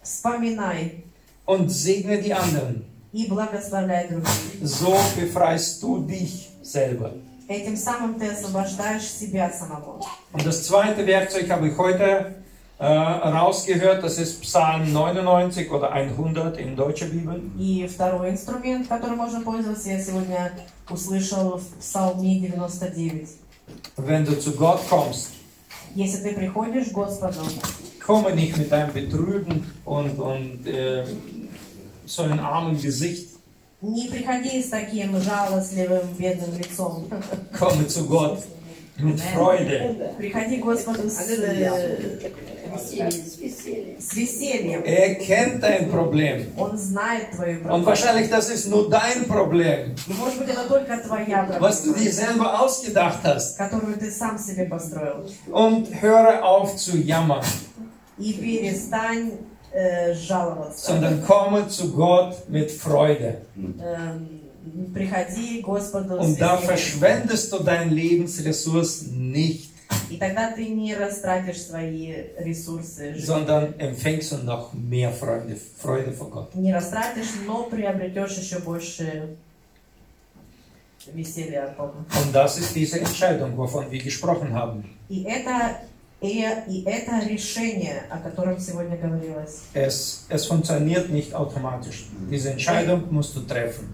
Вспоминай 0.02 1.04
und 1.44 1.68
segne 1.70 2.18
die 2.22 2.32
anderen. 2.32 2.84
и 3.12 3.26
благословляй 3.26 4.08
других. 4.08 4.28
So 4.62 4.96
befreist 5.16 5.82
du 5.82 5.98
dich 6.06 6.48
selber. 6.62 7.12
Этим 7.48 7.76
самым 7.76 8.18
ты 8.18 8.28
освобождаешь 8.28 9.04
себя 9.04 9.50
самого. 9.50 10.00
Und 10.32 10.44
das 10.44 10.64
zweite 10.66 11.06
Werkzeug 11.06 11.48
habe 11.50 11.68
ich 11.68 11.76
heute 11.78 12.34
äh, 12.80 12.84
rausgehört, 12.86 14.04
das 14.04 14.18
ist 14.18 14.42
Psalm 14.42 14.92
99 14.92 15.70
oder 15.70 15.92
100 15.92 16.58
in 16.58 16.76
deutscher 16.76 17.06
Bibel. 17.06 17.40
И 17.58 17.86
второй 17.86 18.30
инструмент, 18.30 18.88
которым 18.88 19.16
можно 19.16 19.40
пользоваться, 19.40 19.88
я 19.88 20.00
сегодня 20.02 20.52
услышал 20.90 21.58
в 21.58 21.78
Псалме 21.80 22.40
99. 22.40 23.28
Wenn 23.96 24.24
du 24.24 24.38
zu 24.38 24.52
Gott 24.52 24.80
kommst, 24.88 25.30
Если 25.94 26.22
ты 26.22 26.34
приходишь 26.34 26.88
к 26.88 26.92
Господу, 26.92 27.40
komme 28.04 28.34
nicht 28.34 28.56
mit 28.58 28.70
deinem 28.70 28.92
Betrüben 28.92 29.64
und, 29.84 30.18
und 30.18 30.66
äh, 30.66 31.04
so 32.04 32.22
einem 32.22 32.40
armen 32.40 32.80
Gesicht. 32.80 33.36
не 33.82 34.08
приходи 34.08 34.62
с 34.62 34.70
таким 34.70 35.20
жалостливым, 35.20 36.08
бедным 36.18 36.58
лицом. 36.58 37.08
Komme 37.58 37.86
zu 37.86 38.06
Gott 38.06 38.42
mit 39.01 39.19
Freude. 39.19 40.13
Приходи 40.17 40.57
к 40.57 40.63
Господу 40.63 41.09
с, 41.09 41.29
э, 41.29 43.11
с 43.99 44.13
весельем. 44.15 44.83
Er 44.85 45.15
kennt 45.15 45.61
dein 45.61 45.89
Problem. 45.91 46.47
Он 46.57 46.77
знает 46.77 47.31
твою 47.31 47.57
Und 47.57 47.63
проблему. 47.63 47.85
wahrscheinlich 47.85 48.29
das 48.29 48.49
ist 48.49 48.67
nur 48.69 48.89
dein 48.89 49.27
Problem, 49.27 49.95
И, 50.07 50.13
Может 50.13 50.39
быть, 50.39 50.49
это 50.49 50.67
только 50.67 50.97
твоя 50.97 51.47
was 51.59 51.83
du 51.83 51.93
dir 51.93 52.09
проблема, 52.09 52.11
selber 52.11 52.61
ausgedacht 52.61 53.19
hast. 53.23 53.57
которую 53.57 53.97
ты 53.97 54.09
сам 54.11 54.37
себе 54.37 54.65
построил. 54.65 55.25
Und 55.51 55.87
höre 56.01 56.43
auf 56.43 56.75
zu 56.77 56.97
jammern, 56.97 57.43
И 58.17 58.33
перестань 58.33 59.31
э, 59.73 60.13
жаловаться. 60.13 60.91
sondern 60.91 61.23
komme 61.25 61.67
zu 61.67 61.91
Gott 61.91 62.47
mit 62.49 62.71
Freude. 62.71 63.41
Эм, 63.55 64.40
приходи 64.93 65.61
к 65.61 65.65
Господу 65.65 66.15
Und 66.15 66.39
da 66.39 66.57
verschwendest 66.57 67.51
du 67.51 67.59
deine 67.63 67.91
Lebensressourcen 67.93 69.31
nicht, 69.31 69.69
И 70.09 70.17
тогда 70.17 70.51
ты 70.51 70.67
не 70.69 70.95
растратишь 70.95 71.61
свои 71.61 72.13
ресурсы, 72.39 73.13
sondern 73.17 73.73
empfängst 73.77 74.31
du 74.31 74.37
noch 74.37 74.73
mehr 74.73 75.11
Freude, 75.11 75.57
Freude 75.81 76.11
vor 76.13 76.29
Gott. 76.29 76.55
не 76.55 76.73
растратишь, 76.73 77.27
но 77.45 77.63
приобретешь 77.63 78.37
еще 78.37 78.59
больше 78.59 79.35
веселья 81.13 81.65
от 81.65 81.77
Бога. 81.77 82.05
Und 82.23 82.33
das 82.33 82.57
ist 82.57 82.75
diese 82.75 82.99
Entscheidung, 82.99 83.57
wovon 83.57 83.89
wir 83.91 84.01
gesprochen 84.01 84.53
haben. 84.53 84.83
И 85.09 85.23
это, 85.23 85.79
и, 86.21 86.45
и 86.67 86.83
это 86.85 87.19
решение, 87.27 88.03
о 88.09 88.19
котором 88.19 88.59
сегодня 88.59 88.95
говорилось. 88.97 89.63
Es, 89.73 90.25
es 90.29 90.45
funktioniert 90.45 91.09
nicht 91.09 91.33
automatisch. 91.33 92.05
Diese 92.29 92.51
Entscheidung 92.51 93.11
musst 93.11 93.35
du 93.35 93.41
treffen. 93.41 93.89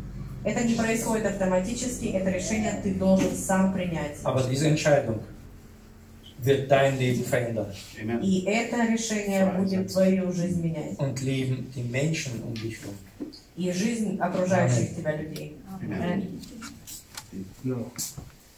Это 0.47 0.63
не 0.63 0.75
происходит 0.75 1.25
автоматически, 1.25 2.05
это 2.05 2.29
решение 2.29 2.79
ты 2.81 2.93
должен 2.93 3.35
сам 3.35 3.73
принять. 3.73 4.17
Aber 4.23 4.43
diese 4.49 4.69
Entscheidung 4.69 5.19
wird 6.39 6.69
dein 6.71 6.97
Leben 6.97 7.25
verändern 7.25 7.67
Amen. 8.01 8.21
И 8.21 8.43
это 8.45 8.85
решение 8.85 9.45
будет 9.45 9.91
твою 9.91 10.31
жизнь 10.31 10.63
менять. 10.63 10.97
und 10.99 11.21
leben 11.21 11.69
die 11.75 11.83
Menschen 11.83 12.41
um 12.43 12.53
dich 12.53 12.77
herum. 12.79 12.95
И 13.57 13.71
жизнь 13.71 14.17
окружающих 14.19 14.95
тебя 14.95 15.17
людей. 15.17 15.57
Amen. 15.81 16.39
No. 17.63 17.91